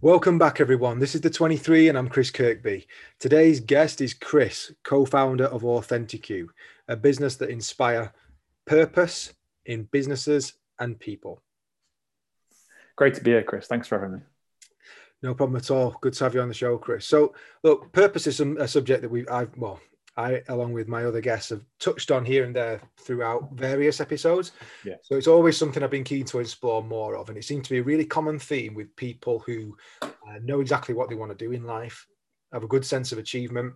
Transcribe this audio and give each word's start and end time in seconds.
Welcome 0.00 0.38
back, 0.38 0.60
everyone. 0.60 1.00
This 1.00 1.16
is 1.16 1.22
the 1.22 1.28
23, 1.28 1.88
and 1.88 1.98
I'm 1.98 2.08
Chris 2.08 2.30
Kirkby. 2.30 2.86
Today's 3.18 3.58
guest 3.58 4.00
is 4.00 4.14
Chris, 4.14 4.72
co 4.84 5.04
founder 5.04 5.46
of 5.46 5.62
Authenticu, 5.62 6.46
a 6.86 6.94
business 6.94 7.34
that 7.34 7.50
inspire 7.50 8.12
purpose 8.64 9.34
in 9.66 9.88
businesses 9.90 10.52
and 10.78 11.00
people. 11.00 11.42
Great 12.94 13.14
to 13.14 13.20
be 13.24 13.32
here, 13.32 13.42
Chris. 13.42 13.66
Thanks 13.66 13.88
for 13.88 13.98
having 13.98 14.18
me. 14.18 14.20
No 15.24 15.34
problem 15.34 15.56
at 15.56 15.68
all. 15.72 15.96
Good 16.00 16.12
to 16.12 16.24
have 16.24 16.34
you 16.34 16.42
on 16.42 16.48
the 16.48 16.54
show, 16.54 16.78
Chris. 16.78 17.04
So, 17.04 17.34
look, 17.64 17.90
purpose 17.92 18.28
is 18.28 18.38
a 18.38 18.68
subject 18.68 19.02
that 19.02 19.10
we, 19.10 19.26
I've, 19.26 19.50
well, 19.56 19.80
I, 20.18 20.42
along 20.48 20.72
with 20.72 20.88
my 20.88 21.04
other 21.04 21.20
guests, 21.20 21.50
have 21.50 21.64
touched 21.78 22.10
on 22.10 22.24
here 22.24 22.44
and 22.44 22.54
there 22.54 22.80
throughout 22.98 23.52
various 23.52 24.00
episodes. 24.00 24.50
Yeah. 24.84 24.96
So 25.00 25.16
it's 25.16 25.28
always 25.28 25.56
something 25.56 25.80
I've 25.80 25.92
been 25.92 26.02
keen 26.02 26.24
to 26.26 26.40
explore 26.40 26.82
more 26.82 27.16
of, 27.16 27.28
and 27.28 27.38
it 27.38 27.44
seems 27.44 27.68
to 27.68 27.74
be 27.74 27.78
a 27.78 27.84
really 27.84 28.04
common 28.04 28.36
theme 28.40 28.74
with 28.74 28.94
people 28.96 29.38
who 29.38 29.76
uh, 30.02 30.40
know 30.42 30.60
exactly 30.60 30.92
what 30.92 31.08
they 31.08 31.14
want 31.14 31.30
to 31.30 31.44
do 31.44 31.52
in 31.52 31.62
life, 31.62 32.04
have 32.52 32.64
a 32.64 32.68
good 32.68 32.84
sense 32.84 33.12
of 33.12 33.18
achievement, 33.18 33.74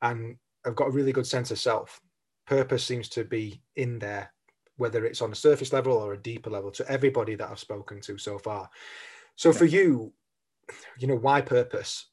and 0.00 0.36
have 0.64 0.76
got 0.76 0.88
a 0.88 0.92
really 0.92 1.12
good 1.12 1.26
sense 1.26 1.50
of 1.50 1.58
self. 1.58 2.00
Purpose 2.46 2.84
seems 2.84 3.10
to 3.10 3.24
be 3.24 3.60
in 3.76 3.98
there, 3.98 4.32
whether 4.76 5.04
it's 5.04 5.20
on 5.20 5.30
a 5.30 5.36
surface 5.36 5.74
level 5.74 5.92
or 5.92 6.14
a 6.14 6.22
deeper 6.22 6.48
level, 6.48 6.70
to 6.70 6.90
everybody 6.90 7.34
that 7.34 7.50
I've 7.50 7.58
spoken 7.58 8.00
to 8.00 8.16
so 8.16 8.38
far. 8.38 8.70
So 9.36 9.50
yeah. 9.50 9.58
for 9.58 9.64
you, 9.66 10.14
you 10.98 11.06
know, 11.06 11.16
why 11.16 11.42
purpose? 11.42 12.06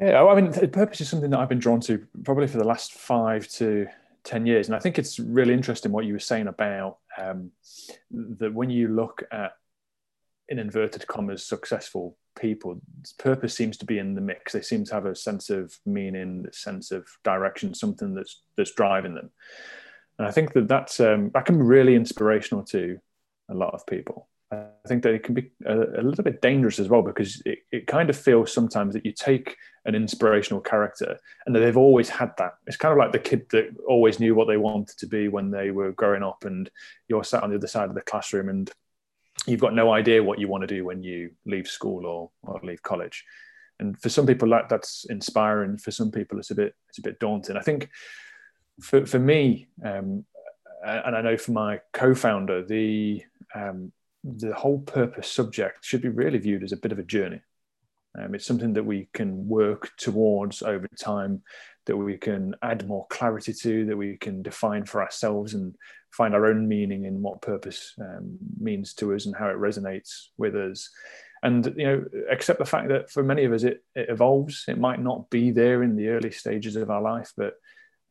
Yeah, 0.00 0.24
I 0.24 0.40
mean, 0.40 0.50
purpose 0.70 1.02
is 1.02 1.10
something 1.10 1.30
that 1.30 1.38
I've 1.38 1.50
been 1.50 1.58
drawn 1.58 1.80
to 1.82 2.06
probably 2.24 2.46
for 2.46 2.56
the 2.56 2.64
last 2.64 2.94
five 2.94 3.46
to 3.48 3.86
10 4.24 4.46
years. 4.46 4.68
And 4.68 4.74
I 4.74 4.78
think 4.78 4.98
it's 4.98 5.18
really 5.18 5.52
interesting 5.52 5.92
what 5.92 6.06
you 6.06 6.14
were 6.14 6.18
saying 6.18 6.46
about 6.46 6.98
um, 7.18 7.50
that 8.10 8.54
when 8.54 8.70
you 8.70 8.88
look 8.88 9.22
at, 9.30 9.52
in 10.48 10.58
inverted 10.58 11.06
commas, 11.06 11.44
successful 11.44 12.16
people, 12.38 12.80
purpose 13.18 13.54
seems 13.54 13.76
to 13.76 13.84
be 13.84 13.98
in 13.98 14.14
the 14.14 14.22
mix. 14.22 14.54
They 14.54 14.62
seem 14.62 14.84
to 14.86 14.94
have 14.94 15.04
a 15.04 15.14
sense 15.14 15.50
of 15.50 15.78
meaning, 15.84 16.46
a 16.48 16.52
sense 16.52 16.92
of 16.92 17.06
direction, 17.22 17.74
something 17.74 18.14
that's 18.14 18.40
that's 18.56 18.72
driving 18.72 19.14
them. 19.14 19.30
And 20.18 20.26
I 20.26 20.30
think 20.30 20.54
that 20.54 20.66
that's 20.66 20.98
um, 20.98 21.30
that 21.34 21.44
can 21.44 21.58
be 21.58 21.64
really 21.64 21.94
inspirational 21.94 22.64
to 22.64 22.98
a 23.50 23.54
lot 23.54 23.74
of 23.74 23.86
people. 23.86 24.29
I 24.52 24.66
think 24.88 25.04
that 25.04 25.14
it 25.14 25.22
can 25.22 25.34
be 25.34 25.52
a, 25.64 26.00
a, 26.00 26.02
little 26.02 26.24
bit 26.24 26.42
dangerous 26.42 26.80
as 26.80 26.88
well 26.88 27.02
because 27.02 27.40
it, 27.46 27.60
it 27.70 27.86
kind 27.86 28.10
of 28.10 28.16
feels 28.16 28.52
sometimes 28.52 28.94
that 28.94 29.06
you 29.06 29.12
take 29.12 29.56
an 29.84 29.94
inspirational 29.94 30.60
character 30.60 31.16
and 31.46 31.54
that 31.54 31.60
they've 31.60 31.76
always 31.76 32.08
had 32.08 32.32
that. 32.38 32.54
It's 32.66 32.76
kind 32.76 32.90
of 32.90 32.98
like 32.98 33.12
the 33.12 33.20
kid 33.20 33.46
that 33.50 33.68
always 33.86 34.18
knew 34.18 34.34
what 34.34 34.48
they 34.48 34.56
wanted 34.56 34.98
to 34.98 35.06
be 35.06 35.28
when 35.28 35.50
they 35.50 35.70
were 35.70 35.92
growing 35.92 36.24
up, 36.24 36.44
and 36.44 36.68
you're 37.08 37.22
sat 37.22 37.44
on 37.44 37.50
the 37.50 37.56
other 37.56 37.68
side 37.68 37.88
of 37.88 37.94
the 37.94 38.00
classroom 38.00 38.48
and 38.48 38.70
you've 39.46 39.60
got 39.60 39.74
no 39.74 39.92
idea 39.92 40.22
what 40.22 40.38
you 40.38 40.48
want 40.48 40.62
to 40.62 40.66
do 40.66 40.84
when 40.84 41.02
you 41.02 41.30
leave 41.46 41.68
school 41.68 42.04
or, 42.04 42.30
or 42.42 42.60
leave 42.62 42.82
college. 42.82 43.24
And 43.78 43.98
for 44.00 44.08
some 44.08 44.26
people, 44.26 44.50
that 44.50 44.68
that's 44.68 45.06
inspiring. 45.08 45.78
For 45.78 45.90
some 45.90 46.10
people, 46.10 46.38
it's 46.38 46.50
a 46.50 46.54
bit 46.54 46.74
it's 46.88 46.98
a 46.98 47.02
bit 47.02 47.20
daunting. 47.20 47.56
I 47.56 47.62
think 47.62 47.88
for 48.80 49.06
for 49.06 49.18
me, 49.18 49.68
um, 49.84 50.24
and 50.84 51.16
I 51.16 51.22
know 51.22 51.36
for 51.36 51.52
my 51.52 51.80
co-founder, 51.92 52.64
the 52.64 53.22
um, 53.54 53.92
the 54.24 54.54
whole 54.54 54.80
purpose 54.80 55.30
subject 55.30 55.84
should 55.84 56.02
be 56.02 56.08
really 56.08 56.38
viewed 56.38 56.62
as 56.62 56.72
a 56.72 56.76
bit 56.76 56.92
of 56.92 56.98
a 56.98 57.04
journey. 57.04 57.40
Um, 58.18 58.34
it's 58.34 58.46
something 58.46 58.72
that 58.72 58.84
we 58.84 59.08
can 59.12 59.46
work 59.46 59.90
towards 59.96 60.62
over 60.62 60.88
time, 61.00 61.42
that 61.86 61.96
we 61.96 62.16
can 62.16 62.54
add 62.62 62.86
more 62.86 63.06
clarity 63.08 63.52
to, 63.52 63.86
that 63.86 63.96
we 63.96 64.16
can 64.16 64.42
define 64.42 64.84
for 64.84 65.02
ourselves 65.02 65.54
and 65.54 65.76
find 66.12 66.34
our 66.34 66.46
own 66.46 66.66
meaning 66.66 67.04
in 67.04 67.22
what 67.22 67.40
purpose 67.40 67.94
um, 68.00 68.36
means 68.58 68.94
to 68.94 69.14
us 69.14 69.26
and 69.26 69.36
how 69.36 69.48
it 69.48 69.56
resonates 69.56 70.26
with 70.36 70.56
us. 70.56 70.90
And 71.42 71.72
you 71.76 71.86
know, 71.86 72.04
accept 72.30 72.58
the 72.58 72.66
fact 72.66 72.88
that 72.88 73.10
for 73.10 73.22
many 73.22 73.44
of 73.44 73.52
us, 73.52 73.62
it, 73.62 73.82
it 73.94 74.10
evolves. 74.10 74.64
It 74.66 74.78
might 74.78 75.00
not 75.00 75.30
be 75.30 75.52
there 75.52 75.82
in 75.82 75.96
the 75.96 76.08
early 76.08 76.32
stages 76.32 76.76
of 76.76 76.90
our 76.90 77.00
life, 77.00 77.32
but 77.36 77.54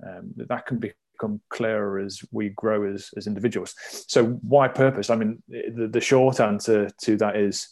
um, 0.06 0.32
that 0.38 0.66
can 0.66 0.80
be 0.80 0.94
become 1.20 1.42
clearer 1.50 2.00
as 2.00 2.22
we 2.32 2.50
grow 2.50 2.92
as, 2.92 3.10
as 3.18 3.28
individuals. 3.28 3.76
So, 4.08 4.26
why 4.26 4.68
purpose? 4.68 5.10
I 5.10 5.16
mean, 5.16 5.44
the, 5.48 5.90
the 5.92 6.02
short 6.02 6.40
answer 6.40 6.90
to 7.04 7.18
that 7.18 7.36
is 7.36 7.70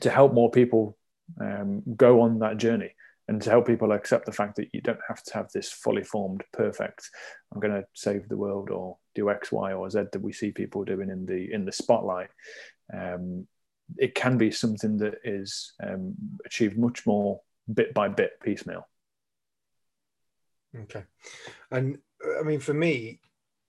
to 0.00 0.10
help 0.10 0.34
more 0.34 0.50
people 0.50 0.96
um, 1.40 1.82
go 1.96 2.20
on 2.20 2.40
that 2.40 2.58
journey 2.58 2.94
and 3.28 3.42
to 3.42 3.50
help 3.50 3.66
people 3.66 3.92
accept 3.92 4.24
the 4.24 4.32
fact 4.32 4.56
that 4.56 4.68
you 4.72 4.80
don't 4.80 5.00
have 5.06 5.22
to 5.22 5.34
have 5.34 5.50
this 5.52 5.70
fully 5.70 6.02
formed, 6.02 6.42
perfect, 6.52 7.10
I'm 7.52 7.60
going 7.60 7.74
to 7.74 7.86
save 7.94 8.28
the 8.28 8.38
world 8.38 8.70
or 8.70 8.96
do 9.14 9.30
X, 9.30 9.52
Y, 9.52 9.72
or 9.72 9.90
Z 9.90 10.04
that 10.12 10.22
we 10.22 10.32
see 10.32 10.50
people 10.50 10.84
doing 10.84 11.10
in 11.10 11.26
the 11.26 11.52
in 11.52 11.64
the 11.64 11.72
spotlight. 11.72 12.30
Um, 12.92 13.46
it 13.96 14.14
can 14.14 14.38
be 14.38 14.50
something 14.50 14.98
that 14.98 15.16
is 15.24 15.72
um, 15.86 16.14
achieved 16.44 16.78
much 16.78 17.06
more 17.06 17.40
bit 17.72 17.92
by 17.92 18.08
bit, 18.08 18.32
piecemeal. 18.42 18.88
Okay, 20.74 21.04
and 21.70 21.98
I 22.38 22.42
mean, 22.42 22.60
for 22.60 22.74
me, 22.74 23.20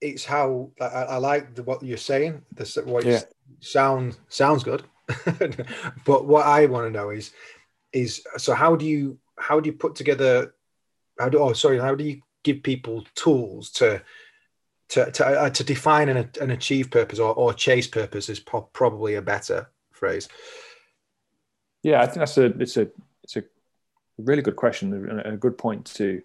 it's 0.01 0.25
how 0.25 0.71
I, 0.79 0.85
I 0.85 1.17
like 1.17 1.55
the, 1.55 1.63
what 1.63 1.83
you're 1.83 1.97
saying. 1.97 2.41
The 2.53 2.81
what 2.85 3.05
yeah. 3.05 3.21
sound 3.59 4.17
sounds 4.29 4.63
good, 4.63 4.83
but 6.05 6.25
what 6.25 6.45
I 6.45 6.65
want 6.65 6.87
to 6.87 6.91
know 6.91 7.09
is 7.09 7.31
is 7.91 8.23
so 8.37 8.53
how 8.53 8.75
do 8.75 8.85
you 8.85 9.17
how 9.37 9.59
do 9.59 9.67
you 9.67 9.73
put 9.73 9.95
together? 9.95 10.53
How 11.19 11.29
do 11.29 11.39
oh 11.39 11.53
sorry 11.53 11.79
how 11.79 11.95
do 11.95 12.03
you 12.03 12.21
give 12.43 12.63
people 12.63 13.05
tools 13.15 13.69
to 13.71 14.01
to 14.89 15.11
to, 15.11 15.25
uh, 15.25 15.49
to 15.49 15.63
define 15.63 16.09
and, 16.09 16.37
and 16.37 16.51
achieve 16.51 16.91
purpose 16.91 17.19
or, 17.19 17.33
or 17.33 17.53
chase 17.53 17.87
purpose 17.87 18.29
is 18.29 18.39
po- 18.39 18.69
probably 18.73 19.16
a 19.16 19.21
better 19.21 19.69
phrase. 19.91 20.27
Yeah, 21.83 22.01
I 22.01 22.05
think 22.05 22.17
that's 22.17 22.37
a 22.37 22.45
it's 22.45 22.77
a 22.77 22.87
it's 23.23 23.37
a 23.37 23.43
really 24.17 24.41
good 24.41 24.55
question 24.55 24.93
and 24.93 25.33
a 25.33 25.37
good 25.37 25.57
point 25.57 25.85
to 25.95 26.21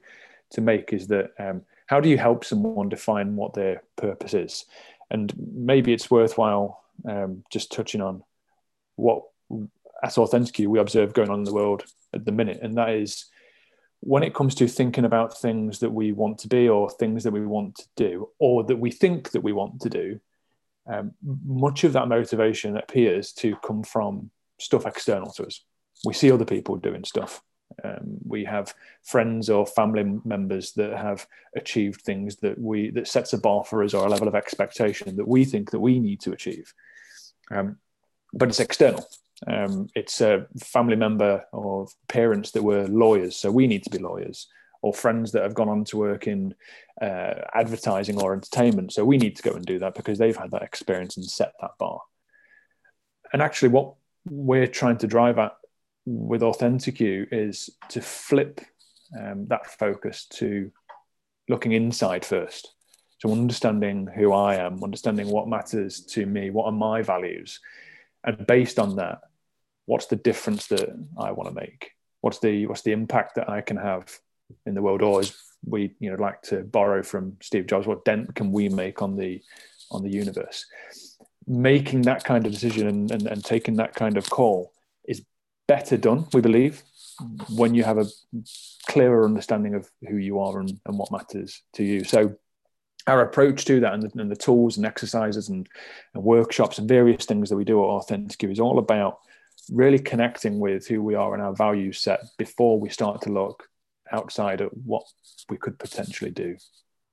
to 0.51 0.61
make 0.61 0.93
is 0.93 1.07
that 1.09 1.33
um, 1.39 1.63
how 1.87 2.01
do 2.01 2.09
you 2.09 2.19
help 2.19 2.45
someone 2.45 2.89
define 2.89 3.37
what 3.37 3.55
their 3.55 3.83
purpose 3.97 4.35
is? 4.35 4.65
And 5.11 5.33
maybe 5.37 5.93
it's 5.93 6.11
worthwhile 6.11 6.83
um, 7.09 7.45
just 7.51 7.73
touching 7.73 8.01
on 8.01 8.23
what 8.97 9.25
at 10.03 10.13
Authenticu 10.13 10.67
we 10.67 10.79
observe 10.79 11.13
going 11.13 11.31
on 11.31 11.41
in 11.41 11.45
the 11.45 11.55
world 11.55 11.85
at 12.13 12.25
the 12.25 12.33
minute, 12.33 12.61
and 12.63 12.77
that 12.77 12.91
is 12.91 13.27
when 14.01 14.23
it 14.23 14.35
comes 14.35 14.55
to 14.55 14.69
thinking 14.69 15.07
about 15.07 15.41
things 15.41 15.79
that 15.79 15.91
we 15.91 16.13
want 16.13 16.39
to 16.39 16.49
be 16.49 16.69
or 16.69 16.91
things 16.91 17.25
that 17.25 17.33
we 17.33 17.45
want 17.45 17.75
to 17.77 17.87
do 17.97 18.29
or 18.39 18.63
that 18.65 18.77
we 18.77 18.91
think 18.91 19.31
that 19.31 19.41
we 19.41 19.53
want 19.53 19.81
to 19.81 19.89
do, 19.89 20.21
um, 20.87 21.13
much 21.43 21.85
of 21.85 21.95
that 21.95 22.07
motivation 22.07 22.77
appears 22.77 23.33
to 23.33 23.57
come 23.57 23.83
from 23.83 24.31
stuff 24.61 24.85
external 24.85 25.33
to 25.33 25.47
us. 25.47 25.65
We 26.05 26.13
see 26.13 26.31
other 26.31 26.45
people 26.45 26.77
doing 26.77 27.05
stuff 27.05 27.41
um, 27.83 28.19
we 28.27 28.45
have 28.45 28.75
friends 29.03 29.51
or 29.51 29.67
family 29.67 30.21
members 30.25 30.73
that 30.73 30.97
have 30.97 31.27
achieved 31.57 32.03
things 32.03 32.37
that 32.37 32.59
we 32.59 32.91
that 32.91 33.09
sets 33.09 33.33
a 33.33 33.39
bar 33.39 33.65
for 33.65 33.83
us 33.83 33.95
or 33.95 34.07
a 34.07 34.11
level 34.11 34.29
of 34.29 34.35
expectation 34.35 35.17
that 35.17 35.29
we 35.29 35.45
think 35.45 35.71
that 35.71 35.81
we 35.81 35.99
need 35.99 36.21
to 36.21 36.33
achieve. 36.33 36.73
Um, 37.51 37.79
but 38.33 38.49
it's 38.49 38.61
external. 38.61 39.07
Um, 39.47 39.89
it's 39.95 40.21
a 40.21 40.47
family 40.63 40.97
member 40.97 41.45
or 41.53 41.89
parents 42.09 42.53
that 42.53 42.63
were 42.63 42.87
lawyers, 42.87 43.37
so 43.37 43.51
we 43.51 43.67
need 43.67 43.85
to 43.85 43.91
be 43.91 43.99
lawyers, 43.99 44.49
or 44.83 44.95
friends 44.95 45.33
that 45.33 45.43
have 45.43 45.55
gone 45.55 45.69
on 45.69 45.85
to 45.87 45.97
work 45.97 46.27
in 46.27 46.55
uh, 47.01 47.35
advertising 47.55 48.21
or 48.21 48.33
entertainment, 48.33 48.93
so 48.93 49.05
we 49.05 49.17
need 49.17 49.37
to 49.37 49.43
go 49.43 49.53
and 49.53 49.67
do 49.67 49.79
that 49.79 49.95
because 49.95 50.19
they've 50.19 50.37
had 50.37 50.51
that 50.53 50.63
experience 50.63 51.17
and 51.17 51.27
set 51.27 51.53
that 51.61 51.73
bar. 51.79 52.01
And 53.33 53.43
actually, 53.43 53.71
what 53.71 53.95
we're 54.25 54.69
trying 54.69 54.99
to 54.99 55.07
drive 55.07 55.39
at 55.39 55.53
with 56.07 56.43
Authenticu 56.43 57.27
is 57.33 57.71
to 57.89 58.01
flip 58.01 58.61
um, 59.19 59.47
that 59.47 59.67
focus 59.67 60.27
to 60.27 60.71
looking 61.49 61.73
inside 61.73 62.25
first. 62.25 62.73
So 63.19 63.33
understanding 63.33 64.07
who 64.07 64.33
I 64.33 64.57
am, 64.57 64.83
understanding 64.83 65.29
what 65.29 65.49
matters 65.49 66.01
to 66.07 66.27
me, 66.27 66.51
what 66.51 66.67
are 66.67 66.73
my 66.73 67.03
values, 67.03 67.61
and 68.25 68.47
based 68.47 68.79
on 68.79 68.97
that, 68.97 69.21
what's 69.87 70.07
the 70.07 70.17
difference 70.17 70.67
that 70.69 70.89
I 71.19 71.33
want 71.33 71.49
to 71.49 71.55
make? 71.55 71.93
What's 72.21 72.39
the 72.39 72.67
what's 72.67 72.83
the 72.83 72.93
impact 72.93 73.37
that 73.37 73.49
I 73.49 73.61
can 73.61 73.77
have 73.77 74.19
in 74.67 74.75
the 74.75 74.83
world? 74.83 75.03
Or 75.03 75.21
as 75.21 75.37
we 75.65 75.95
you 76.01 76.11
know 76.11 76.21
like 76.21 76.43
to 76.43 76.65
borrow 76.65 77.03
from 77.03 77.37
Steve 77.41 77.67
Jobs, 77.67 77.87
what 77.87 78.05
dent 78.05 78.35
can 78.35 78.53
we 78.53 78.69
make 78.69 79.01
on 79.01 79.17
the 79.17 79.41
on 79.91 80.03
the 80.03 80.11
universe? 80.11 80.67
Making 81.47 82.03
that 82.03 82.25
kind 82.25 82.47
of 82.47 82.53
decision 82.53 82.89
and, 82.89 83.11
and, 83.11 83.27
and 83.27 83.45
taking 83.45 83.77
that 83.77 83.95
kind 83.95 84.17
of 84.17 84.29
call 84.29 84.74
better 85.67 85.97
done, 85.97 86.27
we 86.33 86.41
believe, 86.41 86.83
when 87.55 87.75
you 87.75 87.85
have 87.85 87.99
a 87.99 88.07
clearer 88.89 89.25
understanding 89.25 89.75
of 89.75 89.91
who 90.09 90.17
you 90.17 90.41
are 90.41 90.61
and, 90.61 90.81
and 90.87 90.99
what 90.99 91.13
matters 91.13 91.63
to 91.75 91.85
you. 91.85 92.05
So, 92.05 92.37
our 93.07 93.21
approach 93.21 93.67
to 93.67 93.81
that 93.81 93.93
and 93.93 94.03
the, 94.03 94.21
and 94.21 94.31
the 94.31 94.37
tools 94.37 94.79
and 94.79 94.87
exercises 94.87 95.51
and, 95.51 95.69
and, 96.15 96.25
workshops 96.25 96.79
and 96.79 96.89
various 96.89 97.27
things 97.27 97.51
that 97.51 97.57
we 97.57 97.65
do 97.65 97.83
at 97.83 97.89
Authenticu 97.89 98.51
is 98.51 98.61
all 98.61 98.79
about 98.79 99.19
really 99.71 99.99
connecting 99.99 100.59
with 100.59 100.87
who 100.87 101.03
we 101.03 101.15
are 101.15 101.35
and 101.35 101.43
our 101.43 101.55
value 101.55 101.93
set 101.93 102.21
before 102.39 102.81
we 102.81 102.89
start 102.89 103.21
to 103.23 103.31
look 103.31 103.69
outside 104.11 104.63
at 104.63 104.75
what 104.75 105.05
we 105.51 105.59
could 105.59 105.79
potentially 105.79 106.31
do 106.31 106.57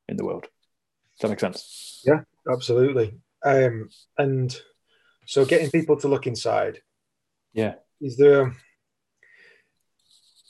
in 0.07 0.15
the 0.15 0.23
world. 0.23 0.43
Does 0.43 1.21
that 1.23 1.29
make 1.29 1.39
sense? 1.41 2.01
Yeah, 2.05 2.21
absolutely. 2.49 3.13
Um, 3.43 3.89
and 4.17 4.57
so 5.25 5.43
getting 5.43 5.71
people 5.71 5.97
to 5.97 6.07
look 6.07 6.25
inside. 6.25 6.81
Yeah 7.53 7.73
is 8.01 8.17
there 8.17 8.53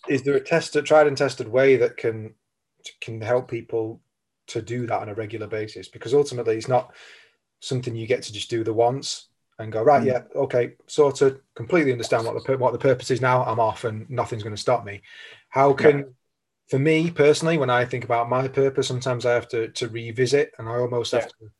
is 0.09 0.24
there 0.24 0.36
a 0.36 0.42
tested, 0.42 0.86
tried 0.86 1.07
and 1.07 1.18
tested 1.18 1.48
way 1.48 1.77
that 1.77 1.98
can 1.98 2.33
can 3.01 3.21
help 3.21 3.50
people 3.50 4.01
to 4.48 4.62
do 4.62 4.88
that 4.88 5.01
on 5.01 5.09
a 5.09 5.13
regular 5.13 5.48
basis? 5.48 5.88
Because 5.88 6.13
ultimately, 6.13 6.57
it's 6.57 6.68
not 6.68 6.94
something 7.59 7.95
you 7.95 8.07
get 8.07 8.24
to 8.24 8.33
just 8.33 8.50
do 8.50 8.63
the 8.63 8.74
once 8.74 9.27
and 9.59 9.71
go 9.71 9.83
right. 9.83 10.01
Mm. 10.01 10.07
Yeah, 10.07 10.24
okay, 10.36 10.74
sort 10.88 11.21
of 11.21 11.39
completely 11.56 11.92
understand 11.92 12.25
what 12.25 12.44
the 12.44 12.57
what 12.57 12.74
the 12.74 12.80
purpose 12.80 13.12
is 13.12 13.21
now. 13.21 13.44
I'm 13.44 13.59
off, 13.59 13.83
and 13.83 14.09
nothing's 14.09 14.44
going 14.44 14.56
to 14.56 14.62
stop 14.62 14.83
me. 14.83 15.01
How 15.50 15.74
can 15.74 15.98
yeah. 16.00 16.03
for 16.69 16.80
me 16.80 17.12
personally, 17.12 17.57
when 17.57 17.69
I 17.69 17.86
think 17.86 18.03
about 18.03 18.30
my 18.30 18.48
purpose, 18.48 18.88
sometimes 18.88 19.25
I 19.25 19.33
have 19.33 19.48
to 19.50 19.69
to 19.69 19.89
revisit, 19.89 20.53
and 20.57 20.68
I 20.68 20.77
almost 20.77 21.13
yeah. 21.13 21.19
have 21.19 21.30
to 21.30 21.51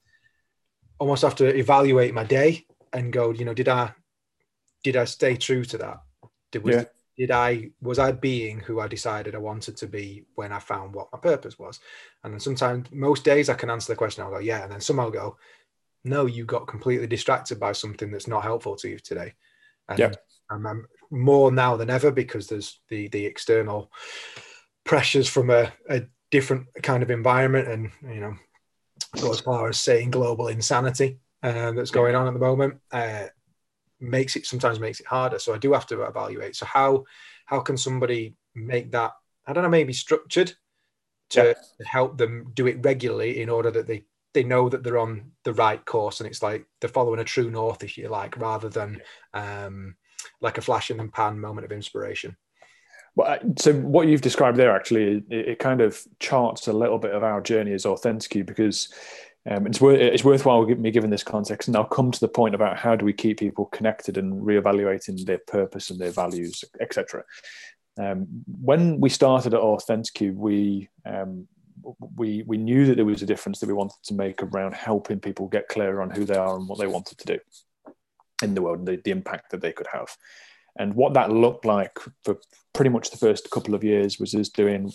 almost 1.00 1.24
have 1.24 1.36
to 1.36 1.58
evaluate 1.58 2.14
my 2.14 2.24
day 2.24 2.66
and 2.94 3.14
go, 3.14 3.32
you 3.32 3.46
know, 3.46 3.54
did 3.54 3.68
I 3.70 3.94
did 4.84 4.96
I 4.96 5.06
stay 5.06 5.36
true 5.36 5.64
to 5.66 5.78
that? 5.80 6.02
Did 6.52 6.64
was, 6.64 6.76
yeah. 6.76 6.84
did 7.18 7.32
I 7.32 7.70
was 7.82 8.00
I 8.00 8.12
being 8.12 8.60
who 8.60 8.80
I 8.80 8.88
decided 8.88 9.36
I 9.36 9.40
wanted 9.40 9.78
to 9.78 9.88
be 9.88 10.26
when 10.36 10.52
I 10.52 10.60
found 10.60 10.94
what 10.94 11.10
my 11.12 11.20
purpose 11.20 11.58
was? 11.58 11.80
And 12.24 12.34
then 12.34 12.40
sometimes 12.40 12.92
most 12.92 13.24
days 13.24 13.50
I 13.50 13.54
can 13.54 13.70
answer 13.70 13.92
the 13.92 13.98
question, 13.98 14.24
I'll 14.24 14.32
go, 14.32 14.40
yeah, 14.40 14.64
and 14.64 14.72
then 14.72 14.82
some 14.82 15.00
I'll 15.00 15.12
go, 15.12 15.38
no, 16.04 16.26
you 16.26 16.46
got 16.46 16.68
completely 16.68 17.08
distracted 17.08 17.60
by 17.60 17.74
something 17.74 18.12
that's 18.12 18.28
not 18.28 18.44
helpful 18.44 18.76
to 18.78 18.90
you 18.90 19.00
today. 19.00 19.34
And 19.88 20.00
yeah. 20.00 20.12
I'm, 20.50 20.66
I'm 20.66 20.88
more 21.12 21.52
now 21.52 21.76
than 21.76 21.90
ever 21.90 22.12
because 22.12 22.48
there's 22.48 22.80
the 22.90 23.08
the 23.10 23.26
external 23.26 23.92
pressures 24.86 25.28
from 25.28 25.50
a, 25.50 25.72
a 25.90 26.04
different 26.32 26.68
kind 26.82 27.04
of 27.04 27.12
environment 27.12 27.68
and 27.68 27.92
you 28.14 28.22
know 28.22 28.36
go 29.20 29.32
as 29.32 29.42
far 29.42 29.68
as 29.68 29.78
saying 29.78 30.10
global 30.10 30.48
insanity 30.48 31.20
uh, 31.44 31.72
that's 31.72 31.92
going 31.92 32.16
on 32.16 32.28
at 32.28 32.34
the 32.34 32.40
moment 32.40 32.80
uh, 32.92 33.26
makes 34.02 34.36
it 34.36 34.46
sometimes 34.46 34.80
makes 34.80 35.00
it 35.00 35.08
harder. 35.08 35.40
So 35.40 35.54
I 35.54 35.58
do 35.58 35.74
have 35.74 35.88
to 35.88 36.04
evaluate. 36.04 36.56
So 36.56 36.66
how 36.66 37.06
how 37.46 37.60
can 37.60 37.78
somebody 37.78 38.36
make 38.56 38.92
that 38.92 39.14
I 39.46 39.54
don't 39.54 39.64
know 39.64 39.70
maybe 39.70 39.94
structured 39.94 40.54
to 41.32 41.56
yeah. 41.80 41.86
help 41.86 42.18
them 42.18 42.52
do 42.54 42.68
it 42.68 42.84
regularly 42.84 43.42
in 43.42 43.50
order 43.50 43.72
that 43.72 43.88
they 43.88 44.06
they 44.34 44.44
know 44.44 44.70
that 44.70 44.84
they're 44.84 44.98
on 44.98 45.32
the 45.44 45.54
right 45.54 45.84
course 45.86 46.20
and 46.20 46.28
it's 46.28 46.42
like 46.42 46.66
they're 46.80 46.90
following 46.90 47.20
a 47.20 47.24
true 47.24 47.52
north 47.52 47.84
if 47.84 47.98
you 47.98 48.08
like 48.08 48.38
rather 48.38 48.70
than 48.70 49.02
um, 49.34 49.96
like 50.40 50.58
a 50.58 50.62
flash 50.62 50.90
in 50.90 50.98
the 50.98 51.08
pan 51.08 51.40
moment 51.40 51.66
of 51.66 51.72
inspiration. 51.72 52.36
Well, 53.16 53.40
so 53.60 53.74
what 53.74 54.08
you've 54.08 54.22
described 54.22 54.56
there 54.56 54.74
actually, 54.74 55.24
it, 55.30 55.50
it 55.50 55.60
kind 55.60 55.82
of 55.82 56.02
charts 56.20 56.68
a 56.68 56.74
little 56.74 56.98
bit 56.98 57.14
of 57.14 57.24
our 57.24 57.42
journey 57.42 57.74
as 57.74 57.84
Authenticu 57.84 58.46
because 58.46 58.94
um, 59.50 59.66
it's, 59.66 59.82
worth, 59.82 60.00
it's 60.00 60.24
worthwhile 60.24 60.66
me 60.66 60.92
giving 60.92 61.10
this 61.10 61.24
context, 61.24 61.68
and 61.68 61.76
I'll 61.76 61.84
come 61.84 62.12
to 62.12 62.20
the 62.20 62.28
point 62.28 62.54
about 62.54 62.78
how 62.78 62.96
do 62.96 63.06
we 63.06 63.14
keep 63.14 63.40
people 63.40 63.66
connected 63.66 64.18
and 64.18 64.42
reevaluating 64.42 65.26
their 65.26 65.40
purpose 65.40 65.90
and 65.90 66.00
their 66.00 66.12
values, 66.12 66.64
etc. 66.80 67.24
Um, 68.00 68.28
when 68.62 69.00
we 69.00 69.10
started 69.10 69.54
at 69.54 69.62
Authenticu, 69.62 70.36
we 70.36 70.90
um, 71.06 71.48
we 72.16 72.44
we 72.44 72.58
knew 72.58 72.86
that 72.86 72.96
there 72.96 73.06
was 73.06 73.24
a 73.24 73.26
difference 73.26 73.60
that 73.60 73.68
we 73.68 73.74
wanted 73.74 73.98
to 74.04 74.14
make 74.14 74.44
around 74.44 74.76
helping 74.76 75.20
people 75.20 75.48
get 75.48 75.68
clearer 75.70 76.02
on 76.02 76.12
who 76.12 76.24
they 76.24 76.36
are 76.36 76.56
and 76.56 76.68
what 76.68 76.78
they 76.78 76.88
wanted 76.88 77.18
to 77.18 77.26
do 77.26 77.40
in 78.44 78.54
the 78.54 78.62
world, 78.62 78.86
the, 78.86 79.02
the 79.04 79.12
impact 79.12 79.52
that 79.52 79.62
they 79.62 79.72
could 79.72 79.88
have. 79.92 80.16
And 80.78 80.94
what 80.94 81.14
that 81.16 81.32
looked 81.32 81.66
like 81.66 81.98
for 82.24 82.38
pretty 82.74 82.90
much 82.90 83.10
the 83.10 83.18
first 83.18 83.50
couple 83.52 83.76
of 83.76 83.84
years 83.84 84.20
was 84.20 84.34
us 84.34 84.50
doing 84.50 84.92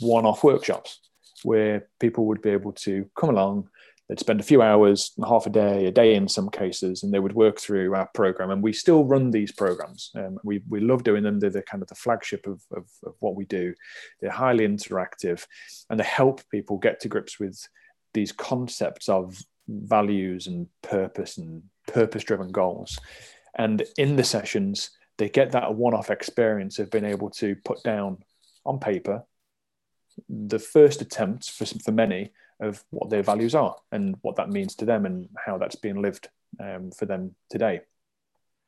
one-off 0.00 0.44
workshops 0.44 1.00
where 1.42 1.88
people 2.00 2.26
would 2.26 2.42
be 2.42 2.50
able 2.50 2.72
to 2.72 3.08
come 3.16 3.30
along, 3.30 3.68
they'd 4.08 4.20
spend 4.20 4.40
a 4.40 4.44
few 4.44 4.62
hours, 4.62 5.12
half 5.26 5.46
a 5.46 5.50
day, 5.50 5.86
a 5.86 5.90
day 5.90 6.14
in 6.14 6.28
some 6.28 6.48
cases, 6.48 7.02
and 7.02 7.12
they 7.12 7.18
would 7.18 7.34
work 7.34 7.58
through 7.58 7.94
our 7.94 8.08
program. 8.14 8.50
And 8.50 8.62
we 8.62 8.72
still 8.72 9.04
run 9.04 9.30
these 9.30 9.52
programs. 9.52 10.10
Um, 10.14 10.38
we, 10.44 10.62
we 10.68 10.80
love 10.80 11.02
doing 11.02 11.22
them. 11.22 11.40
They're 11.40 11.50
the 11.50 11.62
kind 11.62 11.82
of 11.82 11.88
the 11.88 11.94
flagship 11.94 12.46
of, 12.46 12.62
of, 12.72 12.84
of, 13.04 13.14
what 13.18 13.34
we 13.34 13.44
do. 13.46 13.74
They're 14.20 14.30
highly 14.30 14.66
interactive 14.66 15.44
and 15.90 15.98
they 15.98 16.04
help 16.04 16.42
people 16.50 16.78
get 16.78 17.00
to 17.00 17.08
grips 17.08 17.40
with 17.40 17.60
these 18.14 18.32
concepts 18.32 19.08
of 19.08 19.42
values 19.68 20.46
and 20.46 20.68
purpose 20.82 21.38
and 21.38 21.64
purpose 21.88 22.24
driven 22.24 22.52
goals. 22.52 22.98
And 23.56 23.82
in 23.98 24.16
the 24.16 24.24
sessions, 24.24 24.90
they 25.18 25.28
get 25.28 25.52
that 25.52 25.74
one 25.74 25.94
off 25.94 26.10
experience 26.10 26.78
of 26.78 26.90
being 26.90 27.04
able 27.06 27.30
to 27.30 27.56
put 27.64 27.82
down 27.82 28.18
on 28.64 28.78
paper 28.78 29.24
the 30.28 30.58
first 30.58 31.02
attempt 31.02 31.50
for, 31.50 31.66
for 31.66 31.92
many 31.92 32.30
of 32.60 32.82
what 32.90 33.10
their 33.10 33.22
values 33.22 33.54
are 33.54 33.76
and 33.92 34.16
what 34.22 34.36
that 34.36 34.50
means 34.50 34.74
to 34.76 34.84
them 34.84 35.06
and 35.06 35.28
how 35.44 35.58
that's 35.58 35.76
being 35.76 36.00
lived 36.00 36.28
um, 36.60 36.90
for 36.90 37.06
them 37.06 37.34
today. 37.50 37.80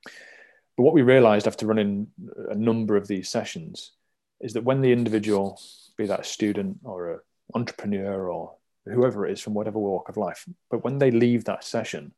But 0.05 0.83
what 0.83 0.95
we 0.95 1.03
realized 1.03 1.47
after 1.47 1.67
running 1.67 2.09
a 2.51 2.55
number 2.55 2.97
of 2.97 3.09
these 3.09 3.29
sessions 3.29 3.93
is 4.41 4.53
that 4.53 4.65
when 4.65 4.81
the 4.81 4.93
individual, 4.93 5.61
be 5.97 6.07
that 6.07 6.21
a 6.21 6.25
student 6.25 6.79
or 6.85 7.13
an 7.13 7.21
entrepreneur 7.55 8.31
or 8.31 8.55
whoever 8.87 9.27
it 9.27 9.33
is 9.33 9.41
from 9.41 9.55
whatever 9.55 9.79
walk 9.79 10.09
of 10.09 10.17
life, 10.17 10.47
but 10.71 10.85
when 10.85 10.99
they 10.99 11.11
leave 11.11 11.45
that 11.45 11.65
session, 11.65 12.13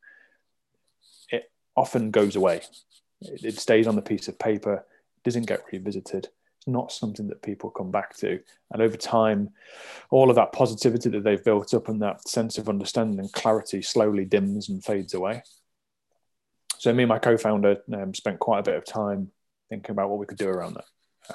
it 1.29 1.51
often 1.75 2.11
goes 2.11 2.35
away. 2.35 2.61
It, 3.21 3.57
stays 3.59 3.87
on 3.87 3.95
the 3.95 4.01
piece 4.01 4.27
of 4.27 4.37
paper, 4.37 4.85
doesn't 5.23 5.47
get 5.47 5.63
revisited, 5.71 6.29
it's 6.61 6.67
not 6.67 6.91
something 6.91 7.27
that 7.27 7.41
people 7.41 7.71
come 7.71 7.89
back 7.89 8.15
to. 8.17 8.39
And 8.71 8.81
over 8.83 8.95
time, 8.95 9.49
all 10.11 10.29
of 10.29 10.35
that 10.35 10.51
positivity 10.51 11.09
that 11.09 11.23
they've 11.23 11.43
built 11.43 11.73
up 11.73 11.89
and 11.89 11.99
that 12.03 12.27
sense 12.27 12.59
of 12.59 12.69
understanding 12.69 13.19
and 13.19 13.33
clarity 13.33 13.81
slowly 13.81 14.25
dims 14.25 14.69
and 14.69 14.83
fades 14.83 15.15
away. 15.15 15.41
So, 16.77 16.93
me 16.93 17.03
and 17.03 17.09
my 17.09 17.17
co 17.17 17.35
founder 17.35 17.77
um, 17.93 18.13
spent 18.13 18.39
quite 18.39 18.59
a 18.59 18.63
bit 18.63 18.75
of 18.75 18.85
time 18.85 19.31
thinking 19.69 19.91
about 19.91 20.09
what 20.09 20.19
we 20.19 20.27
could 20.27 20.37
do 20.37 20.49
around 20.49 20.75
that. 20.75 20.85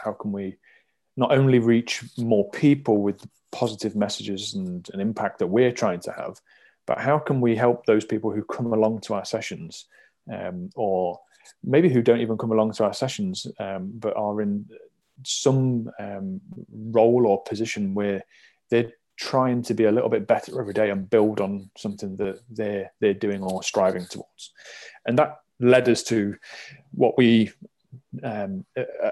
How 0.05 0.13
can 0.13 0.31
we 0.31 0.59
not 1.17 1.33
only 1.33 1.59
reach 1.59 2.05
more 2.17 2.49
people 2.51 2.99
with 2.99 3.27
positive 3.51 3.97
messages 3.97 4.55
and 4.55 4.89
an 4.93 5.01
impact 5.01 5.41
that 5.41 5.47
we're 5.49 5.73
trying 5.73 6.01
to 6.01 6.13
have, 6.13 6.41
but 6.87 6.99
how 6.99 7.19
can 7.19 7.41
we 7.41 7.57
help 7.57 7.85
those 7.85 8.05
people 8.05 8.31
who 8.31 8.45
come 8.45 8.73
along 8.73 9.01
to 9.01 9.15
our 9.15 9.25
sessions 9.25 9.87
um, 10.33 10.71
or 10.77 11.19
maybe 11.65 11.89
who 11.89 12.03
don't 12.03 12.21
even 12.21 12.39
come 12.39 12.53
along 12.53 12.73
to 12.73 12.85
our 12.85 12.93
sessions 12.93 13.47
um, 13.59 13.91
but 13.95 14.17
are 14.17 14.41
in 14.41 14.67
some 15.25 15.91
um, 15.99 16.41
role 16.73 17.27
or 17.27 17.43
position 17.43 17.95
where 17.95 18.25
they're 18.71 18.93
trying 19.17 19.63
to 19.63 19.75
be 19.75 19.85
a 19.85 19.93
little 19.93 20.11
bit 20.11 20.27
better 20.27 20.61
every 20.61 20.75
day 20.75 20.91
and 20.91 21.09
build 21.09 21.41
on 21.41 21.71
something 21.77 22.17
that 22.17 22.41
they're 22.51 22.93
they're 23.01 23.15
doing 23.15 23.43
or 23.43 23.63
striving 23.63 24.07
towards. 24.07 24.53
And 25.07 25.19
that 25.19 25.41
led 25.59 25.89
us 25.89 26.03
to 26.05 26.37
what 26.93 27.17
we 27.17 27.51
um, 28.23 28.67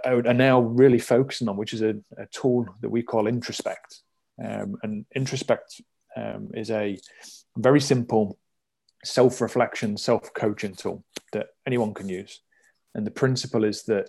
are 0.05 0.35
now 0.35 0.61
really 0.61 0.99
focusing 0.99 1.49
on 1.49 1.56
which 1.56 1.73
is 1.73 1.82
a, 1.82 1.96
a 2.19 2.27
tool 2.27 2.67
that 2.81 2.91
we 2.91 3.03
call 3.03 3.25
introspect. 3.25 4.01
Um, 4.43 4.77
and 4.82 5.06
introspect 5.17 5.81
um, 6.17 6.51
is 6.55 6.70
a 6.70 6.99
very 7.56 7.81
simple 7.81 8.37
self-reflection 9.05 9.96
self-coaching 9.96 10.75
tool 10.75 11.05
that 11.32 11.49
anyone 11.67 11.94
can 11.94 12.08
use 12.08 12.41
and 12.94 13.06
the 13.06 13.10
principle 13.10 13.65
is 13.65 13.82
that 13.84 14.08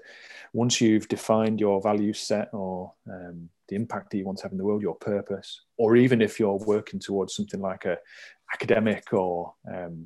once 0.53 0.79
you've 0.79 1.07
defined 1.07 1.59
your 1.59 1.81
value 1.81 2.13
set 2.13 2.49
or 2.53 2.93
um, 3.09 3.49
the 3.67 3.75
impact 3.75 4.11
that 4.11 4.17
you 4.17 4.25
want 4.25 4.37
to 4.37 4.43
have 4.43 4.51
in 4.51 4.57
the 4.57 4.63
world, 4.63 4.81
your 4.81 4.95
purpose, 4.95 5.61
or 5.77 5.95
even 5.95 6.21
if 6.21 6.39
you're 6.39 6.57
working 6.57 6.99
towards 6.99 7.35
something 7.35 7.59
like 7.59 7.85
a 7.85 7.97
academic 8.53 9.11
or 9.11 9.53
um, 9.71 10.05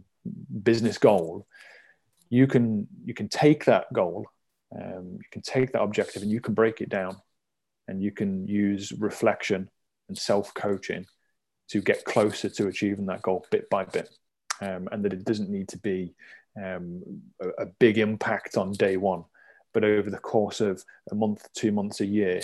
business 0.64 0.98
goal, 0.98 1.46
you 2.30 2.48
can 2.48 2.88
you 3.04 3.14
can 3.14 3.28
take 3.28 3.66
that 3.66 3.92
goal, 3.94 4.26
um, 4.76 5.18
you 5.18 5.30
can 5.32 5.42
take 5.42 5.72
that 5.74 5.82
objective, 5.82 6.22
and 6.22 6.32
you 6.32 6.40
can 6.40 6.54
break 6.54 6.80
it 6.80 6.90
down, 6.90 7.18
and 7.88 8.02
you 8.02 8.12
can 8.12 8.48
use 8.48 8.94
reflection 8.94 9.70
and 10.08 10.18
self 10.18 10.54
coaching 10.54 11.06
to 11.70 11.82
get 11.82 12.06
closer 12.06 12.50
to 12.50 12.68
achieving 12.68 13.06
that 13.08 13.22
goal 13.22 13.46
bit 13.52 13.70
by 13.70 13.84
bit, 13.84 14.10
um, 14.62 14.88
and 14.92 15.04
that 15.04 15.14
it 15.14 15.26
doesn't 15.26 15.50
need 15.50 15.68
to 15.68 15.78
be 15.80 16.16
um, 16.64 17.22
a, 17.42 17.64
a, 17.64 17.66
big 17.80 17.98
impact 17.98 18.58
on 18.58 18.72
day 18.74 18.98
one, 18.98 19.24
but 19.74 19.84
over 19.84 20.10
the 20.10 20.18
course 20.18 20.62
of 20.62 20.84
a 21.12 21.16
month, 21.16 21.48
two 21.54 21.72
months, 21.72 22.02
a 22.02 22.06
year, 22.06 22.42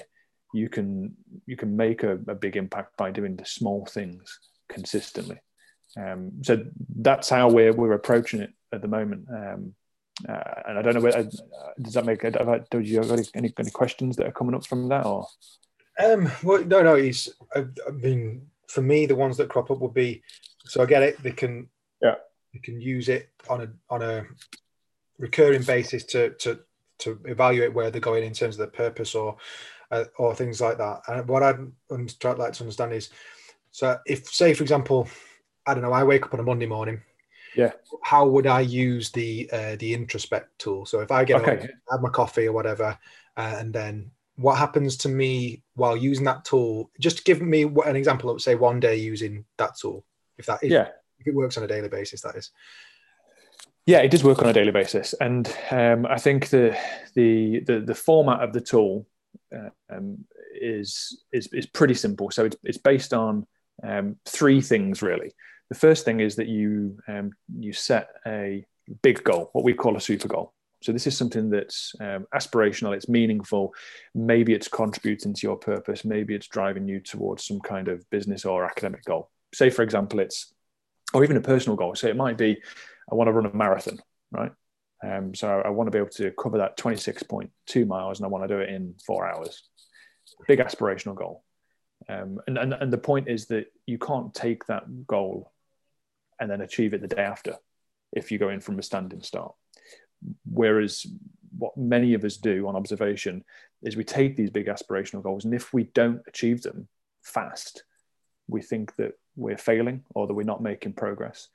you 0.54 0.70
can 0.70 1.14
you 1.46 1.58
can 1.58 1.76
make 1.76 2.04
a, 2.04 2.14
a 2.28 2.36
big 2.36 2.56
impact 2.56 2.98
by 2.98 3.12
doing 3.12 3.36
the 3.36 3.46
small 3.46 3.86
things 3.86 4.40
consistently. 4.70 5.40
Um, 5.98 6.32
so 6.44 6.66
that's 6.98 7.30
how 7.30 7.50
we're 7.50 7.74
we're 7.74 7.94
approaching 7.94 8.42
it 8.42 8.54
at 8.72 8.82
the 8.82 8.88
moment. 8.88 9.28
Um, 9.30 9.74
uh, 10.28 10.62
and 10.68 10.80
I 10.80 10.82
don't 10.82 10.94
know 10.94 11.02
whether 11.02 11.20
uh, 11.20 11.24
does 11.82 11.94
that 11.96 12.06
make. 12.06 12.22
Do 12.22 12.80
you 12.80 12.98
have 13.02 13.12
any, 13.12 13.24
any, 13.34 13.54
any 13.60 13.72
questions 13.72 14.16
that 14.16 14.28
are 14.28 14.32
coming 14.32 14.56
up 14.56 14.66
from 14.66 14.88
that 14.88 15.06
or? 15.06 15.28
Um, 16.00 16.32
well, 16.44 16.64
no, 16.64 16.82
no. 16.82 16.96
He's. 16.96 17.30
I, 17.54 17.66
I 17.88 17.92
mean, 17.92 18.48
for 18.70 18.82
me, 18.82 19.06
the 19.06 19.16
ones 19.16 19.36
that 19.38 19.50
crop 19.50 19.72
up 19.72 19.80
would 19.80 19.94
be. 19.94 20.24
So 20.66 20.82
I 20.82 20.86
get 20.86 21.04
it. 21.04 21.22
They 21.22 21.32
can. 21.32 21.70
Yeah 22.02 22.16
you 22.56 22.62
can 22.62 22.80
use 22.80 23.10
it 23.10 23.30
on 23.50 23.62
a 23.62 23.68
on 23.90 24.02
a 24.02 24.26
recurring 25.20 25.62
basis 25.62 26.06
to 26.06 26.32
to 26.36 26.60
to 26.98 27.20
evaluate 27.26 27.74
where 27.74 27.92
they're 27.92 28.00
going 28.00 28.24
in 28.24 28.34
terms 28.34 28.56
of 28.56 28.60
their 28.60 28.68
purpose 28.68 29.14
or 29.14 29.36
uh, 29.92 30.06
or 30.18 30.34
things 30.34 30.62
like 30.62 30.78
that. 30.78 31.02
And 31.08 31.28
what 31.28 31.44
I'd 31.44 31.60
like 31.90 32.54
to 32.54 32.64
understand 32.64 32.94
is, 32.94 33.10
so 33.72 34.00
if 34.06 34.28
say 34.30 34.54
for 34.54 34.64
example, 34.64 35.08
I 35.68 35.74
don't 35.74 35.84
know, 35.84 35.92
I 35.92 36.06
wake 36.06 36.26
up 36.26 36.34
on 36.34 36.40
a 36.40 36.44
Monday 36.44 36.66
morning, 36.66 37.02
Yeah. 37.56 37.72
How 38.02 38.26
would 38.26 38.48
I 38.48 38.62
use 38.62 39.12
the 39.12 39.50
uh, 39.52 39.76
the 39.78 39.94
introspect 39.94 40.58
tool? 40.58 40.86
So 40.86 41.02
if 41.02 41.12
I 41.12 41.26
get 41.26 41.42
okay. 41.42 41.68
have 41.92 42.02
my 42.02 42.10
coffee 42.10 42.48
or 42.48 42.54
whatever, 42.54 42.98
uh, 43.36 43.56
and 43.60 43.74
then 43.74 44.12
what 44.38 44.58
happens 44.58 44.96
to 44.98 45.10
me 45.10 45.62
while 45.76 45.98
using 45.98 46.26
that 46.26 46.46
tool? 46.46 46.90
Just 47.00 47.26
give 47.26 47.42
me 47.42 47.64
an 47.86 47.96
example 47.98 48.30
of 48.30 48.42
say 48.42 48.56
one 48.56 48.80
day 48.80 48.96
using 48.96 49.44
that 49.58 49.78
tool, 49.78 50.06
if 50.38 50.46
that 50.46 50.64
is 50.64 50.72
yeah 50.72 50.90
if 51.20 51.28
it 51.28 51.36
works 51.36 51.58
on 51.58 51.64
a 51.64 51.68
daily 51.68 51.90
basis, 51.90 52.22
that 52.22 52.36
is. 52.36 52.52
Yeah, 53.86 54.00
it 54.00 54.10
does 54.10 54.24
work 54.24 54.42
on 54.42 54.50
a 54.50 54.54
daily 54.54 54.72
basis, 54.72 55.14
and 55.22 55.48
um, 55.70 56.08
I 56.08 56.18
think 56.18 56.50
the, 56.50 56.76
the, 57.14 57.60
the 57.60 57.82
the 57.82 57.94
format 57.94 58.42
of 58.42 58.52
the 58.52 58.62
tool 58.62 59.06
uh, 59.56 59.70
um, 59.92 60.26
is 60.60 61.24
is 61.32 61.48
is 61.54 61.68
pretty 61.68 61.94
simple. 61.94 62.32
So 62.32 62.46
it's 62.46 62.58
it's 62.64 62.80
based 62.80 63.14
on 63.14 63.46
um, 63.84 64.16
three 64.26 64.62
things 64.62 65.02
really. 65.02 65.34
The 65.70 65.76
first 65.76 66.06
thing 66.06 66.20
is 66.20 66.36
that 66.38 66.48
you 66.48 66.98
um, 67.08 67.32
you 67.60 67.74
set 67.74 68.10
a 68.26 68.66
big 69.04 69.24
goal, 69.24 69.50
what 69.54 69.66
we 69.66 69.74
call 69.74 69.98
a 69.98 70.02
super 70.02 70.28
goal. 70.28 70.54
So 70.82 70.92
this 70.92 71.08
is 71.08 71.18
something 71.18 71.50
that's 71.50 71.94
um, 72.00 72.28
aspirational, 72.34 72.96
it's 72.96 73.10
meaningful. 73.10 73.74
Maybe 74.14 74.54
it's 74.54 74.68
contributing 74.68 75.34
to 75.34 75.48
your 75.48 75.56
purpose. 75.56 76.06
Maybe 76.06 76.36
it's 76.36 76.48
driving 76.48 76.88
you 76.88 77.00
towards 77.00 77.46
some 77.46 77.60
kind 77.60 77.88
of 77.88 78.08
business 78.12 78.46
or 78.46 78.66
academic 78.66 79.04
goal. 79.04 79.32
Say, 79.54 79.72
for 79.72 79.82
example, 79.82 80.20
it's 80.20 80.54
or 81.16 81.24
even 81.24 81.38
a 81.38 81.42
personal 81.42 81.78
goal. 81.78 81.96
So 81.96 82.08
it 82.08 82.18
might 82.18 82.38
be 82.38 82.58
I 83.10 83.16
want 83.16 83.30
to 83.30 83.32
run 83.32 83.46
a 83.46 83.56
marathon, 83.56 84.00
right? 84.32 84.52
Um, 85.02 85.34
so 85.34 85.62
I 85.64 85.70
want 85.70 85.88
to 85.88 85.92
be 85.92 85.98
able 85.98 86.10
to 86.10 86.32
cover 86.32 86.58
that 86.58 86.78
26.2 86.78 87.88
miles 87.88 88.20
and 88.20 88.26
I 88.26 88.30
want 88.30 88.44
to 88.44 88.54
do 88.54 88.60
it 88.60 88.70
in 88.70 88.96
four 89.06 89.26
hours. 89.26 89.64
Big 90.48 90.60
aspirational 90.60 91.16
goal. 91.16 91.44
Um, 92.10 92.40
and, 92.48 92.58
and, 92.58 92.74
and 92.74 92.92
the 92.92 92.98
point 92.98 93.30
is 93.30 93.46
that 93.48 93.68
you 93.86 93.98
can't 93.98 94.34
take 94.34 94.66
that 94.66 95.08
goal 95.08 95.54
and 96.40 96.52
then 96.52 96.60
achieve 96.60 96.94
it 96.94 97.02
the 97.02 97.08
day 97.08 97.22
after 97.22 97.56
if 98.12 98.32
you 98.32 98.38
go 98.38 98.50
in 98.50 98.60
from 98.60 98.78
a 98.78 98.84
standing 98.84 99.22
start. 99.22 99.54
Whereas 100.44 101.06
what 101.58 101.78
many 101.78 102.14
of 102.14 102.26
us 102.26 102.36
do 102.36 102.68
on 102.68 102.76
observation 102.76 103.46
is 103.84 103.96
we 103.96 104.04
take 104.04 104.36
these 104.36 104.50
big 104.50 104.68
aspirational 104.68 105.24
goals, 105.24 105.46
and 105.46 105.54
if 105.54 105.74
we 105.74 105.84
don't 105.84 106.22
achieve 106.28 106.62
them 106.62 106.88
fast, 107.24 107.84
we 108.48 108.62
think 108.62 108.96
that 108.96 109.14
we're 109.36 109.58
failing 109.58 110.04
or 110.13 110.27
that 110.27 110.34
we're 110.34 110.44
not 110.44 110.62
making 110.62 110.94
progress. 110.94 111.50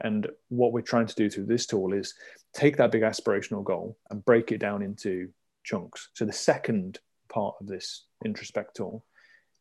And 0.00 0.26
what 0.48 0.72
we're 0.72 0.80
trying 0.80 1.06
to 1.06 1.14
do 1.14 1.30
through 1.30 1.46
this 1.46 1.66
tool 1.66 1.92
is 1.92 2.14
take 2.52 2.76
that 2.76 2.90
big 2.90 3.02
aspirational 3.02 3.64
goal 3.64 3.96
and 4.10 4.24
break 4.24 4.50
it 4.52 4.58
down 4.58 4.82
into 4.82 5.28
chunks. 5.62 6.08
So 6.14 6.24
the 6.24 6.32
second 6.32 6.98
part 7.28 7.54
of 7.60 7.66
this 7.66 8.04
introspect 8.24 8.76
tool 8.76 9.04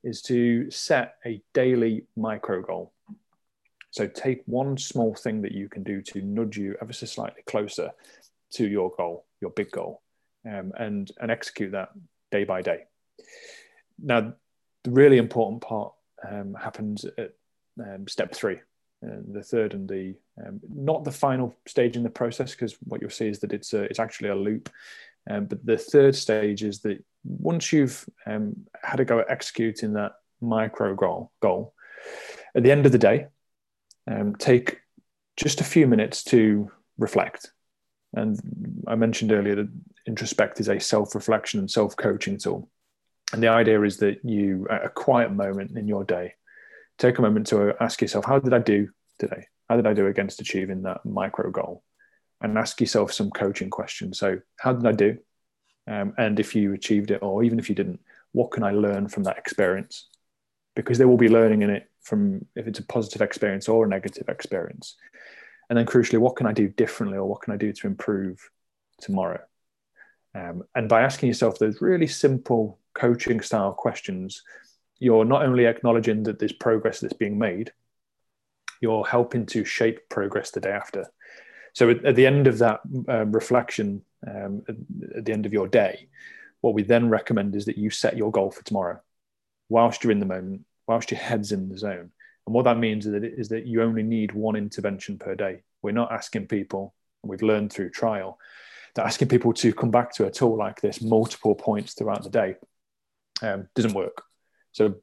is 0.03 0.21
to 0.23 0.69
set 0.69 1.15
a 1.25 1.41
daily 1.53 2.05
micro 2.15 2.61
goal. 2.61 2.93
So 3.91 4.07
take 4.07 4.41
one 4.45 4.77
small 4.77 5.13
thing 5.13 5.41
that 5.43 5.51
you 5.51 5.69
can 5.69 5.83
do 5.83 6.01
to 6.01 6.21
nudge 6.21 6.57
you 6.57 6.75
ever 6.81 6.93
so 6.93 7.05
slightly 7.05 7.43
closer 7.45 7.91
to 8.53 8.67
your 8.67 8.91
goal, 8.97 9.25
your 9.39 9.51
big 9.51 9.71
goal, 9.71 10.01
um, 10.45 10.73
and 10.77 11.11
and 11.19 11.31
execute 11.31 11.71
that 11.71 11.89
day 12.31 12.43
by 12.43 12.61
day. 12.61 12.85
Now, 14.01 14.33
the 14.83 14.91
really 14.91 15.17
important 15.17 15.61
part 15.61 15.93
um, 16.29 16.55
happens 16.55 17.05
at 17.17 17.33
um, 17.79 18.07
step 18.07 18.33
three, 18.33 18.59
and 19.01 19.33
the 19.33 19.43
third 19.43 19.73
and 19.73 19.87
the 19.87 20.15
um, 20.45 20.59
not 20.73 21.03
the 21.03 21.11
final 21.11 21.55
stage 21.67 21.95
in 21.95 22.03
the 22.03 22.09
process 22.09 22.51
because 22.51 22.75
what 22.85 23.01
you'll 23.01 23.09
see 23.09 23.27
is 23.27 23.39
that 23.39 23.53
it's 23.53 23.73
a, 23.73 23.83
it's 23.83 23.99
actually 23.99 24.29
a 24.29 24.35
loop. 24.35 24.69
Um, 25.29 25.45
but 25.45 25.65
the 25.65 25.77
third 25.77 26.15
stage 26.15 26.63
is 26.63 26.81
that 26.81 27.03
once 27.23 27.71
you've 27.71 28.05
um, 28.25 28.55
had 28.81 28.99
a 28.99 29.05
go 29.05 29.19
at 29.19 29.29
executing 29.29 29.93
that 29.93 30.13
micro 30.41 30.93
goal 30.93 31.31
goal 31.41 31.73
at 32.53 32.63
the 32.63 32.71
end 32.71 32.85
of 32.85 32.91
the 32.91 32.97
day 32.97 33.27
um, 34.11 34.35
take 34.35 34.81
just 35.37 35.61
a 35.61 35.63
few 35.63 35.87
minutes 35.87 36.23
to 36.23 36.69
reflect. 36.97 37.51
And 38.13 38.39
i 38.87 38.95
mentioned 38.95 39.31
earlier 39.31 39.55
that 39.55 39.69
introspect 40.07 40.59
is 40.59 40.69
a 40.69 40.79
self-reflection 40.79 41.59
and 41.59 41.71
self-coaching 41.71 42.37
tool. 42.37 42.69
And 43.31 43.41
the 43.41 43.47
idea 43.47 43.81
is 43.81 43.97
that 43.97 44.23
you 44.23 44.67
at 44.69 44.85
a 44.85 44.89
quiet 44.89 45.31
moment 45.31 45.77
in 45.77 45.87
your 45.87 46.03
day 46.03 46.35
take 47.03 47.17
a 47.17 47.21
moment 47.21 47.47
to 47.47 47.73
ask 47.81 48.01
yourself, 48.01 48.25
how 48.25 48.39
did 48.39 48.53
I 48.53 48.59
do 48.59 48.89
today? 49.19 49.47
How 49.69 49.75
did 49.75 49.87
I 49.87 49.93
do 49.93 50.07
against 50.07 50.41
achieving 50.41 50.83
that 50.83 51.05
micro 51.05 51.51
goal? 51.51 51.83
And 52.41 52.57
ask 52.57 52.79
yourself 52.81 53.13
some 53.13 53.29
coaching 53.29 53.69
questions. 53.69 54.19
So, 54.19 54.39
how 54.59 54.73
did 54.73 54.85
I 54.85 54.91
do? 54.91 55.17
Um, 55.87 56.13
and 56.17 56.39
if 56.39 56.55
you 56.55 56.73
achieved 56.73 57.11
it, 57.11 57.19
or 57.21 57.43
even 57.43 57.59
if 57.59 57.69
you 57.69 57.75
didn't, 57.75 57.99
what 58.31 58.51
can 58.51 58.63
I 58.63 58.71
learn 58.71 59.07
from 59.07 59.23
that 59.23 59.37
experience? 59.37 60.07
Because 60.75 60.97
there 60.97 61.07
will 61.07 61.17
be 61.17 61.29
learning 61.29 61.61
in 61.61 61.69
it 61.69 61.89
from 62.01 62.45
if 62.55 62.67
it's 62.67 62.79
a 62.79 62.85
positive 62.85 63.21
experience 63.21 63.69
or 63.69 63.85
a 63.85 63.87
negative 63.87 64.27
experience. 64.27 64.95
And 65.69 65.77
then, 65.77 65.85
crucially, 65.85 66.19
what 66.19 66.35
can 66.35 66.47
I 66.47 66.51
do 66.51 66.67
differently, 66.67 67.17
or 67.17 67.25
what 67.25 67.41
can 67.41 67.53
I 67.53 67.57
do 67.57 67.71
to 67.71 67.87
improve 67.87 68.49
tomorrow? 68.99 69.41
Um, 70.35 70.63
and 70.75 70.89
by 70.89 71.01
asking 71.01 71.27
yourself 71.27 71.59
those 71.59 71.81
really 71.81 72.07
simple 72.07 72.79
coaching 72.93 73.39
style 73.39 73.71
questions, 73.71 74.43
you're 75.03 75.25
not 75.25 75.43
only 75.43 75.65
acknowledging 75.65 76.23
that 76.23 76.39
there's 76.39 76.53
progress 76.53 77.01
that's 77.01 77.13
being 77.13 77.37
made, 77.37 77.73
you're 78.81 79.05
helping 79.05 79.45
to 79.47 79.65
shape 79.65 79.99
progress 80.09 80.51
the 80.51 80.61
day 80.61 80.71
after. 80.71 81.11
So 81.73 81.89
at, 81.89 82.05
at 82.05 82.15
the 82.15 82.25
end 82.25 82.47
of 82.47 82.59
that 82.59 82.79
um, 83.09 83.33
reflection, 83.33 84.03
um, 84.25 84.63
at, 84.67 84.75
at, 85.17 85.25
the 85.25 85.33
end 85.33 85.45
of 85.45 85.51
your 85.51 85.67
day, 85.67 86.07
what 86.61 86.73
we 86.73 86.83
then 86.83 87.09
recommend 87.09 87.55
is 87.55 87.65
that 87.65 87.77
you 87.77 87.89
set 87.89 88.15
your 88.15 88.31
goal 88.31 88.49
for 88.49 88.63
tomorrow, 88.63 89.01
whilst 89.67 90.03
you're 90.03 90.11
in 90.11 90.21
the 90.21 90.25
moment, 90.25 90.61
whilst 90.87 91.11
your 91.11 91.19
head's 91.19 91.51
in 91.51 91.67
the 91.67 91.77
zone. 91.77 92.11
And 92.45 92.55
what 92.55 92.63
that 92.63 92.77
means 92.77 93.05
is 93.05 93.11
that, 93.11 93.23
is 93.25 93.49
that 93.49 93.65
you 93.65 93.81
only 93.81 94.03
need 94.03 94.31
one 94.31 94.55
intervention 94.55 95.17
per 95.17 95.35
day. 95.35 95.63
We're 95.81 95.91
not 95.91 96.13
asking 96.13 96.47
people, 96.47 96.93
and 97.21 97.29
we've 97.29 97.41
learned 97.41 97.73
through 97.73 97.89
trial, 97.89 98.37
that 98.95 99.05
asking 99.05 99.27
people 99.27 99.53
to 99.53 99.73
come 99.73 99.91
back 99.91 100.13
to 100.13 100.27
a 100.27 100.31
tool 100.31 100.55
like 100.57 100.79
this 100.79 101.01
multiple 101.01 101.55
points 101.55 101.93
throughout 101.93 102.23
the 102.23 102.29
day 102.29 102.55
um, 103.41 103.67
doesn't 103.75 103.93
work. 103.93 104.23
So, 104.73 104.95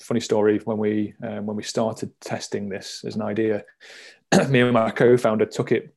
funny 0.00 0.20
story 0.20 0.58
when 0.64 0.78
we 0.78 1.14
um, 1.22 1.46
when 1.46 1.56
we 1.56 1.62
started 1.62 2.12
testing 2.20 2.68
this 2.68 3.04
as 3.06 3.14
an 3.14 3.22
idea, 3.22 3.64
me 4.48 4.60
and 4.60 4.72
my 4.72 4.90
co-founder 4.90 5.46
took 5.46 5.70
it 5.70 5.94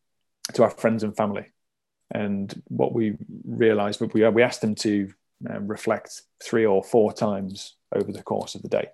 to 0.53 0.63
our 0.63 0.69
friends 0.69 1.03
and 1.03 1.15
family, 1.15 1.47
and 2.11 2.61
what 2.67 2.93
we 2.93 3.15
realised 3.45 3.99
but 3.99 4.13
we 4.13 4.27
we 4.29 4.43
asked 4.43 4.61
them 4.61 4.75
to 4.75 5.11
um, 5.49 5.67
reflect 5.67 6.21
three 6.43 6.65
or 6.65 6.83
four 6.83 7.13
times 7.13 7.75
over 7.95 8.11
the 8.11 8.23
course 8.23 8.53
of 8.53 8.61
the 8.61 8.69
day, 8.69 8.87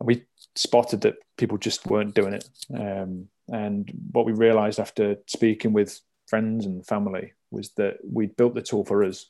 and 0.00 0.06
we 0.06 0.24
spotted 0.54 1.02
that 1.02 1.16
people 1.36 1.58
just 1.58 1.86
weren't 1.86 2.14
doing 2.14 2.34
it. 2.34 2.48
Um, 2.74 3.28
and 3.48 3.92
what 4.12 4.26
we 4.26 4.32
realised 4.32 4.78
after 4.78 5.16
speaking 5.26 5.72
with 5.72 6.00
friends 6.28 6.64
and 6.64 6.86
family 6.86 7.32
was 7.50 7.70
that 7.70 7.98
we'd 8.02 8.36
built 8.36 8.54
the 8.54 8.62
tool 8.62 8.84
for 8.84 9.04
us, 9.04 9.28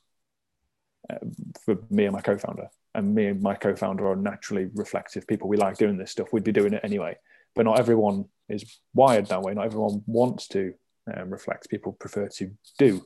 for 1.64 1.78
me 1.90 2.04
and 2.04 2.12
my 2.12 2.20
co-founder, 2.20 2.68
and 2.94 3.14
me 3.14 3.26
and 3.26 3.42
my 3.42 3.54
co-founder 3.54 4.06
are 4.06 4.16
naturally 4.16 4.68
reflective 4.74 5.26
people. 5.26 5.48
We 5.48 5.56
like 5.56 5.78
doing 5.78 5.96
this 5.96 6.10
stuff. 6.10 6.32
We'd 6.32 6.44
be 6.44 6.52
doing 6.52 6.74
it 6.74 6.80
anyway, 6.84 7.16
but 7.54 7.64
not 7.64 7.78
everyone 7.78 8.26
is 8.48 8.80
wired 8.94 9.26
that 9.26 9.42
way. 9.42 9.54
Not 9.54 9.66
everyone 9.66 10.02
wants 10.06 10.48
to 10.48 10.74
um, 11.14 11.30
reflect. 11.30 11.70
People 11.70 11.92
prefer 11.92 12.28
to 12.28 12.50
do. 12.78 13.02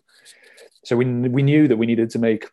So 0.84 0.96
we 0.96 1.04
we 1.04 1.42
knew 1.42 1.68
that 1.68 1.76
we 1.76 1.86
needed 1.86 2.10
to 2.10 2.18
make 2.18 2.48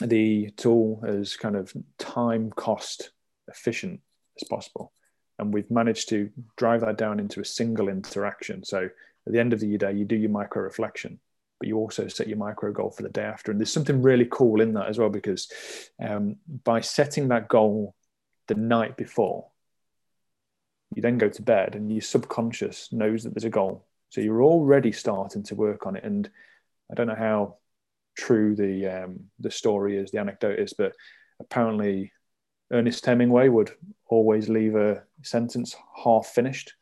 the 0.00 0.50
tool 0.56 1.02
as 1.06 1.36
kind 1.36 1.56
of 1.56 1.72
time 1.98 2.50
cost 2.50 3.10
efficient 3.48 4.00
as 4.40 4.46
possible, 4.48 4.92
and 5.38 5.52
we've 5.52 5.70
managed 5.70 6.08
to 6.10 6.30
drive 6.56 6.82
that 6.82 6.98
down 6.98 7.18
into 7.18 7.40
a 7.40 7.44
single 7.44 7.88
interaction. 7.88 8.62
So 8.64 8.88
at 9.26 9.32
the 9.32 9.40
end 9.40 9.52
of 9.52 9.60
the 9.60 9.76
day, 9.76 9.92
you 9.92 10.04
do 10.04 10.16
your 10.16 10.30
micro 10.30 10.62
reflection 10.62 11.18
but 11.58 11.68
you 11.68 11.76
also 11.76 12.08
set 12.08 12.28
your 12.28 12.38
micro 12.38 12.72
goal 12.72 12.90
for 12.90 13.02
the 13.02 13.08
day 13.08 13.24
after. 13.24 13.50
And 13.50 13.60
there's 13.60 13.72
something 13.72 14.00
really 14.02 14.26
cool 14.30 14.60
in 14.60 14.74
that 14.74 14.88
as 14.88 14.98
well, 14.98 15.10
because 15.10 15.50
um, 16.00 16.36
by 16.64 16.80
setting 16.80 17.28
that 17.28 17.48
goal 17.48 17.94
the 18.46 18.54
night 18.54 18.96
before, 18.96 19.48
you 20.94 21.02
then 21.02 21.18
go 21.18 21.28
to 21.28 21.42
bed 21.42 21.74
and 21.74 21.90
your 21.92 22.00
subconscious 22.00 22.92
knows 22.92 23.24
that 23.24 23.34
there's 23.34 23.44
a 23.44 23.50
goal. 23.50 23.86
So 24.10 24.20
you're 24.20 24.42
already 24.42 24.92
starting 24.92 25.42
to 25.44 25.54
work 25.54 25.86
on 25.86 25.96
it. 25.96 26.04
And 26.04 26.30
I 26.90 26.94
don't 26.94 27.08
know 27.08 27.14
how 27.14 27.56
true 28.16 28.56
the 28.56 28.86
um, 28.86 29.20
the 29.38 29.50
story 29.50 29.96
is, 29.96 30.10
the 30.10 30.18
anecdote 30.18 30.58
is, 30.58 30.72
but 30.72 30.92
apparently 31.40 32.12
Ernest 32.70 33.04
Hemingway 33.04 33.48
would 33.48 33.70
always 34.06 34.48
leave 34.48 34.76
a 34.76 35.02
sentence 35.22 35.76
half 36.04 36.26
finished 36.26 36.74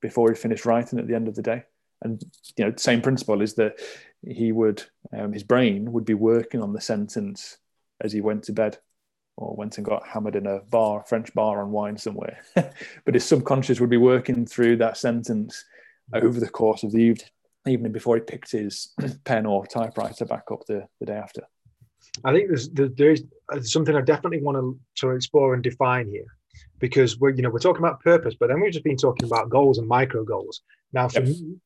before 0.00 0.30
he 0.30 0.36
finished 0.36 0.66
writing 0.66 0.98
at 0.98 1.06
the 1.06 1.14
end 1.14 1.28
of 1.28 1.34
the 1.34 1.42
day 1.42 1.64
and 2.02 2.22
you 2.56 2.64
know 2.64 2.72
same 2.76 3.00
principle 3.00 3.40
is 3.40 3.54
that 3.54 3.80
he 4.26 4.52
would 4.52 4.82
um, 5.16 5.32
his 5.32 5.42
brain 5.42 5.92
would 5.92 6.04
be 6.04 6.14
working 6.14 6.62
on 6.62 6.72
the 6.72 6.80
sentence 6.80 7.58
as 8.00 8.12
he 8.12 8.20
went 8.20 8.44
to 8.44 8.52
bed 8.52 8.78
or 9.36 9.56
went 9.56 9.78
and 9.78 9.86
got 9.86 10.06
hammered 10.06 10.36
in 10.36 10.46
a 10.46 10.60
bar 10.70 11.04
french 11.08 11.32
bar 11.34 11.62
on 11.62 11.70
wine 11.70 11.96
somewhere. 11.96 12.44
But 13.04 13.14
his 13.14 13.24
subconscious 13.24 13.80
would 13.80 13.90
be 13.90 13.96
working 13.96 14.46
through 14.46 14.76
that 14.78 14.96
sentence 14.96 15.64
over 16.12 16.38
the 16.38 16.48
course 16.48 16.82
of 16.82 16.92
the 16.92 16.98
evening 16.98 17.28
evening 17.66 17.92
before 17.92 18.16
he 18.16 18.22
picked 18.22 18.50
his 18.50 18.92
pen 19.24 19.46
or 19.46 19.66
typewriter 19.66 20.24
back 20.24 20.44
up 20.50 20.66
the, 20.66 20.86
the 21.00 21.06
day 21.06 21.14
after. 21.14 21.42
I 22.24 22.32
think 22.32 22.48
there's 22.48 22.68
there 22.70 23.12
is 23.12 23.24
something 23.62 23.94
i 23.94 24.00
definitely 24.00 24.42
want 24.42 24.56
to, 24.58 24.78
to 24.96 25.10
explore 25.14 25.54
and 25.54 25.62
define 25.62 26.08
here 26.08 26.26
because 26.78 27.18
we're 27.18 27.30
you 27.30 27.42
know 27.42 27.50
we're 27.50 27.58
talking 27.58 27.82
about 27.82 28.00
purpose 28.00 28.34
but 28.38 28.48
then 28.48 28.60
we've 28.60 28.72
just 28.72 28.84
been 28.84 28.96
talking 28.96 29.26
about 29.26 29.48
goals 29.48 29.78
and 29.78 29.86
micro 29.86 30.24
goals. 30.24 30.62
Now, 30.92 31.08
for 31.08 31.20
yep. 31.20 31.28
me, 31.28 31.56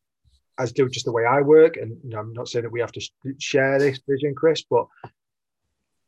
as 0.59 0.73
do 0.73 0.89
just 0.89 1.05
the 1.05 1.13
way 1.13 1.25
I 1.25 1.41
work, 1.41 1.77
and 1.77 1.97
you 2.03 2.11
know, 2.11 2.21
I'm 2.21 2.33
not 2.33 2.49
saying 2.49 2.65
that 2.65 2.73
we 2.73 2.81
have 2.81 2.93
to 2.93 3.01
share 3.39 3.79
this 3.79 4.01
vision, 4.09 4.35
Chris, 4.35 4.65
but 4.69 4.87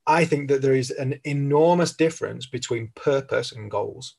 I 0.06 0.24
think 0.24 0.48
that 0.48 0.62
there 0.62 0.74
is 0.74 0.90
an 0.90 1.20
enormous 1.24 1.94
difference 1.94 2.46
between 2.46 2.92
purpose 2.94 3.52
and 3.52 3.70
goals. 3.70 4.16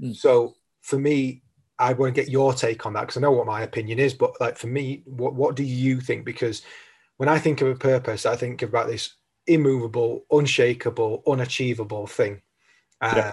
Mm. 0.00 0.14
So 0.14 0.54
for 0.82 0.98
me, 0.98 1.42
I 1.78 1.92
want 1.94 2.14
to 2.14 2.20
get 2.20 2.30
your 2.30 2.52
take 2.52 2.84
on 2.86 2.92
that 2.94 3.02
because 3.02 3.16
I 3.16 3.20
know 3.20 3.32
what 3.32 3.46
my 3.46 3.62
opinion 3.62 3.98
is, 3.98 4.14
but 4.14 4.38
like 4.40 4.58
for 4.58 4.66
me, 4.66 5.02
what 5.06 5.34
what 5.34 5.56
do 5.56 5.64
you 5.64 6.00
think? 6.00 6.24
Because 6.24 6.62
when 7.16 7.28
I 7.28 7.38
think 7.38 7.60
of 7.60 7.68
a 7.68 7.74
purpose, 7.74 8.26
I 8.26 8.36
think 8.36 8.62
about 8.62 8.88
this 8.88 9.14
immovable, 9.46 10.24
unshakable, 10.30 11.22
unachievable 11.26 12.06
thing. 12.06 12.42
Uh, 13.00 13.12
yeah. 13.16 13.32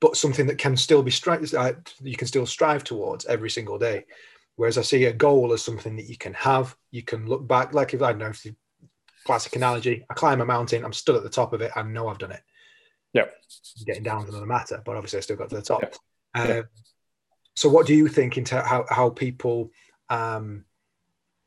But 0.00 0.16
something 0.16 0.46
that 0.46 0.58
can 0.58 0.76
still 0.76 1.02
be 1.02 1.10
stri- 1.10 1.54
uh, 1.54 1.78
you 2.02 2.16
can 2.16 2.26
still 2.26 2.46
strive 2.46 2.84
towards 2.84 3.26
every 3.26 3.50
single 3.50 3.78
day. 3.78 4.04
Whereas 4.60 4.76
I 4.76 4.82
see 4.82 5.06
a 5.06 5.12
goal 5.14 5.54
as 5.54 5.62
something 5.62 5.96
that 5.96 6.04
you 6.04 6.18
can 6.18 6.34
have, 6.34 6.76
you 6.90 7.02
can 7.02 7.26
look 7.26 7.48
back, 7.48 7.72
like 7.72 7.94
if 7.94 8.02
I 8.02 8.12
don't 8.12 8.18
know, 8.18 8.26
if 8.26 8.46
classic 9.24 9.56
analogy, 9.56 10.04
I 10.10 10.12
climb 10.12 10.42
a 10.42 10.44
mountain, 10.44 10.84
I'm 10.84 10.92
still 10.92 11.16
at 11.16 11.22
the 11.22 11.30
top 11.30 11.54
of 11.54 11.62
it, 11.62 11.72
I 11.74 11.82
know 11.82 12.08
I've 12.08 12.18
done 12.18 12.32
it. 12.32 12.42
Yeah. 13.14 13.24
Getting 13.86 14.02
down 14.02 14.24
is 14.24 14.28
another 14.28 14.44
matter, 14.44 14.82
but 14.84 14.96
obviously 14.96 15.16
I 15.16 15.22
still 15.22 15.36
got 15.36 15.48
to 15.48 15.56
the 15.56 15.62
top. 15.62 15.80
Yeah. 16.36 16.46
Yeah. 16.46 16.62
So 17.56 17.70
what 17.70 17.86
do 17.86 17.94
you 17.94 18.06
think 18.06 18.36
into 18.36 18.60
how, 18.60 18.84
how 18.90 19.08
people 19.08 19.70
um, 20.10 20.66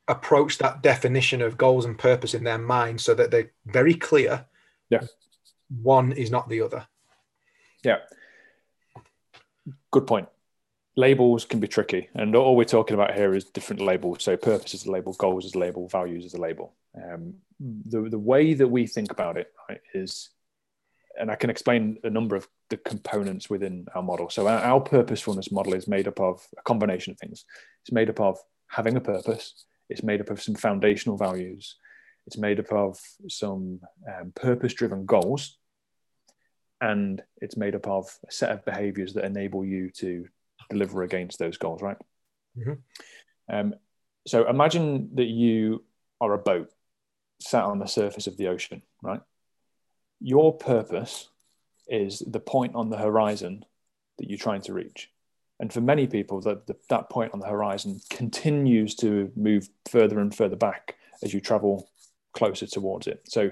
approach 0.08 0.58
that 0.58 0.82
definition 0.82 1.40
of 1.40 1.56
goals 1.56 1.84
and 1.84 1.96
purpose 1.96 2.34
in 2.34 2.42
their 2.42 2.58
mind 2.58 3.00
so 3.00 3.14
that 3.14 3.30
they're 3.30 3.52
very 3.64 3.94
clear? 3.94 4.44
Yeah. 4.90 5.02
One 5.68 6.10
is 6.10 6.32
not 6.32 6.48
the 6.48 6.62
other. 6.62 6.84
Yeah. 7.84 7.98
Good 9.92 10.08
point 10.08 10.26
labels 10.96 11.44
can 11.44 11.60
be 11.60 11.68
tricky 11.68 12.08
and 12.14 12.36
all 12.36 12.56
we're 12.56 12.64
talking 12.64 12.94
about 12.94 13.14
here 13.14 13.34
is 13.34 13.44
different 13.44 13.82
labels. 13.82 14.22
So 14.22 14.36
purpose 14.36 14.74
is 14.74 14.86
a 14.86 14.90
label 14.90 15.12
goals 15.14 15.44
is 15.44 15.54
a 15.54 15.58
label 15.58 15.88
values 15.88 16.24
is 16.24 16.34
a 16.34 16.40
label. 16.40 16.74
Um, 16.96 17.34
the, 17.58 18.08
the 18.08 18.18
way 18.18 18.54
that 18.54 18.68
we 18.68 18.86
think 18.86 19.10
about 19.10 19.36
it 19.36 19.52
is 19.92 20.30
and 21.16 21.30
i 21.30 21.36
can 21.36 21.48
explain 21.48 21.96
a 22.02 22.10
number 22.10 22.34
of 22.34 22.48
the 22.70 22.76
components 22.76 23.50
within 23.50 23.86
our 23.94 24.02
model. 24.02 24.30
So 24.30 24.48
our, 24.48 24.58
our 24.58 24.80
purposefulness 24.80 25.52
model 25.52 25.74
is 25.74 25.86
made 25.86 26.08
up 26.08 26.20
of 26.20 26.46
a 26.58 26.62
combination 26.62 27.12
of 27.12 27.18
things. 27.18 27.44
It's 27.82 27.92
made 27.92 28.10
up 28.10 28.20
of 28.20 28.38
having 28.68 28.96
a 28.96 29.00
purpose. 29.00 29.66
It's 29.88 30.02
made 30.02 30.20
up 30.20 30.30
of 30.30 30.42
some 30.42 30.54
foundational 30.54 31.16
values. 31.16 31.76
It's 32.26 32.38
made 32.38 32.58
up 32.58 32.72
of 32.72 32.98
some 33.28 33.80
um, 34.08 34.32
purpose 34.34 34.74
driven 34.74 35.04
goals. 35.04 35.58
And 36.80 37.22
it's 37.40 37.56
made 37.56 37.74
up 37.74 37.86
of 37.86 38.18
a 38.26 38.32
set 38.32 38.50
of 38.50 38.64
behaviors 38.64 39.14
that 39.14 39.24
enable 39.24 39.64
you 39.64 39.90
to 39.98 40.26
deliver 40.74 41.02
against 41.02 41.38
those 41.38 41.56
goals, 41.56 41.82
right? 41.82 41.96
Mm-hmm. 42.58 43.54
Um, 43.54 43.74
so 44.26 44.48
imagine 44.48 45.10
that 45.14 45.24
you 45.24 45.84
are 46.20 46.32
a 46.32 46.38
boat 46.38 46.70
sat 47.40 47.64
on 47.64 47.78
the 47.78 47.86
surface 47.86 48.26
of 48.26 48.36
the 48.36 48.48
ocean, 48.48 48.82
right? 49.02 49.20
Your 50.20 50.56
purpose 50.56 51.28
is 51.88 52.22
the 52.26 52.40
point 52.40 52.74
on 52.74 52.90
the 52.90 52.96
horizon 52.96 53.64
that 54.18 54.28
you're 54.28 54.38
trying 54.38 54.62
to 54.62 54.72
reach. 54.72 55.10
And 55.60 55.72
for 55.72 55.80
many 55.80 56.06
people, 56.06 56.40
that 56.42 56.66
that 56.88 57.10
point 57.10 57.32
on 57.32 57.40
the 57.40 57.46
horizon 57.46 58.00
continues 58.10 58.94
to 58.96 59.30
move 59.36 59.68
further 59.88 60.18
and 60.18 60.34
further 60.34 60.56
back 60.56 60.96
as 61.22 61.32
you 61.32 61.40
travel 61.40 61.88
closer 62.32 62.66
towards 62.66 63.06
it. 63.06 63.20
So 63.28 63.50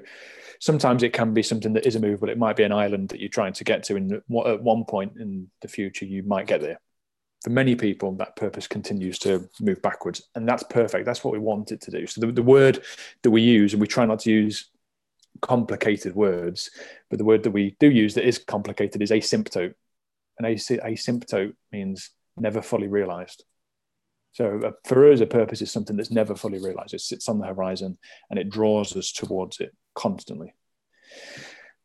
sometimes 0.58 1.02
it 1.02 1.12
can 1.12 1.34
be 1.34 1.42
something 1.42 1.74
that 1.74 1.86
is 1.86 1.94
a 1.94 2.00
move, 2.00 2.20
but 2.20 2.30
it 2.30 2.38
might 2.38 2.56
be 2.56 2.64
an 2.64 2.72
island 2.72 3.10
that 3.10 3.20
you're 3.20 3.28
trying 3.28 3.52
to 3.54 3.64
get 3.64 3.84
to. 3.84 3.96
And 3.96 4.12
at 4.14 4.62
one 4.62 4.84
point 4.84 5.12
in 5.18 5.50
the 5.60 5.68
future, 5.68 6.04
you 6.04 6.22
might 6.22 6.46
get 6.46 6.60
there 6.60 6.80
for 7.42 7.50
many 7.50 7.74
people, 7.74 8.12
that 8.16 8.36
purpose 8.36 8.68
continues 8.68 9.18
to 9.20 9.48
move 9.60 9.82
backwards. 9.82 10.22
And 10.34 10.48
that's 10.48 10.62
perfect. 10.62 11.04
That's 11.04 11.24
what 11.24 11.32
we 11.32 11.40
want 11.40 11.72
it 11.72 11.80
to 11.82 11.90
do. 11.90 12.06
So 12.06 12.20
the, 12.20 12.30
the 12.30 12.42
word 12.42 12.84
that 13.22 13.30
we 13.30 13.42
use, 13.42 13.72
and 13.72 13.80
we 13.80 13.88
try 13.88 14.06
not 14.06 14.20
to 14.20 14.30
use 14.30 14.70
complicated 15.40 16.14
words, 16.14 16.70
but 17.10 17.18
the 17.18 17.24
word 17.24 17.42
that 17.42 17.50
we 17.50 17.76
do 17.80 17.90
use 17.90 18.14
that 18.14 18.26
is 18.26 18.38
complicated 18.38 19.02
is 19.02 19.10
asymptote. 19.10 19.74
And 20.38 20.46
asymptote 20.46 21.54
means 21.72 22.10
never 22.36 22.62
fully 22.62 22.86
realized. 22.86 23.44
So 24.32 24.60
uh, 24.64 24.70
for 24.84 25.10
us, 25.10 25.20
a 25.20 25.26
purpose 25.26 25.60
is 25.60 25.70
something 25.70 25.96
that's 25.96 26.10
never 26.10 26.36
fully 26.36 26.58
realized. 26.58 26.94
It 26.94 27.00
sits 27.00 27.28
on 27.28 27.38
the 27.38 27.46
horizon 27.46 27.98
and 28.30 28.38
it 28.38 28.50
draws 28.50 28.96
us 28.96 29.12
towards 29.12 29.60
it 29.60 29.74
constantly. 29.94 30.54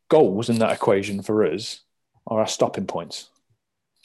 Goals 0.08 0.48
in 0.48 0.60
that 0.60 0.72
equation 0.72 1.20
for 1.20 1.44
us 1.44 1.80
are 2.26 2.40
our 2.40 2.46
stopping 2.46 2.86
points 2.86 3.28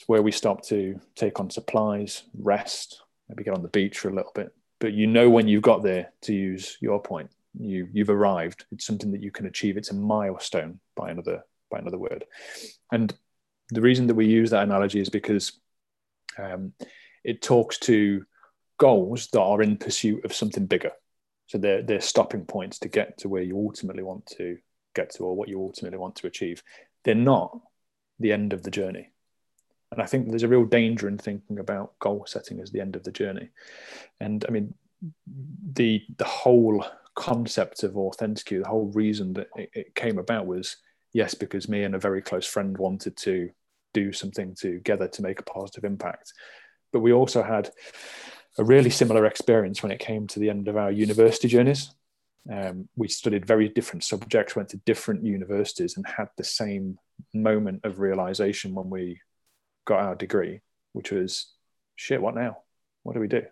where 0.06 0.22
we 0.22 0.32
stop 0.32 0.62
to 0.66 1.00
take 1.14 1.40
on 1.40 1.50
supplies, 1.50 2.24
rest, 2.38 3.02
maybe 3.28 3.44
get 3.44 3.54
on 3.54 3.62
the 3.62 3.68
beach 3.68 3.98
for 3.98 4.08
a 4.08 4.14
little 4.14 4.32
bit. 4.34 4.54
But 4.80 4.92
you 4.92 5.06
know 5.06 5.30
when 5.30 5.48
you've 5.48 5.62
got 5.62 5.82
there, 5.82 6.12
to 6.22 6.34
use 6.34 6.76
your 6.80 7.00
point, 7.00 7.30
you 7.58 7.88
you've 7.92 8.10
arrived. 8.10 8.66
It's 8.72 8.86
something 8.86 9.12
that 9.12 9.22
you 9.22 9.30
can 9.30 9.46
achieve. 9.46 9.76
It's 9.76 9.90
a 9.90 9.94
milestone 9.94 10.80
by 10.96 11.10
another 11.10 11.44
by 11.70 11.78
another 11.78 11.98
word. 11.98 12.24
And 12.92 13.12
the 13.70 13.80
reason 13.80 14.06
that 14.08 14.14
we 14.14 14.26
use 14.26 14.50
that 14.50 14.62
analogy 14.62 15.00
is 15.00 15.08
because 15.08 15.52
um, 16.38 16.72
it 17.22 17.40
talks 17.40 17.78
to 17.80 18.24
goals 18.78 19.28
that 19.28 19.40
are 19.40 19.62
in 19.62 19.76
pursuit 19.76 20.24
of 20.24 20.34
something 20.34 20.66
bigger. 20.66 20.92
So 21.46 21.58
they're 21.58 21.82
they're 21.82 22.00
stopping 22.00 22.44
points 22.44 22.78
to 22.80 22.88
get 22.88 23.18
to 23.18 23.28
where 23.28 23.42
you 23.42 23.56
ultimately 23.56 24.02
want 24.02 24.26
to 24.38 24.58
get 24.94 25.10
to 25.14 25.24
or 25.24 25.36
what 25.36 25.48
you 25.48 25.60
ultimately 25.60 25.98
want 25.98 26.16
to 26.16 26.26
achieve. 26.26 26.62
They're 27.04 27.14
not 27.14 27.58
the 28.18 28.32
end 28.32 28.52
of 28.52 28.62
the 28.62 28.70
journey. 28.70 29.10
And 29.94 30.02
I 30.02 30.06
think 30.06 30.28
there's 30.28 30.42
a 30.42 30.48
real 30.48 30.64
danger 30.64 31.06
in 31.06 31.18
thinking 31.18 31.60
about 31.60 31.98
goal 32.00 32.24
setting 32.26 32.60
as 32.60 32.70
the 32.72 32.80
end 32.80 32.96
of 32.96 33.04
the 33.04 33.12
journey. 33.12 33.48
And 34.20 34.44
I 34.48 34.50
mean, 34.50 34.74
the 35.72 36.02
the 36.16 36.24
whole 36.24 36.84
concept 37.14 37.84
of 37.84 37.96
authenticity, 37.96 38.58
the 38.58 38.68
whole 38.68 38.90
reason 38.92 39.34
that 39.34 39.48
it, 39.54 39.70
it 39.72 39.94
came 39.94 40.18
about 40.18 40.46
was 40.46 40.76
yes, 41.12 41.34
because 41.34 41.68
me 41.68 41.84
and 41.84 41.94
a 41.94 41.98
very 41.98 42.20
close 42.20 42.46
friend 42.46 42.76
wanted 42.76 43.16
to 43.18 43.50
do 43.92 44.12
something 44.12 44.54
together 44.56 45.06
to 45.06 45.22
make 45.22 45.38
a 45.38 45.44
positive 45.44 45.84
impact. 45.84 46.32
But 46.92 47.00
we 47.00 47.12
also 47.12 47.42
had 47.42 47.70
a 48.58 48.64
really 48.64 48.90
similar 48.90 49.26
experience 49.26 49.82
when 49.82 49.92
it 49.92 50.00
came 50.00 50.26
to 50.26 50.40
the 50.40 50.50
end 50.50 50.66
of 50.66 50.76
our 50.76 50.90
university 50.90 51.46
journeys. 51.46 51.94
Um, 52.50 52.88
we 52.96 53.08
studied 53.08 53.46
very 53.46 53.68
different 53.68 54.02
subjects, 54.02 54.56
went 54.56 54.70
to 54.70 54.76
different 54.78 55.24
universities, 55.24 55.96
and 55.96 56.06
had 56.06 56.28
the 56.36 56.44
same 56.44 56.98
moment 57.32 57.84
of 57.84 58.00
realization 58.00 58.74
when 58.74 58.90
we 58.90 59.20
got 59.84 60.00
our 60.00 60.14
degree, 60.14 60.60
which 60.92 61.10
was 61.10 61.52
shit, 61.96 62.20
what 62.20 62.34
now? 62.34 62.58
What 63.02 63.14
do 63.14 63.20
we 63.20 63.28
do? 63.28 63.42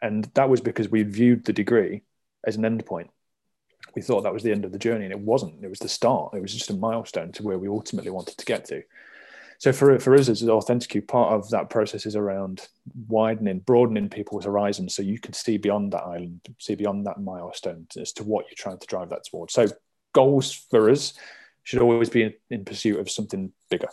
And 0.00 0.24
that 0.34 0.48
was 0.48 0.60
because 0.60 0.88
we 0.88 1.02
viewed 1.02 1.44
the 1.44 1.52
degree 1.52 2.02
as 2.44 2.56
an 2.56 2.62
endpoint. 2.62 3.08
We 3.94 4.02
thought 4.02 4.22
that 4.22 4.32
was 4.32 4.42
the 4.42 4.52
end 4.52 4.64
of 4.64 4.72
the 4.72 4.78
journey, 4.78 5.04
and 5.04 5.12
it 5.12 5.18
wasn't. 5.18 5.64
It 5.64 5.68
was 5.68 5.78
the 5.78 5.88
start. 5.88 6.34
It 6.34 6.42
was 6.42 6.54
just 6.54 6.70
a 6.70 6.74
milestone 6.74 7.32
to 7.32 7.42
where 7.42 7.58
we 7.58 7.68
ultimately 7.68 8.10
wanted 8.10 8.38
to 8.38 8.44
get 8.44 8.64
to. 8.66 8.82
So 9.58 9.72
for, 9.72 9.96
for 10.00 10.14
us 10.16 10.28
as 10.28 10.42
Authenticu, 10.42 11.06
part 11.06 11.32
of 11.32 11.48
that 11.50 11.70
process 11.70 12.04
is 12.04 12.16
around 12.16 12.66
widening, 13.06 13.60
broadening 13.60 14.08
people's 14.08 14.44
horizons 14.44 14.92
so 14.92 15.02
you 15.02 15.20
can 15.20 15.34
see 15.34 15.56
beyond 15.56 15.92
that 15.92 16.02
island, 16.02 16.40
see 16.58 16.74
beyond 16.74 17.06
that 17.06 17.20
milestone 17.20 17.86
as 17.96 18.12
to 18.14 18.24
what 18.24 18.46
you're 18.46 18.56
trying 18.56 18.78
to 18.78 18.86
drive 18.88 19.10
that 19.10 19.22
towards. 19.24 19.52
So 19.52 19.68
goals 20.12 20.52
for 20.52 20.90
us 20.90 21.14
should 21.62 21.80
always 21.80 22.10
be 22.10 22.34
in 22.50 22.64
pursuit 22.64 22.98
of 22.98 23.08
something 23.08 23.52
bigger, 23.70 23.88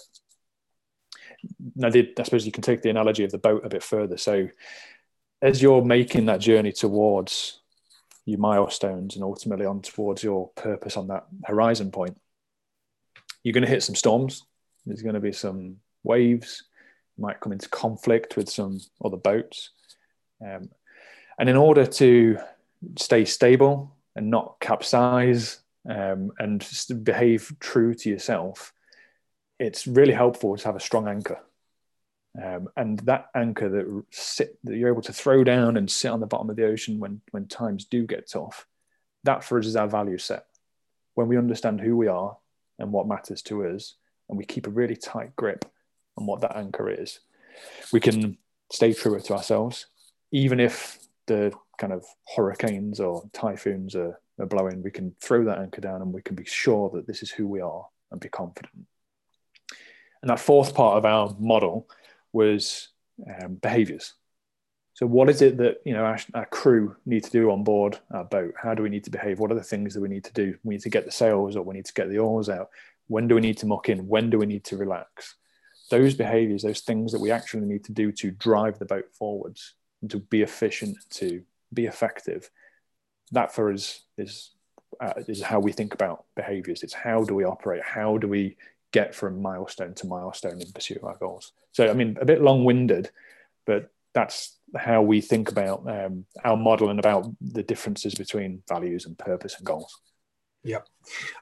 now, 1.75 1.87
I 1.87 2.23
suppose 2.23 2.45
you 2.45 2.51
can 2.51 2.63
take 2.63 2.81
the 2.81 2.89
analogy 2.89 3.23
of 3.23 3.31
the 3.31 3.37
boat 3.37 3.65
a 3.65 3.69
bit 3.69 3.83
further. 3.83 4.17
So, 4.17 4.49
as 5.41 5.61
you're 5.61 5.83
making 5.83 6.25
that 6.25 6.41
journey 6.41 6.71
towards 6.71 7.61
your 8.25 8.39
milestones 8.39 9.15
and 9.15 9.23
ultimately 9.23 9.65
on 9.65 9.81
towards 9.81 10.23
your 10.23 10.49
purpose 10.49 10.97
on 10.97 11.07
that 11.07 11.27
horizon 11.45 11.91
point, 11.91 12.17
you're 13.43 13.53
going 13.53 13.63
to 13.63 13.69
hit 13.69 13.83
some 13.83 13.95
storms. 13.95 14.43
There's 14.85 15.01
going 15.01 15.15
to 15.15 15.21
be 15.21 15.31
some 15.31 15.77
waves. 16.03 16.63
You 17.17 17.23
might 17.23 17.39
come 17.39 17.51
into 17.51 17.69
conflict 17.69 18.35
with 18.35 18.49
some 18.49 18.79
other 19.03 19.17
boats. 19.17 19.71
Um, 20.45 20.69
and 21.37 21.49
in 21.49 21.55
order 21.55 21.85
to 21.85 22.37
stay 22.97 23.25
stable 23.25 23.95
and 24.15 24.29
not 24.29 24.59
capsize 24.59 25.59
um, 25.89 26.31
and 26.39 26.67
behave 27.03 27.53
true 27.59 27.93
to 27.93 28.09
yourself, 28.09 28.73
it's 29.59 29.85
really 29.85 30.13
helpful 30.13 30.55
to 30.55 30.65
have 30.65 30.75
a 30.75 30.79
strong 30.79 31.07
anchor. 31.07 31.39
Um, 32.41 32.69
and 32.77 32.99
that 32.99 33.27
anchor 33.35 33.69
that 33.69 34.03
sit 34.11 34.57
that 34.63 34.77
you're 34.77 34.89
able 34.89 35.01
to 35.01 35.13
throw 35.13 35.43
down 35.43 35.77
and 35.77 35.89
sit 35.89 36.11
on 36.11 36.19
the 36.19 36.27
bottom 36.27 36.49
of 36.49 36.55
the 36.55 36.65
ocean 36.65 36.99
when 36.99 37.21
when 37.31 37.47
times 37.47 37.85
do 37.85 38.05
get 38.05 38.29
tough, 38.29 38.67
that 39.23 39.43
for 39.43 39.59
us 39.59 39.65
is 39.65 39.75
our 39.75 39.87
value 39.87 40.17
set. 40.17 40.45
When 41.15 41.27
we 41.27 41.37
understand 41.37 41.81
who 41.81 41.97
we 41.97 42.07
are 42.07 42.37
and 42.77 42.91
what 42.91 43.07
matters 43.07 43.41
to 43.43 43.65
us, 43.65 43.95
and 44.29 44.37
we 44.37 44.45
keep 44.45 44.67
a 44.67 44.71
really 44.71 44.95
tight 44.95 45.35
grip 45.35 45.65
on 46.17 46.25
what 46.25 46.41
that 46.41 46.55
anchor 46.55 46.89
is, 46.89 47.19
we 47.91 47.99
can 47.99 48.37
stay 48.71 48.93
truer 48.93 49.19
to 49.19 49.33
ourselves, 49.33 49.87
even 50.31 50.59
if 50.59 50.99
the 51.25 51.51
kind 51.77 51.91
of 51.91 52.05
hurricanes 52.35 52.99
or 52.99 53.23
typhoons 53.33 53.95
are, 53.95 54.19
are 54.39 54.45
blowing. 54.45 54.83
We 54.83 54.91
can 54.91 55.15
throw 55.19 55.43
that 55.45 55.59
anchor 55.59 55.81
down 55.81 56.01
and 56.01 56.13
we 56.13 56.21
can 56.21 56.35
be 56.35 56.45
sure 56.45 56.89
that 56.91 57.07
this 57.07 57.23
is 57.23 57.31
who 57.31 57.47
we 57.47 57.59
are 57.59 57.87
and 58.11 58.21
be 58.21 58.29
confident. 58.29 58.85
And 60.21 60.29
that 60.29 60.39
fourth 60.39 60.73
part 60.75 60.97
of 60.97 61.05
our 61.05 61.35
model 61.39 61.87
was 62.33 62.89
um, 63.41 63.55
behaviors. 63.55 64.13
So, 64.93 65.07
what 65.07 65.29
is 65.29 65.41
it 65.41 65.57
that 65.57 65.77
you 65.85 65.93
know 65.93 66.03
our, 66.03 66.19
our, 66.33 66.45
crew 66.45 66.95
need 67.05 67.23
to 67.23 67.31
do 67.31 67.51
on 67.51 67.63
board 67.63 67.97
our 68.11 68.25
boat? 68.25 68.53
How 68.61 68.73
do 68.73 68.83
we 68.83 68.89
need 68.89 69.05
to 69.05 69.09
behave? 69.09 69.39
What 69.39 69.51
are 69.51 69.55
the 69.55 69.63
things 69.63 69.93
that 69.93 70.01
we 70.01 70.09
need 70.09 70.25
to 70.25 70.33
do? 70.33 70.57
We 70.63 70.75
need 70.75 70.81
to 70.81 70.89
get 70.89 71.05
the 71.05 71.11
sails, 71.11 71.55
or 71.55 71.63
we 71.63 71.75
need 71.75 71.85
to 71.85 71.93
get 71.93 72.09
the 72.09 72.17
oars 72.17 72.49
out. 72.49 72.69
When 73.07 73.27
do 73.27 73.35
we 73.35 73.41
need 73.41 73.57
to 73.59 73.65
muck 73.65 73.87
in? 73.87 74.07
When 74.07 74.29
do 74.29 74.37
we 74.37 74.45
need 74.45 74.65
to 74.65 74.77
relax? 74.77 75.35
Those 75.89 76.15
behaviors, 76.15 76.63
those 76.63 76.81
things 76.81 77.13
that 77.13 77.21
we 77.21 77.31
actually 77.31 77.65
need 77.65 77.85
to 77.85 77.93
do 77.93 78.11
to 78.11 78.31
drive 78.31 78.77
the 78.77 78.85
boat 78.85 79.05
forwards 79.13 79.73
and 80.01 80.11
to 80.11 80.19
be 80.19 80.41
efficient, 80.41 80.97
to 81.11 81.43
be 81.73 81.85
effective. 81.85 82.49
That 83.31 83.53
for 83.53 83.71
us 83.71 84.01
is 84.17 84.51
uh, 84.99 85.13
is 85.27 85.41
how 85.41 85.59
we 85.59 85.71
think 85.71 85.93
about 85.93 86.25
behaviors. 86.35 86.83
It's 86.83 86.93
how 86.93 87.23
do 87.23 87.35
we 87.35 87.45
operate? 87.45 87.83
How 87.83 88.17
do 88.17 88.27
we 88.27 88.57
get 88.91 89.13
from 89.15 89.41
milestone 89.41 89.93
to 89.95 90.07
milestone 90.07 90.61
in 90.61 90.71
pursuit 90.71 90.97
of 90.97 91.03
our 91.03 91.17
goals? 91.17 91.51
So, 91.71 91.89
I 91.89 91.93
mean, 91.93 92.17
a 92.19 92.25
bit 92.25 92.41
long 92.41 92.63
winded, 92.63 93.09
but 93.65 93.91
that's 94.13 94.57
how 94.75 95.01
we 95.01 95.21
think 95.21 95.51
about 95.51 95.89
um, 95.89 96.25
our 96.43 96.57
model 96.57 96.89
and 96.89 96.99
about 96.99 97.27
the 97.41 97.63
differences 97.63 98.15
between 98.15 98.63
values 98.67 99.05
and 99.05 99.17
purpose 99.17 99.55
and 99.57 99.65
goals. 99.65 99.99
Yeah, 100.63 100.79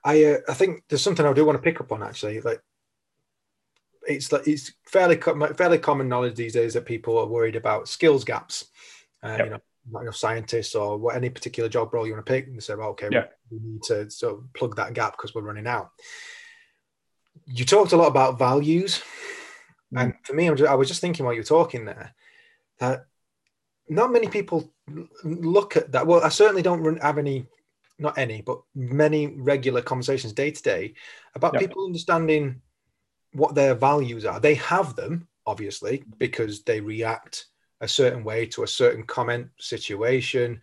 I 0.03 0.23
uh, 0.25 0.38
I 0.47 0.53
think 0.53 0.83
there's 0.88 1.01
something 1.01 1.25
I 1.25 1.33
do 1.33 1.45
want 1.45 1.57
to 1.57 1.63
pick 1.63 1.81
up 1.81 1.91
on 1.91 2.03
actually. 2.03 2.39
Like, 2.41 2.62
it's 4.07 4.31
like 4.31 4.47
it's 4.47 4.73
fairly 4.86 5.17
fairly 5.17 5.79
common 5.79 6.07
knowledge 6.07 6.36
these 6.36 6.53
days 6.53 6.75
that 6.75 6.86
people 6.86 7.17
are 7.17 7.25
worried 7.25 7.55
about 7.55 7.88
skills 7.88 8.23
gaps. 8.23 8.65
Uh, 9.23 9.36
yep. 9.38 9.45
You 9.45 9.49
know, 9.51 9.60
not 9.89 10.01
enough 10.03 10.15
scientists 10.15 10.75
or 10.75 10.97
what 10.97 11.15
any 11.15 11.29
particular 11.29 11.69
job 11.69 11.93
role 11.93 12.05
you 12.05 12.13
want 12.13 12.25
to 12.25 12.31
pick, 12.31 12.45
and 12.45 12.55
they 12.55 12.60
say, 12.60 12.75
well, 12.75 12.89
okay, 12.89 13.10
yeah. 13.12 13.25
we, 13.49 13.57
we 13.57 13.71
need 13.71 13.83
to 13.83 14.10
sort 14.12 14.36
of 14.36 14.53
plug 14.53 14.75
that 14.75 14.93
gap 14.93 15.13
because 15.13 15.33
we're 15.33 15.41
running 15.41 15.67
out. 15.67 15.91
You 17.45 17.65
talked 17.65 17.91
a 17.91 17.97
lot 17.97 18.08
about 18.08 18.39
values, 18.39 19.04
mm. 19.93 20.02
and 20.02 20.13
for 20.23 20.34
me, 20.34 20.50
just, 20.50 20.69
i 20.69 20.76
was 20.76 20.88
just 20.88 21.02
thinking 21.02 21.26
while 21.26 21.34
you 21.34 21.41
were 21.41 21.45
talking 21.45 21.86
there 21.86 22.13
that 22.80 23.06
not 23.89 24.12
many 24.12 24.28
people 24.28 24.71
look 25.23 25.78
at 25.78 25.91
that. 25.91 26.06
Well, 26.06 26.23
I 26.23 26.30
certainly 26.30 26.62
don't 26.62 27.02
have 27.02 27.17
any, 27.17 27.45
not 28.00 28.17
any, 28.17 28.41
but 28.41 28.62
many 28.76 29.28
regular 29.28 29.82
conversations 29.82 30.34
day 30.34 30.52
to 30.52 30.62
day 30.62 30.93
about 31.36 31.54
yep. 31.54 31.62
people 31.62 31.86
understanding 31.86 32.62
what 33.34 33.56
their 33.56 33.76
values 33.76 34.26
are. 34.26 34.39
They 34.39 34.56
have 34.56 34.95
them, 34.95 35.28
obviously, 35.45 36.04
because 36.17 36.63
they 36.63 36.82
react 36.82 37.45
a 37.82 37.88
certain 37.88 38.23
way 38.23 38.45
to 38.47 38.63
a 38.63 38.67
certain 38.67 39.04
comment, 39.04 39.47
situation, 39.60 40.62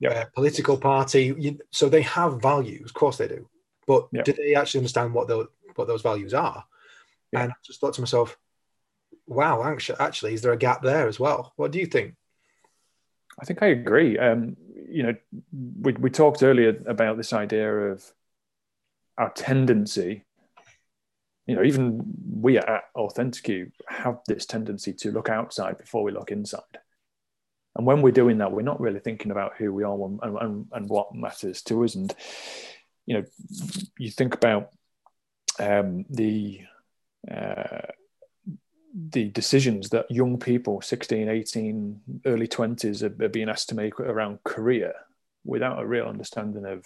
yep. 0.00 0.16
uh, 0.16 0.24
political 0.34 0.76
party. 0.76 1.34
You, 1.38 1.58
so 1.70 1.88
they 1.88 2.02
have 2.02 2.42
values, 2.42 2.90
of 2.90 2.94
course 2.94 3.16
they 3.16 3.28
do. 3.28 3.48
But 3.86 4.08
yep. 4.12 4.24
do 4.24 4.32
they 4.32 4.54
actually 4.54 4.80
understand 4.80 5.14
what 5.14 5.28
those 5.28 5.48
what 5.76 5.88
those 5.88 6.02
values 6.02 6.34
are? 6.34 6.64
Yep. 7.32 7.42
And 7.42 7.52
I 7.52 7.54
just 7.64 7.80
thought 7.80 7.94
to 7.94 8.00
myself, 8.00 8.36
wow, 9.26 9.76
actually, 9.98 10.34
is 10.34 10.42
there 10.42 10.52
a 10.52 10.58
gap 10.58 10.82
there 10.82 11.08
as 11.08 11.20
well? 11.20 11.52
What 11.56 11.70
do 11.70 11.78
you 11.78 11.86
think? 11.86 12.14
I 13.40 13.44
think 13.44 13.62
I 13.62 13.68
agree. 13.68 14.18
Um, 14.18 14.56
you 14.88 15.04
know, 15.04 15.14
we, 15.52 15.92
we 15.92 16.10
talked 16.10 16.42
earlier 16.42 16.82
about 16.86 17.16
this 17.16 17.32
idea 17.32 17.72
of 17.72 18.04
our 19.16 19.30
tendency 19.30 20.24
you 21.50 21.56
know, 21.56 21.64
even 21.64 22.02
we 22.32 22.58
at 22.58 22.84
Authenticu 22.96 23.72
have 23.88 24.20
this 24.28 24.46
tendency 24.46 24.92
to 24.92 25.10
look 25.10 25.28
outside 25.28 25.78
before 25.78 26.04
we 26.04 26.12
look 26.12 26.30
inside. 26.30 26.78
And 27.74 27.84
when 27.84 28.02
we're 28.02 28.12
doing 28.12 28.38
that, 28.38 28.52
we're 28.52 28.62
not 28.62 28.80
really 28.80 29.00
thinking 29.00 29.32
about 29.32 29.54
who 29.58 29.72
we 29.72 29.82
are 29.82 30.00
and, 30.00 30.20
and, 30.22 30.66
and 30.70 30.88
what 30.88 31.12
matters 31.12 31.62
to 31.62 31.82
us. 31.82 31.96
And, 31.96 32.14
you 33.04 33.16
know, 33.16 33.24
you 33.98 34.12
think 34.12 34.36
about 34.36 34.68
um, 35.60 36.04
the, 36.08 36.60
uh, 37.30 37.86
the 39.10 39.28
decisions 39.28 39.90
that 39.90 40.10
young 40.10 40.38
people, 40.38 40.80
16, 40.80 41.28
18, 41.28 42.00
early 42.26 42.48
20s, 42.48 43.02
are, 43.02 43.24
are 43.24 43.28
being 43.28 43.48
asked 43.48 43.68
to 43.68 43.74
make 43.74 44.00
around 44.00 44.42
career 44.42 44.94
without 45.44 45.80
a 45.80 45.86
real 45.86 46.06
understanding 46.06 46.64
of 46.64 46.84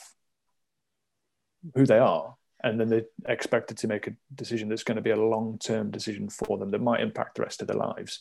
who 1.74 1.86
they 1.86 1.98
are. 1.98 2.34
And 2.62 2.80
then 2.80 2.88
they're 2.88 3.06
expected 3.26 3.78
to 3.78 3.88
make 3.88 4.06
a 4.06 4.14
decision 4.34 4.68
that's 4.68 4.84
going 4.84 4.96
to 4.96 5.02
be 5.02 5.10
a 5.10 5.16
long-term 5.16 5.90
decision 5.90 6.28
for 6.28 6.58
them 6.58 6.70
that 6.70 6.80
might 6.80 7.00
impact 7.00 7.36
the 7.36 7.42
rest 7.42 7.60
of 7.60 7.68
their 7.68 7.76
lives. 7.76 8.20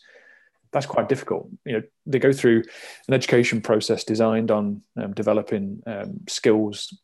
That's 0.72 0.86
quite 0.86 1.08
difficult. 1.08 1.50
You 1.66 1.74
know 1.74 1.84
they 2.08 2.20
go 2.20 2.34
through 2.34 2.64
an 3.08 3.14
education 3.14 3.62
process 3.62 4.04
designed 4.04 4.50
on 4.50 4.82
um, 4.98 5.14
developing 5.14 5.84
um, 5.86 6.22
skills 6.28 6.98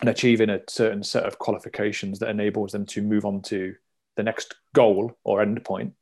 and 0.00 0.08
achieving 0.08 0.50
a 0.50 0.60
certain 0.68 1.02
set 1.02 1.24
of 1.24 1.38
qualifications 1.38 2.18
that 2.18 2.30
enables 2.30 2.72
them 2.72 2.86
to 2.86 3.02
move 3.02 3.24
on 3.24 3.42
to 3.42 3.74
the 4.16 4.22
next 4.22 4.54
goal 4.74 5.16
or 5.24 5.44
endpoint 5.44 5.92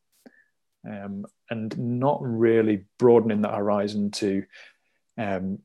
um, 0.89 1.27
and 1.51 1.77
not 1.79 2.19
really 2.23 2.85
broadening 2.99 3.43
that 3.43 3.55
horizon 3.55 4.11
to 4.11 4.45
um, 5.17 5.59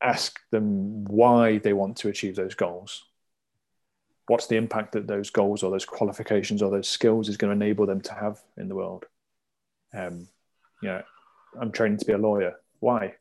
ask 0.00 0.38
them 0.50 1.04
why 1.04 1.58
they 1.58 1.72
want 1.72 1.98
to 1.98 2.08
achieve 2.08 2.36
those 2.36 2.54
goals. 2.54 3.04
What's 4.26 4.46
the 4.46 4.56
impact 4.56 4.92
that 4.92 5.06
those 5.06 5.30
goals 5.30 5.62
or 5.62 5.70
those 5.70 5.84
qualifications 5.84 6.62
or 6.62 6.70
those 6.70 6.88
skills 6.88 7.28
is 7.28 7.36
going 7.36 7.56
to 7.56 7.64
enable 7.64 7.86
them 7.86 8.00
to 8.02 8.14
have 8.14 8.40
in 8.56 8.68
the 8.68 8.74
world? 8.74 9.04
Um, 9.94 10.28
you 10.82 10.88
know 10.88 11.02
i'm 11.60 11.72
training 11.72 11.98
to 11.98 12.04
be 12.04 12.12
a 12.12 12.18
lawyer. 12.18 12.54
Why? 12.80 13.14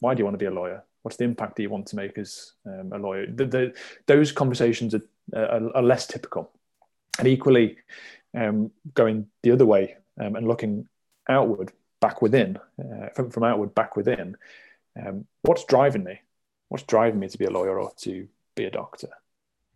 Why 0.00 0.14
do 0.14 0.20
you 0.20 0.24
want 0.24 0.34
to 0.34 0.38
be 0.38 0.46
a 0.46 0.50
lawyer 0.50 0.84
what's 1.06 1.18
the 1.18 1.24
impact 1.24 1.54
that 1.54 1.62
you 1.62 1.70
want 1.70 1.86
to 1.86 1.94
make 1.94 2.18
as 2.18 2.54
um, 2.66 2.92
a 2.92 2.98
lawyer? 2.98 3.28
The, 3.30 3.46
the, 3.46 3.74
those 4.06 4.32
conversations 4.32 4.92
are, 4.92 5.02
are, 5.36 5.76
are, 5.76 5.82
less 5.82 6.04
typical. 6.04 6.50
And 7.20 7.28
equally 7.28 7.76
um, 8.36 8.72
going 8.92 9.28
the 9.44 9.52
other 9.52 9.64
way 9.64 9.98
um, 10.20 10.34
and 10.34 10.48
looking 10.48 10.88
outward 11.28 11.70
back 12.00 12.22
within 12.22 12.58
uh, 12.80 13.10
from, 13.14 13.30
from 13.30 13.44
outward 13.44 13.72
back 13.72 13.94
within 13.94 14.36
um, 15.00 15.26
what's 15.42 15.64
driving 15.64 16.02
me? 16.02 16.22
What's 16.70 16.82
driving 16.82 17.20
me 17.20 17.28
to 17.28 17.38
be 17.38 17.44
a 17.44 17.50
lawyer 17.50 17.78
or 17.78 17.92
to 17.98 18.26
be 18.56 18.64
a 18.64 18.70
doctor? 18.72 19.10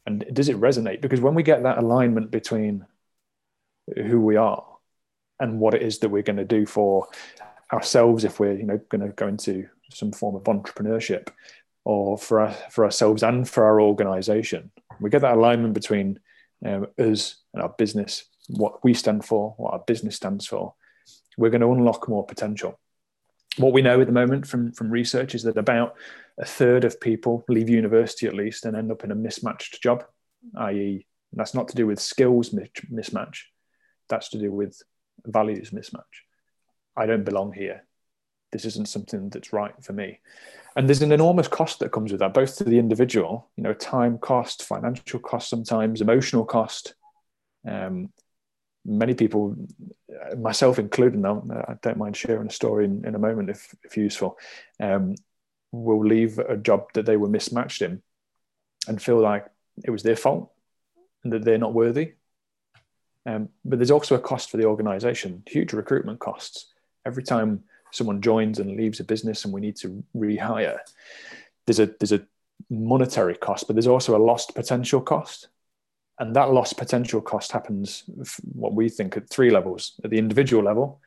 And 0.06 0.26
does 0.32 0.48
it 0.48 0.60
resonate? 0.60 1.00
Because 1.00 1.20
when 1.20 1.36
we 1.36 1.44
get 1.44 1.62
that 1.62 1.78
alignment 1.78 2.32
between 2.32 2.86
who 3.94 4.20
we 4.20 4.34
are 4.34 4.66
and 5.38 5.60
what 5.60 5.74
it 5.74 5.82
is 5.82 6.00
that 6.00 6.08
we're 6.08 6.24
going 6.24 6.38
to 6.38 6.44
do 6.44 6.66
for 6.66 7.06
ourselves 7.72 8.24
if 8.24 8.40
we're 8.40 8.54
you 8.54 8.64
know 8.64 8.80
going 8.88 9.00
to 9.00 9.14
go 9.14 9.28
into 9.28 9.66
some 9.90 10.12
form 10.12 10.36
of 10.36 10.44
entrepreneurship 10.44 11.28
or 11.84 12.18
for 12.18 12.40
us, 12.40 12.56
for 12.70 12.84
ourselves 12.84 13.22
and 13.22 13.48
for 13.48 13.64
our 13.64 13.80
organization 13.80 14.70
we 15.00 15.10
get 15.10 15.22
that 15.22 15.36
alignment 15.36 15.74
between 15.74 16.18
um, 16.64 16.86
us 16.98 17.36
and 17.54 17.62
our 17.62 17.74
business 17.78 18.24
what 18.48 18.82
we 18.84 18.92
stand 18.92 19.24
for 19.24 19.54
what 19.56 19.72
our 19.72 19.82
business 19.86 20.16
stands 20.16 20.46
for 20.46 20.74
we're 21.38 21.50
going 21.50 21.60
to 21.60 21.72
unlock 21.72 22.08
more 22.08 22.26
potential 22.26 22.78
what 23.56 23.72
we 23.72 23.82
know 23.82 24.00
at 24.00 24.06
the 24.06 24.12
moment 24.12 24.46
from 24.46 24.72
from 24.72 24.90
research 24.90 25.34
is 25.34 25.42
that 25.42 25.56
about 25.56 25.96
a 26.38 26.44
third 26.44 26.84
of 26.84 27.00
people 27.00 27.44
leave 27.48 27.68
university 27.68 28.26
at 28.26 28.34
least 28.34 28.64
and 28.64 28.76
end 28.76 28.90
up 28.90 29.04
in 29.04 29.10
a 29.10 29.14
mismatched 29.14 29.82
job, 29.82 30.04
i.e., 30.56 31.06
that's 31.32 31.54
not 31.54 31.68
to 31.68 31.76
do 31.76 31.86
with 31.86 32.00
skills 32.00 32.50
mismatch, 32.50 33.42
that's 34.08 34.30
to 34.30 34.38
do 34.38 34.50
with 34.50 34.80
values 35.26 35.70
mismatch. 35.70 36.24
I 36.96 37.06
don't 37.06 37.24
belong 37.24 37.52
here. 37.52 37.84
This 38.52 38.64
isn't 38.64 38.88
something 38.88 39.30
that's 39.30 39.52
right 39.52 39.74
for 39.82 39.92
me. 39.92 40.20
And 40.76 40.88
there's 40.88 41.02
an 41.02 41.12
enormous 41.12 41.48
cost 41.48 41.80
that 41.80 41.92
comes 41.92 42.12
with 42.12 42.20
that, 42.20 42.34
both 42.34 42.56
to 42.58 42.64
the 42.64 42.78
individual, 42.78 43.48
you 43.56 43.62
know, 43.62 43.74
time 43.74 44.18
cost, 44.18 44.64
financial 44.64 45.20
cost, 45.20 45.48
sometimes 45.48 46.00
emotional 46.00 46.44
cost. 46.44 46.94
Um, 47.66 48.10
many 48.84 49.14
people, 49.14 49.56
myself 50.38 50.78
included, 50.78 51.18
now 51.18 51.42
I 51.68 51.74
don't 51.82 51.98
mind 51.98 52.16
sharing 52.16 52.48
a 52.48 52.52
story 52.52 52.84
in, 52.84 53.04
in 53.04 53.14
a 53.14 53.18
moment 53.18 53.50
if, 53.50 53.74
if 53.84 53.96
useful. 53.96 54.38
Um, 54.78 55.14
will 55.72 56.04
leave 56.04 56.38
a 56.38 56.56
job 56.56 56.92
that 56.94 57.06
they 57.06 57.16
were 57.16 57.28
mismatched 57.28 57.82
in 57.82 58.02
and 58.88 59.00
feel 59.00 59.20
like 59.20 59.46
it 59.84 59.90
was 59.90 60.02
their 60.02 60.16
fault 60.16 60.52
and 61.22 61.32
that 61.32 61.44
they're 61.44 61.58
not 61.58 61.74
worthy. 61.74 62.14
Um, 63.26 63.50
but 63.64 63.78
there's 63.78 63.90
also 63.90 64.14
a 64.14 64.20
cost 64.20 64.50
for 64.50 64.56
the 64.56 64.64
organization, 64.64 65.42
huge 65.46 65.72
recruitment 65.72 66.18
costs. 66.18 66.72
Every 67.06 67.22
time 67.22 67.64
someone 67.92 68.20
joins 68.20 68.58
and 68.58 68.76
leaves 68.76 69.00
a 69.00 69.04
business 69.04 69.44
and 69.44 69.52
we 69.52 69.60
need 69.60 69.76
to 69.76 70.04
rehire, 70.14 70.78
there's 71.66 71.80
a 71.80 71.86
there's 71.86 72.12
a 72.12 72.26
monetary 72.68 73.36
cost, 73.36 73.66
but 73.66 73.74
there's 73.74 73.86
also 73.86 74.16
a 74.16 74.22
lost 74.22 74.54
potential 74.54 75.00
cost. 75.00 75.48
And 76.18 76.36
that 76.36 76.52
lost 76.52 76.76
potential 76.76 77.22
cost 77.22 77.52
happens 77.52 78.04
what 78.52 78.74
we 78.74 78.90
think 78.90 79.16
at 79.16 79.30
three 79.30 79.50
levels 79.50 79.94
at 80.04 80.10
the 80.10 80.18
individual 80.18 80.62
level, 80.62 81.00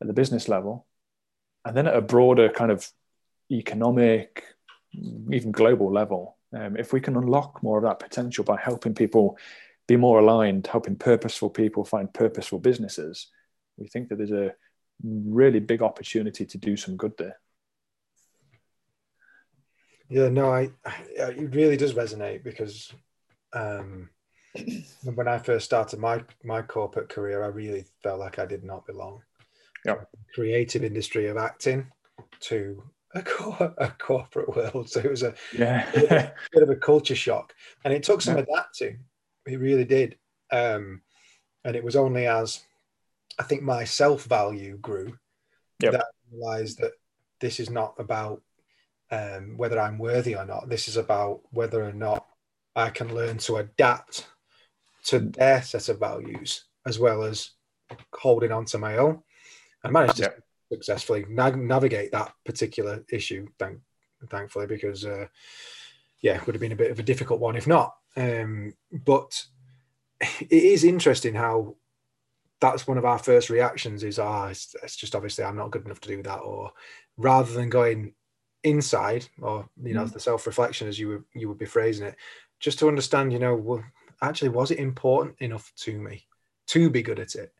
at 0.00 0.06
the 0.06 0.12
business 0.12 0.48
level, 0.48 0.86
and 1.64 1.76
then 1.76 1.88
at 1.88 1.96
a 1.96 2.00
broader 2.00 2.48
kind 2.48 2.70
of 2.70 2.88
economic, 3.50 4.44
even 5.32 5.50
global 5.50 5.92
level. 5.92 6.36
Um, 6.56 6.76
if 6.76 6.92
we 6.92 7.00
can 7.00 7.16
unlock 7.16 7.62
more 7.62 7.78
of 7.78 7.84
that 7.84 7.98
potential 7.98 8.44
by 8.44 8.56
helping 8.56 8.94
people 8.94 9.36
be 9.88 9.96
more 9.96 10.20
aligned, 10.20 10.68
helping 10.68 10.96
purposeful 10.96 11.50
people 11.50 11.84
find 11.84 12.12
purposeful 12.14 12.60
businesses, 12.60 13.26
we 13.76 13.88
think 13.88 14.08
that 14.08 14.18
there's 14.18 14.30
a 14.30 14.54
really 15.02 15.60
big 15.60 15.82
opportunity 15.82 16.44
to 16.46 16.58
do 16.58 16.76
some 16.76 16.96
good 16.96 17.16
there. 17.18 17.36
Yeah, 20.08 20.28
no, 20.28 20.52
I, 20.52 20.70
I 20.84 20.94
it 21.16 21.54
really 21.54 21.76
does 21.76 21.94
resonate 21.94 22.42
because 22.42 22.92
um, 23.52 24.10
when 25.04 25.28
I 25.28 25.38
first 25.38 25.64
started 25.64 26.00
my 26.00 26.24
my 26.44 26.62
corporate 26.62 27.08
career, 27.08 27.44
I 27.44 27.48
really 27.48 27.84
felt 28.02 28.18
like 28.18 28.38
I 28.38 28.46
did 28.46 28.64
not 28.64 28.86
belong. 28.86 29.22
yeah. 29.84 29.96
creative 30.34 30.84
industry 30.84 31.28
of 31.28 31.36
acting 31.36 31.86
to 32.40 32.82
a, 33.14 33.22
co- 33.22 33.74
a 33.78 33.88
corporate 33.90 34.54
world. 34.54 34.90
So 34.90 35.00
it 35.00 35.10
was 35.10 35.22
a, 35.22 35.34
yeah. 35.56 35.90
bit, 35.94 36.04
of 36.04 36.10
a 36.10 36.32
bit 36.52 36.62
of 36.62 36.70
a 36.70 36.76
culture 36.76 37.14
shock, 37.14 37.54
and 37.84 37.94
it 37.94 38.02
took 38.02 38.20
some 38.20 38.36
yeah. 38.36 38.42
adapting. 38.42 38.98
It 39.46 39.58
really 39.58 39.84
did. 39.84 40.18
Um, 40.52 41.02
and 41.64 41.76
it 41.76 41.84
was 41.84 41.96
only 41.96 42.26
as 42.26 42.60
I 43.38 43.42
think 43.42 43.62
my 43.62 43.84
self 43.84 44.24
value 44.24 44.76
grew 44.78 45.16
yep. 45.80 45.92
that 45.92 46.04
I 46.04 46.34
realized 46.34 46.78
that 46.80 46.92
this 47.40 47.60
is 47.60 47.70
not 47.70 47.94
about 47.98 48.42
um, 49.10 49.56
whether 49.56 49.80
I'm 49.80 49.98
worthy 49.98 50.36
or 50.36 50.44
not. 50.44 50.68
This 50.68 50.88
is 50.88 50.96
about 50.96 51.40
whether 51.50 51.82
or 51.82 51.92
not 51.92 52.26
I 52.76 52.90
can 52.90 53.14
learn 53.14 53.38
to 53.38 53.56
adapt 53.56 54.26
to 55.04 55.18
their 55.18 55.62
set 55.62 55.88
of 55.88 55.98
values 55.98 56.64
as 56.86 56.98
well 56.98 57.22
as 57.22 57.50
holding 58.14 58.52
on 58.52 58.64
to 58.66 58.78
my 58.78 58.98
own. 58.98 59.22
I 59.82 59.90
managed 59.90 60.16
to 60.16 60.22
yep. 60.22 60.42
successfully 60.72 61.24
na- 61.28 61.50
navigate 61.50 62.12
that 62.12 62.32
particular 62.44 63.04
issue, 63.10 63.48
thank, 63.58 63.80
thankfully, 64.28 64.66
because 64.66 65.04
uh, 65.04 65.26
yeah, 66.20 66.36
it 66.36 66.46
would 66.46 66.54
have 66.54 66.60
been 66.60 66.72
a 66.72 66.76
bit 66.76 66.90
of 66.90 66.98
a 66.98 67.04
difficult 67.04 67.40
one 67.40 67.56
if 67.56 67.66
not. 67.66 67.94
Um, 68.16 68.74
but 68.92 69.44
it 70.20 70.52
is 70.52 70.84
interesting 70.84 71.34
how 71.34 71.76
that's 72.60 72.86
one 72.86 72.98
of 72.98 73.04
our 73.04 73.18
first 73.18 73.50
reactions 73.50 74.04
is 74.04 74.18
ah 74.18 74.48
it's, 74.48 74.74
it's, 74.82 74.96
just 74.96 75.14
obviously 75.14 75.44
i'm 75.44 75.56
not 75.56 75.70
good 75.70 75.84
enough 75.84 76.00
to 76.00 76.08
do 76.08 76.22
that 76.22 76.38
or 76.38 76.70
rather 77.16 77.52
than 77.52 77.68
going 77.68 78.12
inside 78.64 79.26
or 79.40 79.68
you 79.82 79.94
know 79.94 80.04
mm. 80.04 80.12
the 80.12 80.20
self-reflection 80.20 80.86
as 80.86 80.98
you 80.98 81.08
were 81.08 81.24
you 81.34 81.48
would 81.48 81.58
be 81.58 81.66
phrasing 81.66 82.06
it 82.06 82.16
just 82.58 82.78
to 82.78 82.88
understand 82.88 83.32
you 83.32 83.38
know 83.38 83.54
well 83.54 83.82
actually 84.22 84.50
was 84.50 84.70
it 84.70 84.78
important 84.78 85.34
enough 85.40 85.72
to 85.76 85.98
me 85.98 86.26
to 86.66 86.90
be 86.90 87.02
good 87.02 87.18
at 87.18 87.34
it 87.34 87.52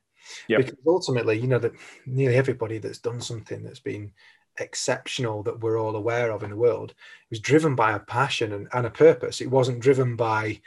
yep. 0.48 0.58
because 0.58 0.76
ultimately 0.86 1.38
you 1.38 1.46
know 1.46 1.58
that 1.58 1.72
nearly 2.06 2.36
everybody 2.36 2.78
that's 2.78 2.98
done 2.98 3.20
something 3.20 3.62
that's 3.62 3.80
been 3.80 4.12
exceptional 4.58 5.42
that 5.42 5.60
we're 5.60 5.80
all 5.80 5.96
aware 5.96 6.30
of 6.30 6.42
in 6.42 6.50
the 6.50 6.56
world 6.56 6.92
was 7.30 7.40
driven 7.40 7.74
by 7.74 7.92
a 7.92 7.98
passion 8.00 8.52
and, 8.52 8.68
and 8.74 8.86
a 8.86 8.90
purpose 8.90 9.40
it 9.40 9.50
wasn't 9.50 9.80
driven 9.80 10.16
by 10.16 10.60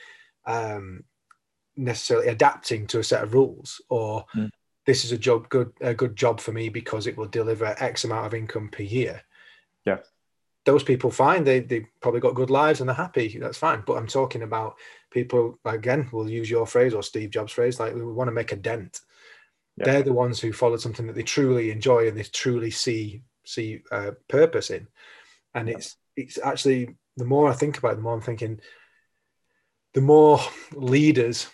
um, 0.45 1.03
necessarily 1.75 2.27
adapting 2.27 2.87
to 2.87 2.99
a 2.99 3.03
set 3.03 3.23
of 3.23 3.33
rules 3.33 3.81
or 3.89 4.25
mm. 4.35 4.49
this 4.85 5.03
is 5.03 5.11
a 5.11 5.17
job 5.17 5.49
good 5.49 5.71
a 5.81 5.93
good 5.93 6.15
job 6.15 6.39
for 6.39 6.51
me 6.51 6.69
because 6.69 7.07
it 7.07 7.17
will 7.17 7.27
deliver 7.27 7.75
x 7.79 8.03
amount 8.03 8.25
of 8.25 8.33
income 8.33 8.69
per 8.69 8.83
year 8.83 9.21
yeah 9.85 9.97
those 10.65 10.83
people 10.83 11.11
fine 11.11 11.43
they 11.43 11.59
they 11.59 11.85
probably 11.99 12.19
got 12.19 12.35
good 12.35 12.49
lives 12.49 12.79
and 12.79 12.87
they're 12.87 12.95
happy 12.95 13.37
that's 13.39 13.57
fine 13.57 13.83
but 13.85 13.97
i'm 13.97 14.07
talking 14.07 14.43
about 14.43 14.75
people 15.11 15.59
again 15.65 16.07
we'll 16.11 16.29
use 16.29 16.49
your 16.49 16.65
phrase 16.65 16.93
or 16.93 17.03
steve 17.03 17.31
jobs 17.31 17.51
phrase 17.51 17.79
like 17.79 17.93
we 17.93 18.03
want 18.03 18.27
to 18.27 18.33
make 18.33 18.51
a 18.51 18.55
dent 18.55 19.01
yeah. 19.77 19.85
they're 19.85 20.03
the 20.03 20.13
ones 20.13 20.39
who 20.39 20.53
followed 20.53 20.81
something 20.81 21.07
that 21.07 21.15
they 21.15 21.23
truly 21.23 21.71
enjoy 21.71 22.07
and 22.07 22.17
they 22.17 22.23
truly 22.23 22.71
see 22.71 23.21
see 23.45 23.81
uh, 23.91 24.11
purpose 24.27 24.69
in 24.69 24.87
and 25.53 25.67
yeah. 25.67 25.75
it's 25.75 25.97
it's 26.15 26.37
actually 26.37 26.95
the 27.17 27.25
more 27.25 27.49
i 27.49 27.53
think 27.53 27.77
about 27.77 27.93
it 27.93 27.95
the 27.95 28.01
more 28.01 28.13
i'm 28.13 28.21
thinking 28.21 28.59
the 29.93 30.01
more 30.01 30.39
leaders 30.73 31.47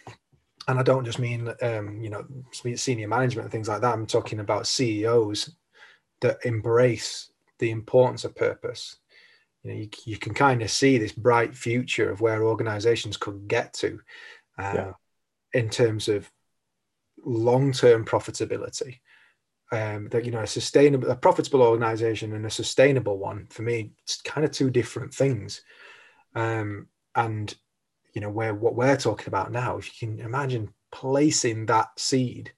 and 0.70 0.80
I 0.80 0.84
don't 0.84 1.04
just 1.04 1.18
mean 1.20 1.52
um, 1.64 2.00
you 2.00 2.12
know 2.12 2.26
senior 2.52 3.08
management 3.08 3.46
and 3.46 3.52
things 3.52 3.68
like 3.68 3.82
that. 3.82 3.94
I'm 3.94 4.06
talking 4.06 4.40
about 4.40 4.68
CEOs 4.68 5.56
that 6.22 6.46
embrace 6.46 7.32
the 7.58 7.72
importance 7.72 8.24
of 8.24 8.36
purpose. 8.36 8.98
You 9.64 9.72
know, 9.72 9.78
you, 9.78 9.90
you 10.06 10.18
can 10.18 10.34
kind 10.34 10.62
of 10.62 10.70
see 10.70 10.98
this 10.98 11.12
bright 11.12 11.56
future 11.56 12.12
of 12.12 12.22
where 12.22 12.44
organizations 12.44 13.18
could 13.18 13.48
get 13.48 13.74
to 13.76 14.00
uh, 14.60 14.74
yeah. 14.76 14.92
in 15.54 15.70
terms 15.70 16.08
of 16.08 16.32
long-term 17.26 18.06
profitability. 18.06 19.00
Um, 19.72 20.10
that 20.10 20.26
you 20.26 20.32
know, 20.32 20.42
a 20.42 20.48
sustainable, 20.48 21.12
a 21.12 21.16
profitable 21.16 21.62
organization 21.62 22.34
and 22.34 22.46
a 22.46 22.50
sustainable 22.50 23.18
one 23.18 23.48
for 23.50 23.62
me, 23.64 23.92
it's 24.04 24.22
kind 24.22 24.46
of 24.46 24.52
two 24.52 24.70
different 24.70 25.14
things. 25.14 25.62
Um, 26.36 26.88
and 27.16 27.54
you 28.14 28.22
know 28.22 28.30
where 28.30 28.54
what 28.54 28.76
we're 28.76 28.98
talking 28.98 29.28
about 29.28 29.52
now 29.52 29.78
if 29.78 30.02
you 30.02 30.08
can 30.08 30.20
imagine 30.20 30.74
placing 30.92 31.66
that 31.68 31.88
seed 31.98 32.52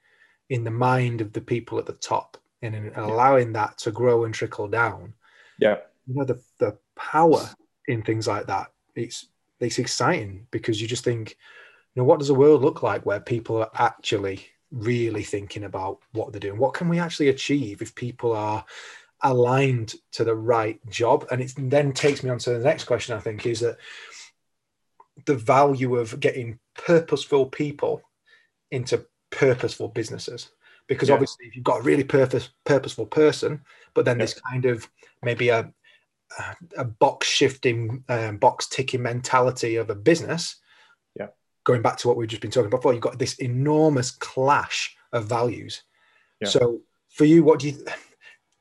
in 0.50 0.64
the 0.64 0.72
mind 0.72 1.22
of 1.22 1.34
the 1.34 1.42
people 1.42 1.80
at 1.80 1.86
the 1.86 1.94
top 1.94 2.38
and, 2.62 2.92
allowing 2.96 3.54
that 3.54 3.78
to 3.80 3.92
grow 3.92 4.26
and 4.26 4.34
trickle 4.34 4.68
down. 4.68 5.14
Yeah. 5.60 5.78
You 6.08 6.16
know 6.16 6.26
the 6.26 6.42
the 6.60 6.78
power 6.96 7.50
in 7.88 8.04
things 8.04 8.28
like 8.28 8.48
that 8.48 8.72
it's 8.96 9.28
it's 9.60 9.80
exciting 9.80 10.48
because 10.52 10.82
you 10.82 10.88
just 10.88 11.04
think 11.04 11.32
you 11.32 12.02
know 12.02 12.04
what 12.04 12.20
does 12.20 12.28
the 12.28 12.34
world 12.34 12.62
look 12.62 12.84
like 12.84 13.06
where 13.06 13.20
people 13.20 13.58
are 13.58 13.72
actually 13.76 14.46
really 14.72 15.24
thinking 15.24 15.64
about 15.64 16.00
what 16.14 16.32
they're 16.32 16.40
doing? 16.40 16.58
What 16.58 16.74
can 16.74 16.90
we 16.90 17.00
actually 17.00 17.30
achieve 17.30 17.82
if 17.82 17.96
people 17.96 18.34
are 18.34 18.64
aligned 19.22 19.96
to 20.14 20.24
the 20.24 20.36
right 20.36 20.80
job? 20.90 21.28
And 21.32 21.42
it 21.42 21.54
then 21.58 21.94
takes 21.94 22.24
me 22.24 22.30
on 22.30 22.40
to 22.40 22.52
the 22.52 22.60
next 22.60 22.86
question 22.86 23.16
i 23.16 23.20
think 23.20 23.46
is 23.46 23.60
that 23.60 23.78
the 25.26 25.36
value 25.36 25.96
of 25.96 26.20
getting 26.20 26.60
purposeful 26.76 27.46
people 27.46 28.02
into 28.72 29.06
purposeful 29.30 29.88
businesses 29.88 30.50
because 30.88 31.10
yeah. 31.10 31.14
obviously 31.14 31.46
if 31.46 31.56
you've 31.56 31.64
got 31.64 31.80
a 31.80 31.84
really 31.84 32.04
purpose 32.04 32.50
purposeful 32.66 33.06
person 33.06 33.62
but 33.94 34.06
then 34.06 34.18
yeah. 34.18 34.24
this 34.24 34.40
kind 34.40 34.66
of 34.66 34.90
maybe 35.24 35.50
a 35.50 35.72
a 36.78 36.86
box 36.86 37.28
shifting 37.28 38.04
um, 38.08 38.38
box 38.38 38.68
ticking 38.68 39.02
mentality 39.02 39.76
of 39.76 39.90
a 39.90 39.96
business 39.96 40.58
yeah 41.16 41.28
going 41.66 41.82
back 41.82 41.98
to 41.98 42.08
what 42.08 42.18
we've 42.18 42.30
just 42.30 42.42
been 42.42 42.52
talking 42.52 42.68
about 42.68 42.78
before 42.78 42.94
you've 42.94 43.02
got 43.02 43.20
this 43.20 43.36
enormous 43.36 44.12
clash 44.12 44.96
of 45.12 45.26
values 45.26 45.84
yeah. 46.40 46.48
so 46.48 46.80
for 47.10 47.26
you 47.26 47.44
what 47.44 47.60
do 47.60 47.70
you 47.70 47.86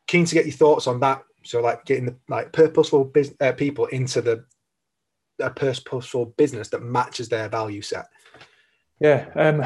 keen 0.07 0.25
to 0.25 0.35
get 0.35 0.46
your 0.46 0.55
thoughts 0.55 0.87
on 0.87 0.99
that 1.01 1.23
so 1.44 1.61
like 1.61 1.85
getting 1.85 2.07
the 2.07 2.16
like 2.29 2.53
purposeful 2.53 3.05
business, 3.05 3.37
uh, 3.40 3.53
people 3.53 3.87
into 3.87 4.20
the 4.20 4.44
a 5.40 5.50
purposeful 5.50 6.26
business 6.26 6.68
that 6.68 6.83
matches 6.83 7.29
their 7.29 7.48
value 7.48 7.83
set? 7.83 8.07
Yeah. 9.00 9.26
Um, 9.35 9.64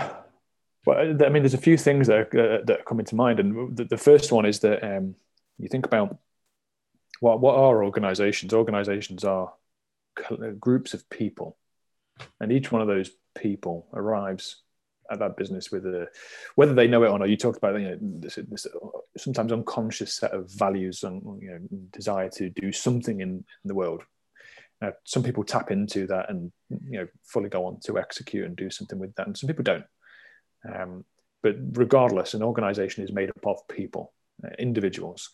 well, 0.86 0.98
I 0.98 1.28
mean, 1.28 1.42
there's 1.42 1.54
a 1.54 1.58
few 1.58 1.76
things 1.76 2.06
that 2.06 2.34
are, 2.34 2.58
uh, 2.58 2.64
that 2.64 2.80
are 2.80 2.84
coming 2.84 3.06
to 3.06 3.14
mind, 3.14 3.40
and 3.40 3.76
the, 3.76 3.84
the 3.84 3.96
first 3.96 4.32
one 4.32 4.44
is 4.44 4.60
that 4.60 4.84
um, 4.84 5.14
you 5.58 5.68
think 5.68 5.86
about 5.86 6.18
what 7.20 7.40
what 7.40 7.56
are 7.56 7.84
organizations? 7.84 8.52
Organizations 8.52 9.24
are 9.24 9.52
groups 10.60 10.94
of 10.94 11.08
people, 11.08 11.56
and 12.40 12.52
each 12.52 12.70
one 12.70 12.82
of 12.82 12.88
those 12.88 13.10
people 13.34 13.86
arrives 13.94 14.62
at 15.10 15.18
that 15.18 15.36
business 15.36 15.70
with 15.70 15.84
a 15.86 16.08
whether 16.54 16.74
they 16.74 16.86
know 16.86 17.02
it 17.02 17.08
or 17.08 17.18
not. 17.18 17.28
You 17.28 17.36
talked 17.36 17.58
about 17.58 17.80
you 17.80 17.90
know 17.90 17.98
this, 18.00 18.38
this 18.48 18.66
sometimes 19.16 19.52
unconscious 19.52 20.14
set 20.14 20.32
of 20.32 20.50
values 20.52 21.02
and 21.02 21.22
you 21.42 21.50
know 21.50 21.60
desire 21.92 22.28
to 22.30 22.50
do 22.50 22.72
something 22.72 23.20
in, 23.20 23.28
in 23.30 23.44
the 23.64 23.74
world, 23.74 24.02
uh, 24.84 24.90
some 25.04 25.22
people 25.22 25.44
tap 25.44 25.70
into 25.70 26.06
that 26.06 26.30
and 26.30 26.52
you 26.68 26.98
know 26.98 27.08
fully 27.24 27.48
go 27.48 27.66
on 27.66 27.80
to 27.80 27.98
execute 27.98 28.44
and 28.44 28.56
do 28.56 28.70
something 28.70 28.98
with 28.98 29.14
that, 29.14 29.26
and 29.26 29.36
some 29.36 29.48
people 29.48 29.64
don't. 29.64 29.84
Um, 30.72 31.04
but 31.42 31.56
regardless, 31.72 32.34
an 32.34 32.42
organization 32.42 33.04
is 33.04 33.12
made 33.12 33.28
up 33.28 33.46
of 33.46 33.68
people, 33.68 34.12
uh, 34.44 34.50
individuals, 34.58 35.30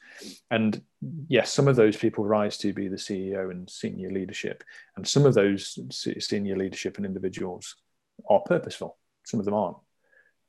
and 0.50 0.82
yes, 1.28 1.52
some 1.52 1.68
of 1.68 1.76
those 1.76 1.96
people 1.96 2.24
rise 2.24 2.56
to 2.58 2.72
be 2.72 2.88
the 2.88 2.96
CEO 2.96 3.50
and 3.50 3.68
senior 3.68 4.10
leadership, 4.10 4.64
and 4.96 5.06
some 5.06 5.26
of 5.26 5.34
those 5.34 5.78
senior 6.20 6.56
leadership 6.56 6.96
and 6.96 7.06
individuals 7.06 7.76
are 8.28 8.40
purposeful. 8.40 8.98
Some 9.24 9.40
of 9.40 9.46
them 9.46 9.54
aren't 9.54 9.76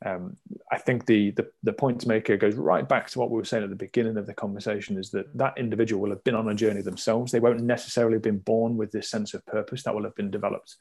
um, 0.04 0.36
I 0.72 0.78
think 0.78 1.06
the, 1.06 1.32
the 1.32 1.52
the 1.62 1.74
point 1.74 2.02
to 2.02 2.08
make 2.08 2.28
here 2.28 2.38
goes 2.38 2.56
right 2.56 2.88
back 2.88 3.10
to 3.10 3.20
what 3.20 3.30
we 3.30 3.38
were 3.38 3.46
saying 3.46 3.64
at 3.64 3.70
the 3.70 3.76
beginning 3.76 4.18
of 4.18 4.26
the 4.26 4.34
conversation 4.34 4.98
is 4.98 5.12
that 5.12 5.38
that 5.38 5.58
individual 5.58 6.02
will 6.02 6.10
have 6.10 6.24
been 6.24 6.36
on 6.36 6.50
a 6.50 6.56
journey 6.56 6.82
themselves. 6.82 7.32
They 7.32 7.40
won't 7.40 7.62
necessarily 7.62 8.16
have 8.16 8.24
been 8.24 8.40
born 8.40 8.78
with 8.78 8.92
this 8.92 9.10
sense 9.10 9.34
of 9.34 9.46
purpose 9.46 9.84
that 9.84 9.94
will 9.94 10.04
have 10.04 10.16
been 10.16 10.32
developed 10.32 10.76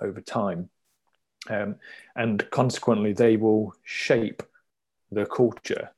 over 0.00 0.20
time, 0.20 0.68
um, 1.48 1.76
and 2.16 2.48
consequently, 2.50 3.12
they 3.12 3.36
will 3.36 3.72
shape 3.84 4.42
the 5.12 5.26
culture 5.26 5.90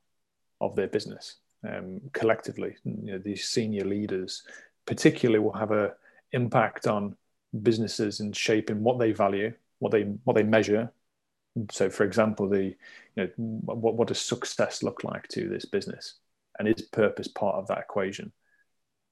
of 0.61 0.75
their 0.75 0.87
business 0.87 1.37
um, 1.67 2.01
collectively. 2.13 2.75
You 2.85 3.13
know, 3.13 3.17
these 3.17 3.47
senior 3.47 3.85
leaders, 3.85 4.43
particularly, 4.85 5.39
will 5.39 5.53
have 5.53 5.71
a 5.71 5.93
impact 6.33 6.85
on 6.85 7.15
businesses 7.63 8.19
in 8.19 8.31
shaping 8.31 8.83
what 8.83 8.99
they 8.99 9.11
value, 9.11 9.53
what 9.79 9.91
they 9.91 10.03
what 10.23 10.35
they 10.35 10.43
measure, 10.43 10.91
so 11.71 11.89
for 11.89 12.03
example 12.03 12.47
the 12.47 12.63
you 12.63 12.75
know 13.17 13.29
what, 13.37 13.95
what 13.95 14.07
does 14.07 14.19
success 14.19 14.83
look 14.83 15.03
like 15.03 15.27
to 15.29 15.49
this 15.49 15.65
business? 15.65 16.15
And 16.57 16.67
is 16.67 16.81
purpose 16.81 17.27
part 17.27 17.55
of 17.55 17.67
that 17.67 17.79
equation? 17.79 18.31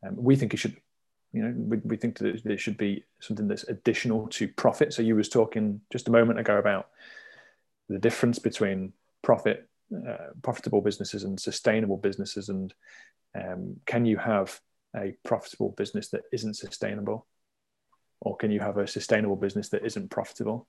Um, 0.05 0.15
we 0.15 0.35
think 0.35 0.53
it 0.53 0.57
should 0.57 0.77
you 1.33 1.43
know 1.43 1.53
we, 1.55 1.77
we 1.77 1.97
think 1.97 2.17
that 2.19 2.41
it 2.45 2.59
should 2.59 2.77
be 2.77 3.03
something 3.19 3.47
that's 3.47 3.63
additional 3.63 4.27
to 4.29 4.47
profit. 4.47 4.93
So 4.93 5.01
you 5.01 5.15
was 5.15 5.29
talking 5.29 5.81
just 5.91 6.07
a 6.07 6.11
moment 6.11 6.39
ago 6.39 6.57
about 6.57 6.89
the 7.89 7.99
difference 7.99 8.39
between 8.39 8.93
profit 9.21 9.67
uh, 9.95 10.33
profitable 10.41 10.81
businesses 10.81 11.23
and 11.23 11.39
sustainable 11.39 11.97
businesses. 11.97 12.49
And 12.49 12.73
um, 13.33 13.77
can 13.85 14.05
you 14.05 14.17
have 14.17 14.59
a 14.95 15.15
profitable 15.23 15.73
business 15.77 16.09
that 16.09 16.23
isn't 16.33 16.55
sustainable? 16.55 17.25
Or 18.19 18.35
can 18.35 18.51
you 18.51 18.59
have 18.59 18.77
a 18.77 18.87
sustainable 18.87 19.37
business 19.37 19.69
that 19.69 19.85
isn't 19.85 20.09
profitable 20.09 20.67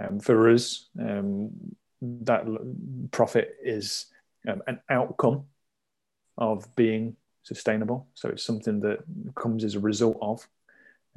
um, 0.00 0.20
for 0.20 0.50
us, 0.50 0.88
um, 1.00 1.50
that 2.02 2.44
profit 3.10 3.56
is 3.62 4.06
um, 4.48 4.62
an 4.66 4.80
outcome 4.90 5.44
of 6.38 6.74
being 6.76 7.16
sustainable. 7.42 8.08
So 8.14 8.28
it's 8.30 8.42
something 8.42 8.80
that 8.80 8.98
comes 9.34 9.64
as 9.64 9.74
a 9.74 9.80
result 9.80 10.18
of, 10.20 10.46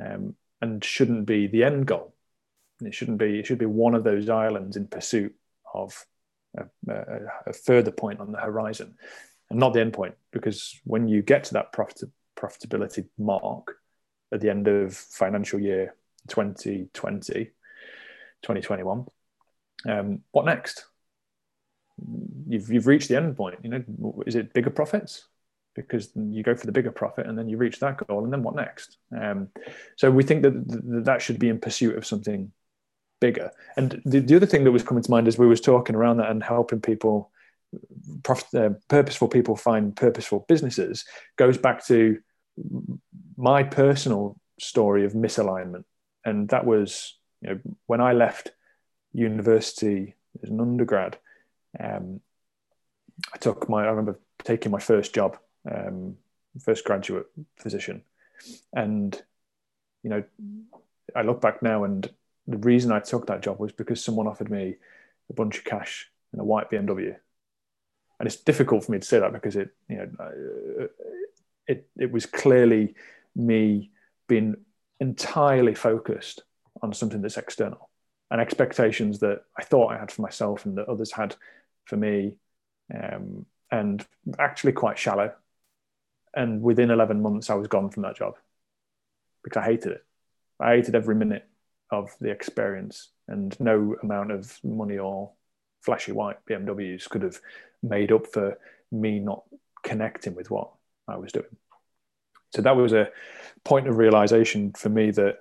um, 0.03 0.35
and 0.61 0.83
shouldn't 0.83 1.25
be 1.25 1.47
the 1.47 1.63
end 1.63 1.87
goal. 1.87 2.13
It 2.81 2.93
shouldn't 2.93 3.17
be. 3.17 3.39
It 3.39 3.45
should 3.45 3.57
be 3.57 3.65
one 3.65 3.95
of 3.95 4.03
those 4.03 4.29
islands 4.29 4.77
in 4.77 4.87
pursuit 4.87 5.35
of 5.73 6.05
a, 6.57 6.65
a, 6.89 7.19
a 7.47 7.53
further 7.53 7.91
point 7.91 8.19
on 8.19 8.31
the 8.31 8.39
horizon, 8.39 8.95
and 9.49 9.59
not 9.59 9.73
the 9.73 9.81
end 9.81 9.93
point. 9.93 10.15
Because 10.31 10.79
when 10.85 11.07
you 11.07 11.21
get 11.21 11.43
to 11.45 11.53
that 11.55 11.73
profit, 11.73 12.09
profitability 12.37 13.05
mark 13.17 13.77
at 14.31 14.39
the 14.39 14.49
end 14.49 14.67
of 14.67 14.95
financial 14.95 15.59
year 15.59 15.95
2020, 16.29 17.51
2021, 18.43 19.05
um, 19.87 20.21
what 20.31 20.45
next? 20.45 20.85
You've, 22.47 22.69
you've 22.69 22.87
reached 22.87 23.09
the 23.09 23.17
end 23.17 23.35
point. 23.35 23.59
You 23.63 23.69
know, 23.69 24.23
is 24.25 24.35
it 24.35 24.53
bigger 24.53 24.69
profits? 24.69 25.27
Because 25.75 26.11
you 26.15 26.43
go 26.43 26.55
for 26.55 26.65
the 26.65 26.71
bigger 26.71 26.91
profit 26.91 27.27
and 27.27 27.37
then 27.37 27.47
you 27.47 27.57
reach 27.57 27.79
that 27.79 28.05
goal, 28.07 28.23
and 28.23 28.33
then 28.33 28.43
what 28.43 28.55
next? 28.55 28.97
Um, 29.17 29.49
so 29.95 30.09
we 30.09 30.23
think 30.23 30.43
that 30.43 30.53
that 31.05 31.21
should 31.21 31.39
be 31.39 31.49
in 31.49 31.59
pursuit 31.59 31.97
of 31.97 32.05
something 32.05 32.51
bigger. 33.21 33.51
And 33.77 34.01
the, 34.05 34.19
the 34.19 34.35
other 34.35 34.45
thing 34.45 34.63
that 34.63 34.71
was 34.71 34.83
coming 34.83 35.03
to 35.03 35.11
mind 35.11 35.27
as 35.27 35.37
we 35.37 35.47
was 35.47 35.61
talking 35.61 35.95
around 35.95 36.17
that 36.17 36.31
and 36.31 36.43
helping 36.43 36.81
people, 36.81 37.31
profit, 38.23 38.53
uh, 38.55 38.69
purposeful 38.87 39.27
people 39.27 39.55
find 39.55 39.95
purposeful 39.95 40.45
businesses 40.47 41.05
goes 41.37 41.57
back 41.57 41.85
to 41.87 42.17
my 43.37 43.63
personal 43.63 44.37
story 44.59 45.05
of 45.05 45.13
misalignment. 45.13 45.83
And 46.25 46.49
that 46.49 46.65
was, 46.65 47.18
you 47.41 47.49
know, 47.49 47.59
when 47.85 48.01
I 48.01 48.13
left 48.13 48.51
university 49.13 50.15
as 50.43 50.49
an 50.49 50.59
undergrad, 50.59 51.17
um, 51.79 52.21
I 53.33 53.37
took 53.37 53.69
my, 53.69 53.83
I 53.83 53.89
remember 53.89 54.19
taking 54.43 54.71
my 54.71 54.79
first 54.79 55.13
job, 55.13 55.37
um, 55.69 56.15
first 56.59 56.85
graduate 56.85 57.27
position. 57.61 58.03
And, 58.73 59.21
you 60.03 60.09
know, 60.09 60.23
I 61.15 61.21
look 61.21 61.41
back 61.41 61.61
now 61.61 61.83
and 61.83 62.09
the 62.47 62.57
reason 62.57 62.91
I 62.91 62.99
took 62.99 63.27
that 63.27 63.41
job 63.41 63.59
was 63.59 63.71
because 63.71 64.03
someone 64.03 64.27
offered 64.27 64.49
me 64.49 64.75
a 65.29 65.33
bunch 65.33 65.57
of 65.57 65.65
cash 65.65 66.09
and 66.31 66.41
a 66.41 66.43
white 66.43 66.69
BMW. 66.69 67.15
And 68.19 68.27
it's 68.27 68.37
difficult 68.37 68.83
for 68.85 68.91
me 68.91 68.99
to 68.99 69.05
say 69.07 69.19
that 69.19 69.33
because 69.33 69.55
it, 69.55 69.69
you 69.87 69.97
know, 69.97 70.09
uh, 70.19 70.87
it, 71.67 71.87
it 71.97 72.11
was 72.11 72.25
clearly 72.25 72.95
me 73.35 73.91
being 74.27 74.55
entirely 74.99 75.75
focused 75.75 76.43
on 76.81 76.93
something 76.93 77.21
that's 77.21 77.37
external 77.37 77.89
and 78.31 78.39
expectations 78.39 79.19
that 79.19 79.43
I 79.57 79.63
thought 79.63 79.91
I 79.91 79.97
had 79.97 80.11
for 80.11 80.21
myself 80.21 80.65
and 80.65 80.77
that 80.77 80.87
others 80.87 81.11
had 81.11 81.35
for 81.85 81.97
me, 81.97 82.33
um, 82.93 83.45
and 83.71 84.05
actually 84.37 84.73
quite 84.73 84.97
shallow. 84.97 85.33
And 86.33 86.61
within 86.61 86.91
11 86.91 87.21
months, 87.21 87.49
I 87.49 87.55
was 87.55 87.67
gone 87.67 87.89
from 87.89 88.03
that 88.03 88.17
job 88.17 88.35
because 89.43 89.61
I 89.61 89.65
hated 89.65 89.93
it. 89.93 90.05
I 90.59 90.75
hated 90.75 90.95
every 90.95 91.15
minute 91.15 91.47
of 91.91 92.15
the 92.21 92.29
experience, 92.29 93.09
and 93.27 93.59
no 93.59 93.95
amount 94.03 94.31
of 94.31 94.59
money 94.63 94.97
or 94.97 95.31
flashy 95.81 96.11
white 96.11 96.37
BMWs 96.47 97.09
could 97.09 97.23
have 97.23 97.39
made 97.81 98.11
up 98.11 98.27
for 98.27 98.59
me 98.91 99.19
not 99.19 99.43
connecting 99.83 100.35
with 100.35 100.51
what 100.51 100.69
I 101.07 101.17
was 101.17 101.31
doing. 101.31 101.45
So 102.53 102.61
that 102.61 102.75
was 102.75 102.93
a 102.93 103.09
point 103.63 103.87
of 103.87 103.97
realization 103.97 104.73
for 104.73 104.89
me 104.89 105.11
that 105.11 105.37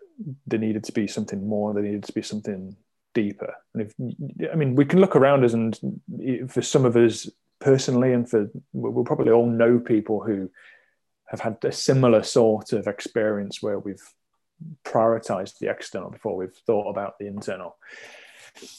there 0.46 0.58
needed 0.58 0.84
to 0.84 0.92
be 0.92 1.06
something 1.06 1.46
more, 1.46 1.72
there 1.72 1.82
needed 1.82 2.04
to 2.04 2.12
be 2.12 2.22
something 2.22 2.76
deeper. 3.14 3.54
And 3.74 3.82
if 3.82 4.50
I 4.52 4.56
mean, 4.56 4.74
we 4.74 4.84
can 4.84 5.00
look 5.00 5.16
around 5.16 5.44
us, 5.44 5.52
and 5.52 5.78
for 6.50 6.62
some 6.62 6.84
of 6.84 6.96
us 6.96 7.28
personally, 7.60 8.12
and 8.12 8.28
for 8.28 8.50
we'll 8.72 9.04
probably 9.04 9.32
all 9.32 9.46
know 9.46 9.78
people 9.78 10.22
who 10.22 10.50
have 11.26 11.40
had 11.40 11.58
a 11.64 11.72
similar 11.72 12.22
sort 12.22 12.72
of 12.72 12.86
experience 12.86 13.62
where 13.62 13.78
we've 13.78 14.02
prioritized 14.84 15.58
the 15.58 15.70
external 15.70 16.10
before 16.10 16.36
we've 16.36 16.56
thought 16.66 16.90
about 16.90 17.18
the 17.18 17.26
internal. 17.26 17.76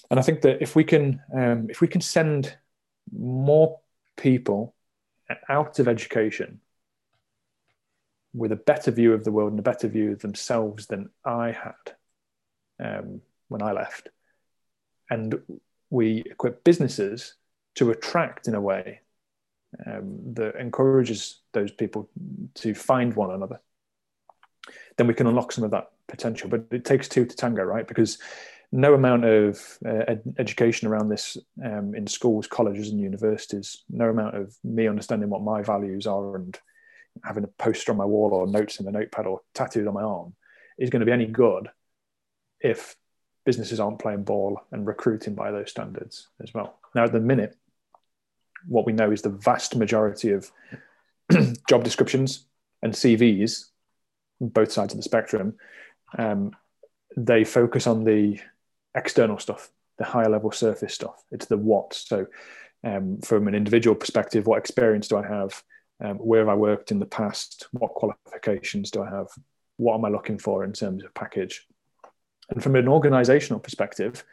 And 0.10 0.19
I 0.19 0.23
think 0.23 0.41
that 0.41 0.62
if 0.62 0.75
we 0.75 0.84
can, 0.84 1.21
um, 1.34 1.67
if 1.69 1.80
we 1.80 1.88
can 1.88 2.02
send 2.02 2.58
more 3.12 3.80
people 4.17 4.75
out 5.47 5.80
of 5.80 5.88
education 5.88 6.60
with 8.39 8.52
a 8.52 8.56
better 8.56 8.91
view 8.91 9.13
of 9.13 9.23
the 9.23 9.32
world 9.32 9.52
and 9.52 9.60
a 9.60 9.63
better 9.63 9.88
view 9.88 10.12
of 10.12 10.19
themselves 10.19 10.88
than 10.88 11.10
I 11.25 11.52
had 11.52 11.95
um, 12.84 13.21
when 13.47 13.62
I 13.62 13.71
left, 13.71 14.10
and 15.10 15.41
we 15.89 16.23
equip 16.25 16.63
businesses 16.63 17.36
to 17.75 17.91
attract 17.91 18.47
in 18.47 18.56
a 18.56 18.62
way 18.62 19.02
um, 19.86 20.34
that 20.34 20.56
encourages 20.56 21.41
those 21.54 21.71
people 21.71 22.10
to 22.56 22.73
find 22.73 23.15
one 23.15 23.32
another 23.32 23.60
then 24.97 25.08
we 25.08 25.13
can 25.13 25.28
unlock 25.28 25.52
some 25.52 25.63
of 25.63 25.71
that 25.71 25.91
potential. 26.08 26.49
But 26.49 26.65
it 26.71 26.86
takes 26.86 27.08
two 27.08 27.25
to 27.25 27.36
tango, 27.36 27.63
right? 27.63 27.88
Because 27.88 28.17
no 28.71 28.93
amount 28.93 29.25
of 29.25 29.78
uh, 29.86 30.04
ed- 30.08 30.36
education 30.38 30.88
around 30.88 31.10
this 31.10 31.38
um, 31.63 31.95
in 31.95 32.06
schools, 32.06 32.47
colleges, 32.47 32.89
and 32.89 32.99
universities, 32.99 33.84
no 33.89 34.10
amount 34.10 34.36
of 34.36 34.56
me 34.63 34.88
understanding 34.88 35.30
what 35.30 35.41
my 35.41 35.62
values 35.63 36.06
are 36.06 36.36
and 36.36 36.60
having 37.24 37.43
a 37.43 37.48
poster 37.48 37.91
on 37.91 37.98
my 37.98 38.06
wall 38.06 38.32
or 38.32 38.48
notes 38.48 38.80
in 38.80 38.86
the 38.86 38.91
notepad 38.91 39.26
or 39.26 39.41
tattooed 39.54 39.88
on 39.88 39.93
my 39.93 40.02
arm 40.02 40.34
is 40.78 40.89
going 40.89 41.02
to 41.02 41.06
be 41.06 41.12
any 41.12 41.26
good 41.26 41.69
if 42.62 42.95
businesses 43.45 43.80
aren't 43.80 44.00
playing 44.00 44.24
ball 44.24 44.62
and 44.72 44.86
recruiting 44.86 45.36
by 45.36 45.52
those 45.52 45.69
standards 45.72 46.28
as 46.41 46.54
well. 46.54 46.80
Now, 46.95 47.06
at 47.06 47.12
the 47.12 47.19
minute, 47.19 47.56
what 48.67 48.86
we 48.86 48.93
know 48.93 49.12
is 49.12 49.22
the 49.22 49.30
vast 49.30 49.76
majority 49.76 50.32
of 50.32 50.52
job 51.69 51.84
descriptions 51.84 52.45
and 52.82 52.93
CVs 52.93 53.65
both 54.39 54.72
sides 54.72 54.93
of 54.93 54.98
the 54.98 55.04
spectrum, 55.04 55.56
um, 56.17 56.52
they 57.17 57.43
focus 57.43 57.88
on 57.88 58.04
the 58.04 58.39
external 58.95 59.38
stuff, 59.38 59.69
the 59.98 60.06
higher 60.06 60.30
level 60.30 60.52
surface 60.52 60.93
stuff. 60.93 61.24
It's 61.32 61.45
the 61.45 61.58
what. 61.58 61.93
So, 61.93 62.28
um, 62.84 63.19
from 63.22 63.48
an 63.48 63.56
individual 63.56 63.95
perspective, 63.95 64.48
what 64.48 64.60
experience 64.60 65.08
do 65.08 65.17
I 65.17 65.28
have? 65.28 65.62
Um, 66.01 66.17
where 66.17 66.39
have 66.39 66.49
I 66.49 66.55
worked 66.55 66.91
in 66.91 66.99
the 66.99 67.05
past? 67.05 67.67
What 67.71 67.93
qualifications 67.93 68.91
do 68.91 69.03
I 69.03 69.09
have? 69.09 69.27
What 69.77 69.95
am 69.95 70.05
I 70.05 70.09
looking 70.09 70.39
for 70.39 70.63
in 70.63 70.73
terms 70.73 71.03
of 71.03 71.13
package? 71.13 71.65
And 72.49 72.63
from 72.63 72.75
an 72.75 72.88
organizational 72.88 73.59
perspective, 73.59 74.23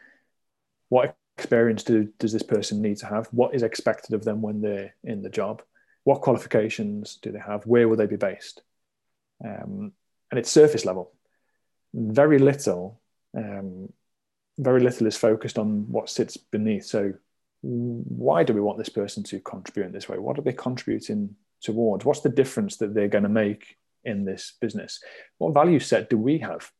what 0.88 1.16
experience 1.36 1.82
do, 1.82 2.08
does 2.18 2.32
this 2.32 2.42
person 2.42 2.80
need 2.80 2.98
to 2.98 3.06
have? 3.06 3.26
What 3.28 3.54
is 3.54 3.62
expected 3.62 4.14
of 4.14 4.24
them 4.24 4.40
when 4.42 4.60
they're 4.60 4.94
in 5.04 5.22
the 5.22 5.28
job? 5.28 5.62
What 6.04 6.22
qualifications 6.22 7.18
do 7.20 7.32
they 7.32 7.40
have? 7.40 7.66
Where 7.66 7.88
will 7.88 7.96
they 7.96 8.06
be 8.06 8.16
based? 8.16 8.62
um, 9.44 9.92
and 10.30 10.38
it's 10.38 10.50
surface 10.50 10.84
level. 10.84 11.12
Very 11.94 12.38
little, 12.38 13.00
um, 13.36 13.92
very 14.58 14.80
little 14.80 15.06
is 15.06 15.16
focused 15.16 15.58
on 15.58 15.90
what 15.90 16.08
sits 16.08 16.36
beneath. 16.36 16.84
So, 16.84 17.14
why 17.62 18.44
do 18.44 18.52
we 18.52 18.60
want 18.60 18.78
this 18.78 18.88
person 18.88 19.22
to 19.24 19.40
contribute 19.40 19.86
in 19.86 19.92
this 19.92 20.08
way? 20.08 20.18
What 20.18 20.38
are 20.38 20.42
they 20.42 20.52
contributing 20.52 21.34
towards? 21.60 22.04
What's 22.04 22.20
the 22.20 22.28
difference 22.28 22.76
that 22.78 22.94
they're 22.94 23.08
going 23.08 23.24
to 23.24 23.30
make 23.30 23.76
in 24.04 24.24
this 24.24 24.54
business? 24.60 25.00
What 25.38 25.54
value 25.54 25.80
set 25.80 26.10
do 26.10 26.18
we 26.18 26.38
have 26.38 26.70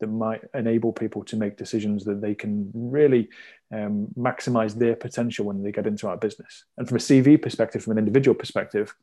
that 0.00 0.06
might 0.06 0.42
enable 0.54 0.92
people 0.92 1.24
to 1.24 1.36
make 1.36 1.56
decisions 1.56 2.04
that 2.04 2.20
they 2.20 2.34
can 2.34 2.70
really 2.72 3.28
um, 3.72 4.08
maximize 4.16 4.74
their 4.74 4.94
potential 4.94 5.46
when 5.46 5.62
they 5.62 5.72
get 5.72 5.86
into 5.86 6.08
our 6.08 6.16
business? 6.16 6.64
And 6.76 6.86
from 6.86 6.96
a 6.96 7.00
CV 7.00 7.40
perspective, 7.40 7.82
from 7.82 7.92
an 7.92 7.98
individual 7.98 8.34
perspective, 8.34 8.94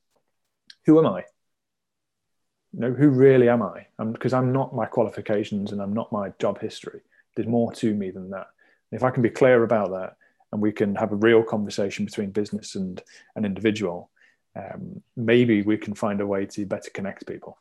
who 0.86 1.00
am 1.00 1.08
I? 1.08 1.24
you 2.76 2.82
know, 2.82 2.92
who 2.92 3.10
really 3.10 3.48
am 3.48 3.64
I? 3.64 3.88
Because 4.12 4.34
I'm, 4.34 4.48
I'm, 4.48 4.54
not 4.54 4.76
my 4.76 4.86
qualifications 4.86 5.72
and 5.72 5.82
I'm 5.82 5.94
not 5.94 6.12
my 6.12 6.34
job 6.40 6.60
history. 6.60 7.00
There's 7.36 7.48
more 7.48 7.72
to 7.74 7.94
me 7.94 8.12
than 8.12 8.32
that. 8.32 8.48
if 8.92 9.02
I 9.02 9.12
can 9.12 9.24
be 9.24 9.30
clear 9.30 9.64
about 9.64 9.92
that 9.92 10.18
and 10.52 10.62
we 10.62 10.74
can 10.74 10.94
have 10.96 11.14
a 11.14 11.18
real 11.18 11.42
conversation 11.42 12.04
between 12.04 12.32
business 12.32 12.76
and 12.76 13.02
an 13.38 13.46
individual, 13.46 14.10
um, 14.56 15.02
maybe 15.16 15.62
we 15.62 15.78
can 15.78 15.94
find 15.94 16.22
a 16.22 16.28
way 16.28 16.46
to 16.46 16.66
better 16.66 16.90
connect 16.90 17.28
people. 17.28 17.58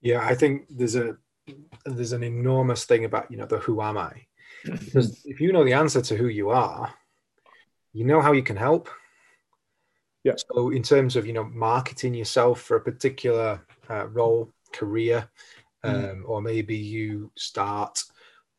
Yeah, 0.00 0.20
I 0.20 0.34
think 0.34 0.66
there's 0.70 0.96
a 0.96 1.16
there's 1.84 2.12
an 2.12 2.22
enormous 2.22 2.84
thing 2.84 3.04
about 3.04 3.30
you 3.30 3.36
know 3.36 3.46
the 3.46 3.58
who 3.58 3.82
am 3.82 3.98
I? 3.98 4.26
Because 4.64 5.24
if 5.24 5.40
you 5.40 5.52
know 5.52 5.64
the 5.64 5.72
answer 5.74 6.00
to 6.00 6.16
who 6.16 6.28
you 6.28 6.50
are, 6.50 6.94
you 7.92 8.04
know 8.04 8.20
how 8.20 8.32
you 8.32 8.42
can 8.42 8.56
help. 8.56 8.88
Yeah. 10.22 10.34
So 10.36 10.70
in 10.70 10.82
terms 10.82 11.16
of 11.16 11.26
you 11.26 11.32
know 11.32 11.44
marketing 11.44 12.14
yourself 12.14 12.60
for 12.60 12.76
a 12.76 12.80
particular 12.80 13.60
uh, 13.90 14.06
role, 14.08 14.52
career, 14.72 15.28
hmm. 15.82 15.90
um, 15.90 15.96
mm. 15.96 16.22
or 16.26 16.40
maybe 16.40 16.76
you 16.76 17.30
start, 17.36 18.02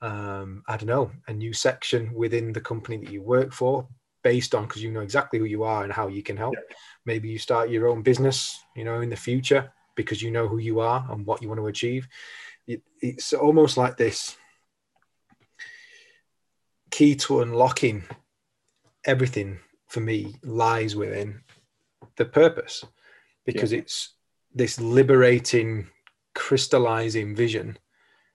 um, 0.02 0.64
I 0.68 0.78
don't 0.78 0.88
know, 0.88 1.12
a 1.28 1.34
new 1.34 1.54
section 1.54 2.14
within 2.14 2.54
the 2.54 2.62
company 2.62 2.98
that 2.98 3.12
you 3.12 3.24
work 3.24 3.54
for 3.54 3.88
based 4.26 4.56
on 4.56 4.64
because 4.66 4.82
you 4.82 4.92
know 4.92 5.02
exactly 5.02 5.38
who 5.38 5.46
you 5.46 5.62
are 5.64 5.84
and 5.84 5.94
how 5.94 6.08
you 6.08 6.24
can 6.24 6.36
help. 6.36 6.56
Yeah. 6.56 6.76
Maybe 7.06 7.30
you 7.30 7.38
start 7.38 7.70
your 7.70 7.88
own 7.88 8.02
business, 8.02 8.60
you 8.76 8.84
know, 8.84 9.02
in 9.02 9.10
the 9.10 9.16
future 9.16 9.72
because 9.96 10.20
you 10.20 10.32
know 10.32 10.48
who 10.48 10.58
you 10.58 10.80
are 10.80 11.06
and 11.12 11.28
what 11.28 11.44
you 11.44 11.48
want 11.48 11.62
to 11.62 11.68
achieve. 11.68 12.08
It, 12.66 12.82
it's 13.00 13.34
almost 13.34 13.78
like 13.78 13.98
this 13.98 14.36
key 16.90 17.14
to 17.18 17.42
unlocking 17.42 18.04
everything 19.06 19.60
for 19.88 20.00
me 20.00 20.34
lies 20.42 20.96
within 20.96 21.42
the 22.18 22.26
purpose 22.26 22.84
because 23.46 23.72
yeah. 23.72 23.80
it's 23.80 24.16
this 24.56 24.82
liberating 24.82 25.88
crystallizing 26.34 27.36
vision 27.36 27.78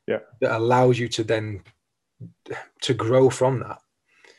yeah. 0.06 0.20
that 0.40 0.56
allows 0.56 1.00
you 1.00 1.08
to 1.08 1.24
then 1.24 1.64
to 2.82 2.94
grow 2.94 3.28
from 3.28 3.58
that 3.60 3.78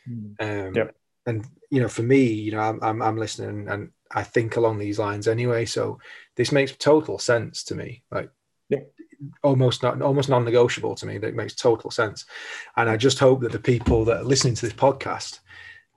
mm. 0.08 0.36
um, 0.40 0.76
yeah. 0.76 0.92
And 1.26 1.46
you 1.70 1.82
know 1.82 1.88
for 1.88 2.04
me 2.04 2.24
you 2.24 2.52
know 2.52 2.60
I'm, 2.60 2.80
I'm, 2.82 3.02
I'm 3.02 3.18
listening 3.18 3.68
and 3.68 3.92
i 4.14 4.24
think 4.24 4.56
along 4.56 4.78
these 4.78 5.00
lines 5.00 5.28
anyway. 5.28 5.66
So 5.66 6.00
this 6.36 6.52
makes 6.52 6.76
total 6.76 7.20
sense 7.20 7.64
to 7.66 7.76
me. 7.76 8.04
Like 8.12 8.30
yeah. 8.70 8.80
almost 9.44 9.84
not 9.84 10.02
almost 10.02 10.30
non-negotiable 10.30 10.96
to 10.96 11.06
me 11.06 11.18
that 11.20 11.36
makes 11.36 11.56
total 11.56 11.92
sense. 11.92 12.26
And 12.76 12.90
i 12.90 12.98
just 12.98 13.20
hope 13.20 13.42
that 13.42 13.52
the 13.52 13.60
people 13.60 14.06
that 14.06 14.18
are 14.22 14.24
listening 14.24 14.56
to 14.56 14.66
this 14.66 14.74
podcast 14.74 15.40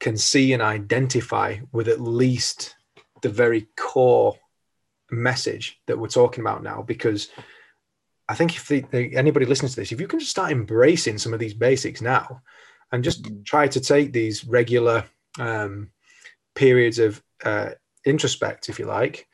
can 0.01 0.17
see 0.17 0.53
and 0.53 0.63
identify 0.63 1.57
with 1.73 1.89
at 1.89 2.01
least 2.01 2.77
the 3.23 3.29
very 3.29 3.69
core 3.77 4.37
message 5.11 5.81
that 5.87 5.99
we're 5.99 6.09
talking 6.09 6.43
about 6.43 6.63
now. 6.63 6.83
Because 6.83 7.29
I 8.29 8.35
think 8.35 8.57
if 8.57 8.69
the, 8.69 9.17
anybody 9.17 9.47
listens 9.47 9.75
to 9.75 9.81
this, 9.81 9.93
if 9.93 10.01
you 10.01 10.09
can 10.09 10.19
just 10.19 10.31
start 10.31 10.51
embracing 10.51 11.19
some 11.19 11.33
of 11.33 11.41
these 11.41 11.55
basics 11.55 12.01
now 12.01 12.43
and 12.95 13.03
just 13.03 13.25
mm. 13.25 13.45
try 13.45 13.67
to 13.67 13.81
take 13.81 14.13
these 14.13 14.45
regular 14.45 15.05
um, 15.41 15.91
periods 16.55 17.01
of 17.01 17.21
uh, 17.45 17.71
introspect, 18.05 18.69
if 18.69 18.79
you 18.79 18.87
like, 18.87 19.27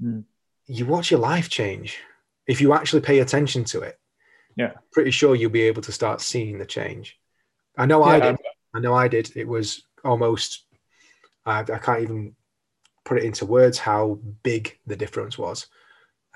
mm. 0.00 0.22
you 0.66 0.86
watch 0.86 1.10
your 1.10 1.18
life 1.18 1.48
change. 1.48 1.98
If 2.46 2.60
you 2.60 2.72
actually 2.72 3.00
pay 3.00 3.18
attention 3.18 3.64
to 3.64 3.80
it, 3.80 3.98
yeah, 4.54 4.74
pretty 4.92 5.10
sure 5.10 5.34
you'll 5.34 5.50
be 5.50 5.62
able 5.62 5.82
to 5.82 5.90
start 5.90 6.20
seeing 6.20 6.58
the 6.58 6.64
change. 6.64 7.18
I 7.76 7.86
know 7.86 8.06
yeah, 8.06 8.12
I 8.12 8.20
did. 8.20 8.36
I 8.74 8.78
know 8.78 8.94
I 8.94 9.08
did. 9.08 9.36
It 9.36 9.48
was 9.48 9.82
almost, 10.04 10.64
I, 11.44 11.60
I 11.62 11.78
can't 11.78 12.02
even 12.02 12.36
put 13.04 13.18
it 13.18 13.24
into 13.24 13.44
words 13.44 13.76
how 13.76 14.20
big 14.44 14.78
the 14.86 14.94
difference 14.94 15.36
was. 15.36 15.66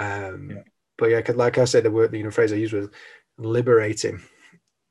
Um, 0.00 0.50
yeah. 0.50 0.62
But 0.98 1.10
yeah, 1.10 1.22
like 1.36 1.58
I 1.58 1.66
said, 1.66 1.84
the 1.84 1.92
word, 1.92 2.12
you 2.12 2.24
know, 2.24 2.32
phrase 2.32 2.52
I 2.52 2.56
used 2.56 2.72
was 2.72 2.88
liberating. 3.38 4.22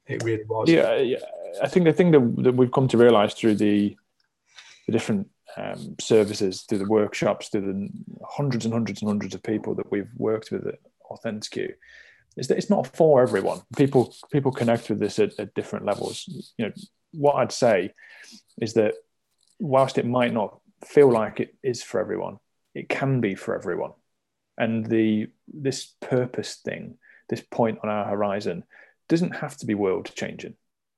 It 0.08 0.24
really 0.24 0.46
was. 0.46 0.70
Yeah, 0.70 0.96
yeah. 0.96 1.20
I 1.62 1.68
think 1.68 1.86
the 1.86 1.94
thing 1.94 2.12
that, 2.12 2.44
that 2.44 2.56
we've 2.56 2.72
come 2.72 2.88
to 2.90 2.98
realize 2.98 3.34
through 3.34 3.56
the 3.56 3.96
the 4.88 4.92
different 4.92 5.30
um, 5.56 5.96
services, 6.00 6.64
through 6.64 6.80
the 6.80 6.88
workshops, 6.88 7.50
through 7.50 7.62
the 7.62 7.90
hundreds 8.28 8.66
and 8.66 8.74
hundreds 8.74 9.02
and 9.02 9.10
hundreds 9.10 9.34
of 9.34 9.44
people 9.44 9.76
that 9.76 9.90
we've 9.92 10.10
worked 10.18 10.52
with 10.52 10.68
at 10.68 10.80
Authenticu, 11.10 11.74
is 12.36 12.48
that 12.48 12.58
it's 12.58 12.70
not 12.70 12.88
for 12.88 13.22
everyone. 13.22 13.62
People 13.78 14.14
people 14.32 14.52
connect 14.52 14.90
with 14.90 15.00
this 15.00 15.20
at, 15.20 15.40
at 15.40 15.54
different 15.54 15.86
levels. 15.86 16.26
You 16.58 16.66
know, 16.66 16.74
what 17.12 17.36
I'd 17.36 17.52
say 17.52 17.94
is 18.60 18.74
that 18.74 18.96
whilst 19.60 19.98
it 19.98 20.06
might 20.06 20.34
not 20.34 20.60
feel 20.86 21.12
like 21.12 21.40
it 21.40 21.56
is 21.64 21.82
for 21.82 22.00
everyone, 22.00 22.40
it 22.76 22.90
can 22.90 23.22
be 23.22 23.36
for 23.36 23.56
everyone 23.56 23.92
and 24.58 24.86
the 24.86 25.28
this 25.48 25.94
purpose 26.00 26.56
thing 26.56 26.98
this 27.30 27.42
point 27.42 27.80
on 27.84 27.90
our 27.90 28.06
horizon 28.06 28.64
doesn't 29.10 29.36
have 29.36 29.58
to 29.58 29.66
be 29.66 29.74
world 29.74 30.12
changing 30.16 30.56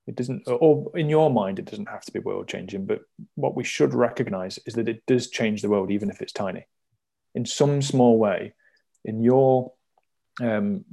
it 0.07 0.15
doesn't 0.15 0.47
or 0.47 0.91
in 0.95 1.09
your 1.09 1.29
mind 1.29 1.59
it 1.59 1.65
doesn't 1.65 1.89
have 1.89 2.01
to 2.01 2.11
be 2.11 2.19
world 2.19 2.47
changing 2.47 2.85
but 2.85 3.01
what 3.35 3.55
we 3.55 3.63
should 3.63 3.93
recognize 3.93 4.59
is 4.65 4.75
that 4.75 4.89
it 4.89 5.05
does 5.07 5.29
change 5.29 5.61
the 5.61 5.69
world 5.69 5.91
even 5.91 6.09
if 6.09 6.21
it's 6.21 6.33
tiny. 6.33 6.65
In 7.33 7.45
some 7.45 7.81
small 7.81 8.17
way 8.17 8.53
in 9.03 9.21
your 9.21 9.73
um, 10.41 10.85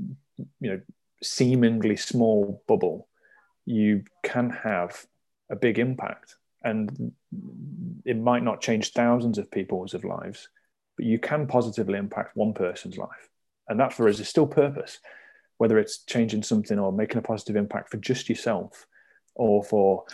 you 0.61 0.71
know 0.71 0.81
seemingly 1.23 1.97
small 1.97 2.63
bubble 2.67 3.09
you 3.65 4.03
can 4.23 4.51
have 4.51 5.07
a 5.51 5.57
big 5.57 5.79
impact. 5.79 6.37
And 6.65 7.13
it 8.05 8.17
might 8.17 8.45
not 8.45 8.61
change 8.61 8.93
thousands 8.93 9.37
of 9.37 9.51
people's 9.51 9.95
of 9.95 10.05
lives 10.05 10.49
but 10.97 11.07
you 11.07 11.19
can 11.19 11.47
positively 11.47 11.99
impact 11.99 12.37
one 12.37 12.53
person's 12.53 12.99
life. 12.99 13.29
And 13.69 13.81
that 13.81 13.93
for 13.93 14.09
us 14.09 14.21
is 14.21 14.29
still 14.29 14.47
purpose, 14.47 14.99
whether 15.59 15.79
it's 15.79 16.05
changing 16.05 16.43
something 16.43 16.79
or 16.79 16.93
making 16.93 17.19
a 17.19 17.23
positive 17.23 17.57
impact 17.57 17.91
for 17.91 17.97
just 17.97 18.29
yourself 18.29 18.87
or 19.35 19.63
for 19.65 20.05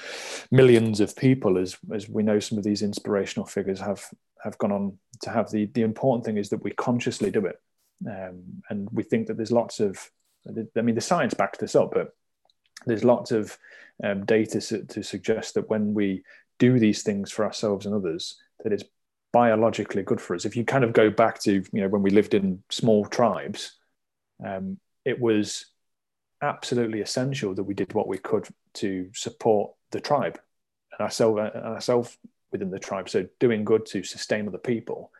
millions 0.50 1.00
of 1.00 1.16
people, 1.16 1.58
as, 1.58 1.76
as 1.92 2.08
we 2.08 2.22
know 2.22 2.38
some 2.38 2.58
of 2.58 2.64
these 2.64 2.82
inspirational 2.82 3.46
figures 3.46 3.80
have, 3.80 4.04
have 4.42 4.56
gone 4.58 4.72
on 4.72 4.98
to 5.22 5.30
have. 5.30 5.50
The, 5.50 5.66
the 5.66 5.82
important 5.82 6.24
thing 6.24 6.36
is 6.36 6.48
that 6.50 6.62
we 6.62 6.70
consciously 6.72 7.30
do 7.30 7.46
it. 7.46 7.60
Um, 8.06 8.62
and 8.70 8.88
we 8.92 9.02
think 9.02 9.26
that 9.26 9.36
there's 9.36 9.52
lots 9.52 9.80
of, 9.80 9.98
I 10.76 10.80
mean, 10.80 10.94
the 10.94 11.00
science 11.00 11.34
backs 11.34 11.58
this 11.58 11.74
up, 11.74 11.92
but 11.92 12.14
there's 12.86 13.04
lots 13.04 13.32
of 13.32 13.58
um, 14.04 14.24
data 14.24 14.60
to, 14.60 14.84
to 14.84 15.02
suggest 15.02 15.54
that 15.54 15.68
when 15.68 15.94
we 15.94 16.22
do 16.58 16.78
these 16.78 17.02
things 17.02 17.30
for 17.30 17.44
ourselves 17.44 17.86
and 17.86 17.94
others, 17.94 18.36
that 18.62 18.72
it's 18.72 18.84
biologically 19.32 20.02
good 20.02 20.20
for 20.20 20.34
us. 20.34 20.44
If 20.44 20.56
you 20.56 20.64
kind 20.64 20.84
of 20.84 20.92
go 20.92 21.10
back 21.10 21.40
to 21.42 21.52
you 21.52 21.80
know 21.80 21.88
when 21.88 22.02
we 22.02 22.10
lived 22.10 22.34
in 22.34 22.62
small 22.70 23.04
tribes, 23.04 23.76
um, 24.44 24.78
it 25.04 25.20
was 25.20 25.66
absolutely 26.42 27.00
essential 27.00 27.54
that 27.54 27.64
we 27.64 27.74
did 27.74 27.92
what 27.94 28.08
we 28.08 28.18
could 28.18 28.48
to 28.74 29.10
support 29.14 29.72
the 29.90 30.00
tribe 30.00 30.38
and 30.92 31.04
ourselves 31.04 31.40
and 31.54 31.64
ourselves 31.64 32.16
within 32.52 32.70
the 32.70 32.78
tribe. 32.78 33.08
So 33.08 33.26
doing 33.40 33.64
good 33.64 33.86
to 33.86 34.02
sustain 34.02 34.48
other 34.48 34.58
people 34.58 35.10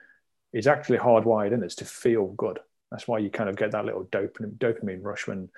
is 0.53 0.67
actually 0.67 0.99
hardwired 0.99 1.53
in 1.53 1.65
us 1.65 1.75
to 1.77 1.85
feel 1.85 2.29
good. 2.29 2.59
That's 2.91 3.07
why 3.07 3.19
you 3.19 3.29
kind 3.29 3.51
of 3.51 3.57
get 3.57 3.73
that 3.73 3.85
little 3.85 4.05
dopamine, 4.05 4.57
dopamine 4.57 5.03
rush 5.03 5.27
when 5.27 5.51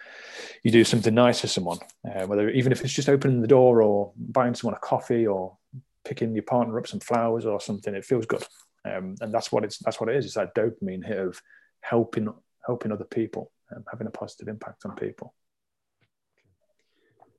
you 0.65 0.73
do 0.73 0.83
something 0.83 1.15
nice 1.15 1.41
for 1.41 1.47
someone, 1.47 1.79
uh, 2.05 2.27
whether 2.27 2.51
even 2.51 2.73
if 2.73 2.83
it's 2.83 2.93
just 2.93 3.09
opening 3.09 3.41
the 3.41 3.47
door 3.47 3.83
or 3.83 4.13
buying 4.17 4.55
someone 4.55 4.77
a 4.77 4.81
coffee 4.81 5.27
or 5.27 5.57
picking 6.05 6.35
your 6.35 6.43
partner 6.43 6.77
up 6.79 6.89
some 6.89 6.99
flowers 6.99 7.47
or 7.47 7.61
something, 7.61 7.95
it 7.95 8.05
feels 8.05 8.27
good. 8.27 8.45
Um, 8.85 9.15
and 9.21 9.33
that's 9.33 9.53
what 9.53 9.63
it's 9.63 9.79
that's 9.79 10.01
what 10.01 10.09
it 10.09 10.17
is. 10.17 10.25
It's 10.25 10.35
that 10.35 10.55
dopamine 10.55 11.07
hit 11.07 11.19
of 11.19 11.41
helping 11.83 12.33
helping 12.67 12.91
other 12.91 13.05
people, 13.05 13.53
and 13.71 13.85
having 13.91 14.07
a 14.07 14.11
positive 14.11 14.49
impact 14.49 14.85
on 14.85 14.97
people. 14.97 15.35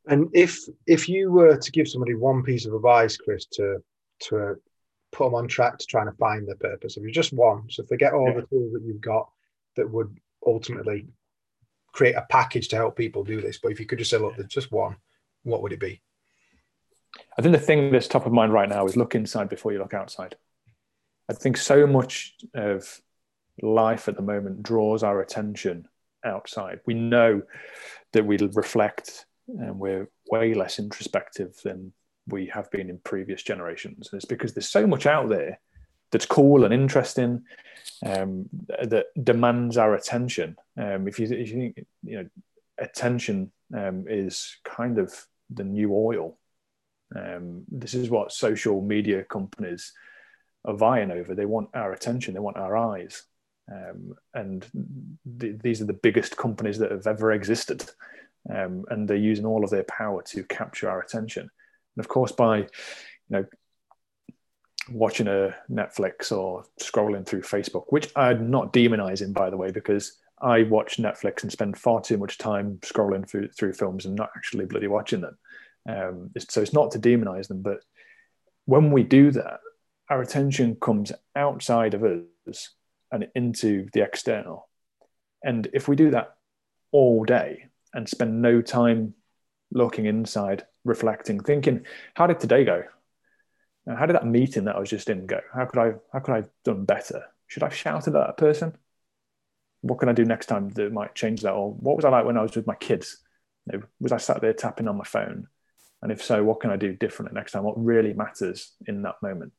And 0.08 0.30
if 0.34 0.60
if 0.88 1.08
you 1.08 1.32
were 1.32 1.58
to 1.58 1.72
give 1.72 1.88
somebody 1.88 2.16
one 2.16 2.44
piece 2.44 2.66
of 2.66 2.74
advice, 2.74 3.18
Chris, 3.18 3.46
to 3.54 3.78
to 4.22 4.56
put 5.12 5.26
them 5.26 5.36
on 5.36 5.48
track 5.48 5.78
to 5.78 5.86
trying 5.86 6.08
to 6.08 6.18
find 6.18 6.48
their 6.48 6.56
purpose, 6.56 6.98
if 6.98 7.04
you 7.04 7.12
just 7.12 7.34
one, 7.34 7.70
so 7.70 7.84
forget 7.84 8.14
all 8.14 8.30
yeah. 8.30 8.42
the 8.42 8.48
tools 8.48 8.74
that 8.74 8.84
you've 8.84 9.02
got 9.02 9.30
that 9.76 9.90
would 9.90 10.18
ultimately 10.46 11.08
create 11.94 12.16
a 12.16 12.26
package 12.30 12.70
to 12.70 12.76
help 12.76 12.96
people 12.96 13.24
do 13.24 13.42
this, 13.42 13.58
but 13.58 13.72
if 13.72 13.80
you 13.80 13.86
could 13.86 14.00
just 14.00 14.12
say, 14.12 14.18
look, 14.18 14.36
there's 14.36 14.48
just 14.48 14.72
one, 14.72 14.96
what 15.44 15.62
would 15.62 15.74
it 15.74 15.80
be? 15.80 16.02
I 17.38 17.42
think 17.42 17.54
the 17.54 17.60
thing 17.60 17.92
that's 17.92 18.08
top 18.08 18.26
of 18.26 18.32
mind 18.32 18.54
right 18.54 18.70
now 18.70 18.86
is 18.86 18.96
look 18.96 19.16
inside 19.16 19.50
before 19.50 19.74
you 19.74 19.80
look 19.80 19.94
outside. 19.94 20.36
I 21.30 21.34
think 21.34 21.58
so 21.58 21.86
much 21.86 22.36
of 22.54 23.02
life 23.62 24.08
at 24.08 24.16
the 24.16 24.22
moment 24.22 24.64
draws 24.64 25.04
our 25.04 25.22
attention 25.22 25.88
outside. 26.24 26.80
We 26.86 26.94
know 26.94 27.42
that 28.14 28.26
we 28.26 28.38
reflect 28.38 29.26
and 29.48 29.80
we're 29.80 30.10
way 30.30 30.54
less 30.54 30.80
introspective 30.80 31.56
than 31.64 31.94
we 32.28 32.48
have 32.48 32.70
been 32.72 32.90
in 32.90 33.00
previous 33.00 33.44
generations. 33.44 34.10
And 34.12 34.20
it's 34.20 34.26
because 34.26 34.54
there's 34.54 34.70
so 34.70 34.88
much 34.88 35.06
out 35.06 35.30
there 35.30 35.60
that's 36.12 36.26
cool 36.26 36.66
and 36.66 36.74
interesting 36.74 37.44
um, 38.06 38.50
that 38.68 39.06
demands 39.22 39.78
our 39.78 39.96
attention. 39.96 40.56
Um, 40.78 41.08
if 41.08 41.20
you 41.20 41.26
if 41.28 41.50
you 41.50 41.56
think 41.56 41.86
you 42.04 42.18
know 42.18 42.30
attention 42.78 43.52
um, 43.76 44.06
is 44.08 44.58
kind 44.64 44.98
of 44.98 45.14
the 45.50 45.64
new 45.64 45.94
oil 45.94 46.38
um, 47.16 47.64
this 47.70 47.94
is 47.94 48.10
what 48.10 48.32
social 48.32 48.82
media 48.82 49.24
companies 49.24 49.94
are 50.66 50.76
vying 50.76 51.12
over. 51.12 51.36
They 51.36 51.46
want 51.46 51.70
our 51.74 51.94
attention, 51.94 52.34
they 52.34 52.40
want 52.40 52.58
our 52.58 52.78
eyes. 52.78 53.24
Um, 53.72 54.16
and 54.34 54.66
th- 55.40 55.60
these 55.62 55.82
are 55.82 55.86
the 55.86 55.94
biggest 55.94 56.38
companies 56.38 56.78
that 56.80 56.92
have 56.92 57.08
ever 57.08 57.32
existed. 57.32 57.90
Um, 58.50 58.86
and 58.90 59.08
they're 59.08 59.18
using 59.18 59.46
all 59.46 59.64
of 59.64 59.70
their 59.70 59.84
power 59.84 60.24
to 60.24 60.44
capture 60.44 60.90
our 60.90 61.02
attention. 61.02 61.44
And 61.44 62.06
of 62.06 62.08
course, 62.08 62.32
by 62.32 62.58
you 62.58 62.68
know 63.30 63.46
watching 64.90 65.28
a 65.28 65.56
Netflix 65.70 66.36
or 66.36 66.66
scrolling 66.82 67.26
through 67.26 67.42
Facebook, 67.42 67.86
which 67.90 68.12
I'm 68.16 68.50
not 68.50 68.74
demonizing, 68.74 69.34
by 69.34 69.50
the 69.50 69.58
way, 69.58 69.72
because 69.72 70.18
I 70.42 70.64
watch 70.64 70.98
Netflix 70.98 71.44
and 71.44 71.52
spend 71.52 71.78
far 71.78 72.02
too 72.02 72.18
much 72.18 72.38
time 72.38 72.80
scrolling 72.82 73.30
through, 73.30 73.50
through 73.50 73.74
films 73.74 74.06
and 74.06 74.16
not 74.16 74.32
actually 74.36 74.66
bloody 74.66 74.88
watching 74.88 75.22
them. 75.22 75.38
Um, 75.88 76.32
so 76.40 76.62
it's 76.62 76.74
not 76.74 76.92
to 76.92 77.00
demonize 77.00 77.48
them, 77.48 77.62
but 77.62 77.82
when 78.66 78.92
we 78.92 79.04
do 79.04 79.32
that, 79.32 79.60
our 80.10 80.22
attention 80.22 80.76
comes 80.76 81.12
outside 81.36 81.94
of 81.94 82.04
us 82.04 82.70
and 83.12 83.28
into 83.36 83.88
the 83.94 84.02
external. 84.02 84.68
And 85.44 85.68
if 85.74 85.88
we 85.88 85.96
do 85.96 86.12
that 86.12 86.36
all 86.92 87.24
day 87.24 87.66
and 87.94 88.08
spend 88.08 88.42
no 88.42 88.62
time 88.62 89.14
looking 89.72 90.06
inside, 90.06 90.66
reflecting, 90.84 91.40
thinking, 91.40 91.86
how 92.16 92.28
did 92.28 92.40
today 92.40 92.64
go? 92.64 92.84
How 93.88 94.06
did 94.06 94.16
that 94.16 94.28
meeting 94.28 94.66
that 94.66 94.76
I 94.76 94.80
was 94.80 94.90
just 94.90 95.10
in 95.10 95.26
go? 95.26 95.40
How 95.54 95.66
could 95.66 95.80
I 95.80 95.94
how 96.14 96.20
could 96.20 96.34
I 96.34 96.38
have 96.38 96.50
done 96.64 96.86
better? 96.86 97.24
Should 97.48 97.64
I 97.64 97.68
have 97.68 97.76
shouted 97.76 98.16
at 98.16 98.28
that 98.28 98.38
person? 98.38 98.76
What 99.82 100.00
can 100.00 100.10
I 100.10 100.14
do 100.14 100.26
next 100.26 100.46
time 100.46 100.70
that 100.70 100.94
might 100.94 101.16
change 101.16 101.42
that? 101.42 101.54
Or 101.54 101.74
what 101.74 101.96
was 101.96 102.06
I 102.06 102.10
like 102.10 102.26
when 102.26 102.38
I 102.38 102.44
was 102.44 102.56
with 102.56 102.68
my 102.68 102.76
kids? 102.76 103.18
You 103.66 103.80
know, 103.80 103.86
was 104.00 104.12
I 104.12 104.18
sat 104.18 104.42
there 104.42 104.54
tapping 104.54 104.88
on 104.88 104.98
my 104.98 105.04
phone? 105.04 105.48
And 106.04 106.12
if 106.12 106.24
so, 106.24 106.44
what 106.44 106.60
can 106.60 106.70
I 106.70 106.78
do 106.78 106.94
differently 106.94 107.36
next 107.36 107.52
time? 107.52 107.64
What 107.64 107.84
really 107.84 108.14
matters 108.14 108.74
in 108.88 109.02
that 109.04 109.16
moment? 109.22 109.54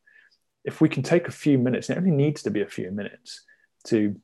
if 0.64 0.80
we 0.80 0.88
can 0.88 1.02
take 1.02 1.28
a 1.28 1.32
few 1.32 1.58
minutes, 1.58 1.90
it 1.90 1.98
only 1.98 2.10
needs 2.10 2.42
to 2.42 2.50
be 2.50 2.62
a 2.62 2.68
few 2.68 2.90
minutes 2.90 3.44
to 3.84 4.16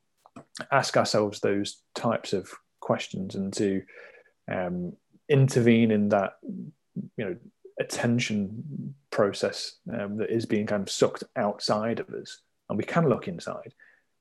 ask 0.70 0.96
ourselves 0.96 1.40
those 1.40 1.82
types 1.94 2.32
of 2.32 2.50
questions 2.88 3.34
and 3.34 3.52
to 3.52 3.82
um, 4.50 4.94
intervene 5.28 5.90
in 5.90 6.08
that, 6.08 6.38
you 7.18 7.24
know, 7.24 7.36
attention 7.78 8.94
process 9.10 9.76
um, 9.92 10.16
that 10.16 10.30
is 10.30 10.46
being 10.46 10.66
kind 10.66 10.82
of 10.82 10.90
sucked 10.90 11.22
outside 11.36 12.00
of 12.00 12.08
us, 12.08 12.40
and 12.68 12.78
we 12.78 12.84
can 12.84 13.06
look 13.08 13.28
inside, 13.28 13.74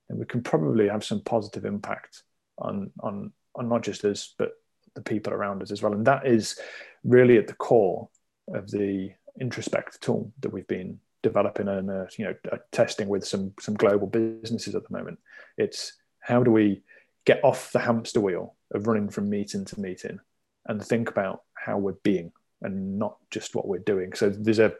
and 0.09 0.19
we 0.19 0.25
can 0.25 0.43
probably 0.43 0.89
have 0.89 1.05
some 1.05 1.21
positive 1.21 1.63
impact 1.63 2.23
on 2.57 2.91
on 2.99 3.31
on 3.55 3.69
not 3.69 3.83
just 3.83 4.03
us 4.03 4.35
but 4.37 4.51
the 4.95 5.01
people 5.01 5.33
around 5.33 5.61
us 5.61 5.71
as 5.71 5.81
well. 5.81 5.93
And 5.93 6.05
that 6.05 6.27
is 6.27 6.59
really 7.03 7.37
at 7.37 7.47
the 7.47 7.53
core 7.53 8.09
of 8.53 8.69
the 8.69 9.11
introspect 9.39 10.01
tool 10.01 10.31
that 10.41 10.51
we've 10.51 10.67
been 10.67 10.99
developing 11.23 11.67
and 11.67 11.89
uh, 11.89 12.05
you 12.17 12.25
know 12.25 12.35
uh, 12.51 12.57
testing 12.71 13.07
with 13.07 13.25
some 13.25 13.53
some 13.59 13.75
global 13.75 14.07
businesses 14.07 14.75
at 14.75 14.83
the 14.85 14.97
moment. 14.97 15.19
It's 15.57 15.93
how 16.19 16.43
do 16.43 16.51
we 16.51 16.83
get 17.25 17.43
off 17.43 17.71
the 17.71 17.79
hamster 17.79 18.21
wheel 18.21 18.56
of 18.73 18.87
running 18.87 19.09
from 19.09 19.29
meeting 19.29 19.65
to 19.65 19.79
meeting 19.79 20.19
and 20.65 20.83
think 20.83 21.09
about 21.09 21.43
how 21.53 21.77
we're 21.77 21.93
being 22.03 22.31
and 22.61 22.97
not 22.99 23.17
just 23.31 23.55
what 23.55 23.67
we're 23.67 23.79
doing. 23.79 24.13
So 24.13 24.29
there's 24.29 24.59
a 24.59 24.73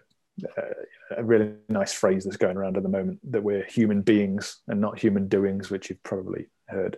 a 1.16 1.24
really 1.24 1.54
nice 1.70 1.94
phrase 1.94 2.24
that's 2.24 2.38
going 2.38 2.58
around 2.58 2.78
at 2.78 2.84
the 2.84 2.90
moment 2.90 3.20
that 3.32 3.44
we're 3.44 3.66
human 3.66 4.02
beings 4.02 4.62
and 4.68 4.80
not 4.80 5.00
human 5.00 5.28
doings, 5.28 5.70
which 5.70 5.90
you've 5.90 6.04
probably 6.04 6.48
heard. 6.68 6.98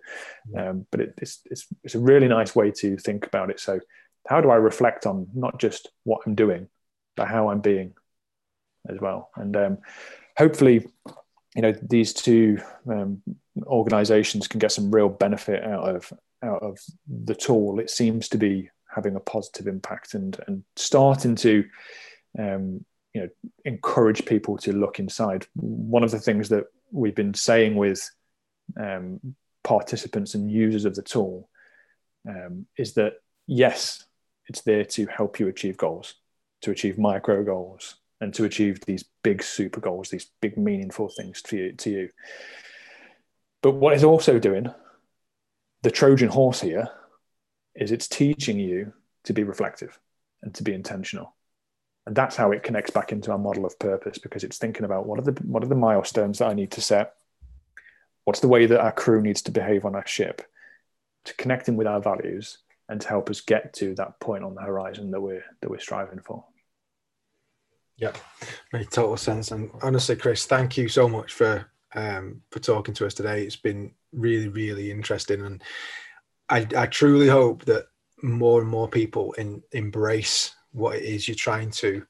Um, 0.58 0.86
but 0.92 1.02
it, 1.02 1.14
it's, 1.18 1.40
it's, 1.46 1.68
it's 1.84 1.96
a 1.96 2.00
really 2.00 2.28
nice 2.28 2.56
way 2.56 2.72
to 2.72 2.98
think 2.98 3.26
about 3.26 3.50
it. 3.50 3.60
So, 3.60 3.80
how 4.28 4.42
do 4.42 4.50
I 4.50 4.56
reflect 4.56 5.06
on 5.06 5.28
not 5.34 5.60
just 5.60 5.90
what 6.04 6.22
I'm 6.26 6.36
doing, 6.36 6.68
but 7.16 7.28
how 7.28 7.50
I'm 7.50 7.62
being 7.62 7.94
as 8.88 9.00
well? 9.00 9.30
And 9.36 9.56
um, 9.56 9.78
hopefully, 10.38 10.86
you 11.56 11.62
know, 11.62 11.72
these 11.72 12.14
two 12.14 12.60
um, 12.92 13.22
organizations 13.64 14.48
can 14.48 14.60
get 14.60 14.72
some 14.72 14.92
real 14.92 15.10
benefit 15.10 15.64
out 15.64 15.96
of 15.96 16.12
out 16.44 16.64
of 16.64 16.80
the 17.08 17.36
tool. 17.36 17.80
It 17.80 17.90
seems 17.90 18.30
to 18.30 18.38
be 18.38 18.70
having 18.90 19.16
a 19.16 19.20
positive 19.20 19.68
impact 19.68 20.14
and 20.14 20.38
and 20.48 20.64
starting 20.76 21.36
to 21.36 21.64
um, 22.38 22.86
you 23.14 23.22
know 23.22 23.30
encourage 23.66 24.26
people 24.26 24.58
to 24.58 24.74
look 24.74 25.00
inside. 25.00 25.48
One 25.56 26.04
of 26.04 26.12
the 26.12 26.20
things 26.20 26.50
that 26.50 26.66
we've 26.92 27.16
been 27.16 27.34
saying 27.34 27.76
with 27.76 28.10
um, 28.80 29.20
participants 29.64 30.36
and 30.36 30.52
users 30.52 30.86
of 30.86 30.96
the 30.96 31.02
tool 31.02 31.50
um, 32.28 32.66
is 32.78 32.94
that 32.96 33.14
yes, 33.48 34.06
it's 34.48 34.62
there 34.62 34.86
to 34.86 35.06
help 35.08 35.40
you 35.40 35.48
achieve 35.48 35.78
goals, 35.78 36.16
to 36.62 36.72
achieve 36.72 36.98
micro 36.98 37.44
goals, 37.44 37.96
and 38.22 38.34
to 38.34 38.46
achieve 38.46 38.80
these 38.86 39.06
big 39.24 39.44
super 39.44 39.80
goals, 39.80 40.10
these 40.10 40.30
big 40.42 40.58
meaningful 40.58 41.10
things 41.10 41.42
to 41.44 41.58
you. 41.58 41.74
To 41.74 41.90
you. 41.90 42.10
But 43.62 43.76
what 43.76 43.94
it's 43.94 44.04
also 44.04 44.40
doing, 44.40 44.72
the 45.82 45.92
Trojan 45.92 46.30
horse 46.30 46.62
here, 46.62 46.90
is 47.76 47.92
it's 47.92 48.08
teaching 48.08 48.60
you 48.60 48.94
to 49.24 49.34
be 49.34 49.44
reflective 49.44 50.00
and 50.42 50.54
to 50.56 50.64
be 50.64 50.74
intentional. 50.74 51.36
And 52.06 52.16
that's 52.16 52.36
how 52.36 52.52
it 52.52 52.64
connects 52.64 52.92
back 52.92 53.12
into 53.12 53.32
our 53.32 53.38
model 53.38 53.66
of 53.66 53.78
purpose 53.78 54.18
because 54.18 54.44
it's 54.44 54.58
thinking 54.58 54.86
about 54.86 55.06
what 55.06 55.20
are 55.20 55.24
the 55.24 55.40
what 55.44 55.64
are 55.64 55.68
the 55.68 55.76
milestones 55.76 56.40
that 56.40 56.48
I 56.48 56.54
need 56.54 56.72
to 56.72 56.82
set? 56.82 57.14
What's 58.26 58.40
the 58.40 58.48
way 58.48 58.66
that 58.66 58.80
our 58.80 58.92
crew 58.92 59.22
needs 59.22 59.42
to 59.44 59.52
behave 59.52 59.86
on 59.86 59.96
our 59.96 60.08
ship 60.08 60.42
to 61.26 61.34
connect 61.36 61.66
connecting 61.66 61.76
with 61.76 61.88
our 61.88 62.02
values 62.02 62.60
and 62.88 63.00
to 63.02 63.08
help 63.08 63.30
us 63.30 63.42
get 63.42 63.74
to 63.74 63.94
that 63.96 64.20
point 64.20 64.44
on 64.44 64.56
the 64.56 64.62
horizon 64.62 65.12
that 65.12 65.22
we're 65.22 65.44
that 65.62 65.70
we're 65.70 65.80
striving 65.80 66.20
for? 66.20 66.46
Yeah 67.98 68.14
made 68.74 68.90
total 68.90 69.18
sense. 69.18 69.52
And 69.52 69.70
honestly 69.84 70.16
chris 70.16 70.46
thank 70.46 70.78
you 70.78 70.88
so 70.88 71.08
much 71.08 71.34
for 71.34 71.70
um, 71.96 72.42
for 72.52 72.60
talking 72.60 72.94
to 72.94 73.06
us 73.06 73.14
today 73.14 73.44
it's 73.44 73.56
been 73.56 73.92
really 74.14 74.48
really 74.48 74.92
interesting 74.92 75.46
and 75.46 75.64
i 76.50 76.68
i 76.78 76.86
truly 76.86 77.28
hope 77.28 77.66
that 77.66 77.88
more 78.22 78.62
and 78.62 78.70
more 78.70 78.88
people 78.88 79.34
in, 79.34 79.62
embrace 79.72 80.56
what 80.72 80.96
it 80.96 81.04
is 81.04 81.28
you're 81.28 81.36
trying 81.36 81.72
to 81.72 82.06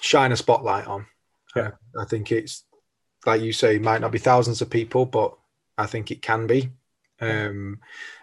shine 0.00 0.32
a 0.32 0.36
spotlight 0.36 0.86
on. 0.86 1.06
Yeah. 1.54 1.70
Uh, 1.96 2.02
I 2.02 2.04
think 2.04 2.32
it's 2.32 2.64
like 3.24 3.40
you 3.40 3.52
say, 3.52 3.78
might 3.78 4.00
not 4.00 4.12
be 4.12 4.18
thousands 4.18 4.60
of 4.60 4.70
people, 4.70 5.06
but 5.06 5.36
I 5.78 5.86
think 5.86 6.10
it 6.10 6.22
can 6.22 6.46
be, 6.46 6.70
um, 7.20 7.80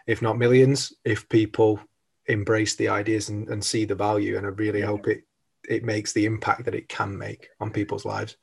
if 0.08 0.22
not 0.22 0.38
millions, 0.38 0.94
if 1.04 1.28
people 1.30 1.80
embrace 2.28 2.76
the 2.76 2.88
ideas 2.88 3.30
and, 3.30 3.50
and 3.50 3.64
see 3.64 3.86
the 3.86 3.96
value. 3.96 4.38
And 4.38 4.46
I 4.46 4.50
really 4.50 4.80
yeah. 4.80 4.88
hope 4.88 5.08
it 5.08 5.24
it 5.68 5.84
makes 5.84 6.12
the 6.12 6.26
impact 6.26 6.66
that 6.66 6.76
it 6.76 6.90
can 6.90 7.18
make 7.18 7.48
on 7.62 7.72
people's 7.72 8.04
lives. 8.04 8.36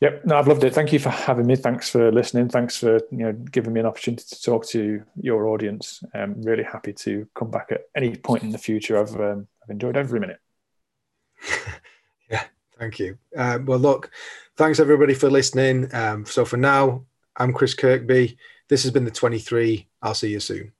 Yep, 0.00 0.26
no, 0.26 0.36
I've 0.36 0.48
loved 0.48 0.62
it. 0.64 0.74
Thank 0.74 0.92
you 0.92 0.98
for 0.98 1.08
having 1.08 1.46
me. 1.46 1.56
Thanks 1.56 1.88
for 1.88 2.12
listening. 2.12 2.48
Thanks 2.48 2.76
for 2.76 2.96
you 3.10 3.18
know 3.18 3.32
giving 3.32 3.72
me 3.72 3.80
an 3.80 3.86
opportunity 3.86 4.24
to 4.28 4.42
talk 4.42 4.66
to 4.68 5.02
your 5.20 5.46
audience. 5.46 6.02
I'm 6.12 6.42
really 6.42 6.64
happy 6.64 6.92
to 6.92 7.26
come 7.34 7.50
back 7.50 7.68
at 7.70 7.86
any 7.94 8.14
point 8.14 8.42
in 8.42 8.50
the 8.50 8.58
future. 8.58 8.98
I've 9.00 9.18
um, 9.18 9.46
I've 9.62 9.70
enjoyed 9.70 9.96
every 9.96 10.20
minute. 10.20 10.38
yeah, 12.30 12.44
thank 12.78 12.98
you. 12.98 13.16
Um, 13.36 13.64
well, 13.64 13.78
look, 13.78 14.10
thanks 14.56 14.80
everybody 14.80 15.14
for 15.14 15.30
listening. 15.30 15.88
Um, 15.94 16.26
so 16.26 16.44
for 16.44 16.58
now, 16.58 17.04
I'm 17.36 17.54
Chris 17.54 17.72
Kirkby. 17.72 18.36
This 18.68 18.82
has 18.82 18.92
been 18.92 19.04
the 19.04 19.10
23. 19.10 19.88
I'll 20.02 20.14
see 20.14 20.30
you 20.30 20.40
soon. 20.40 20.72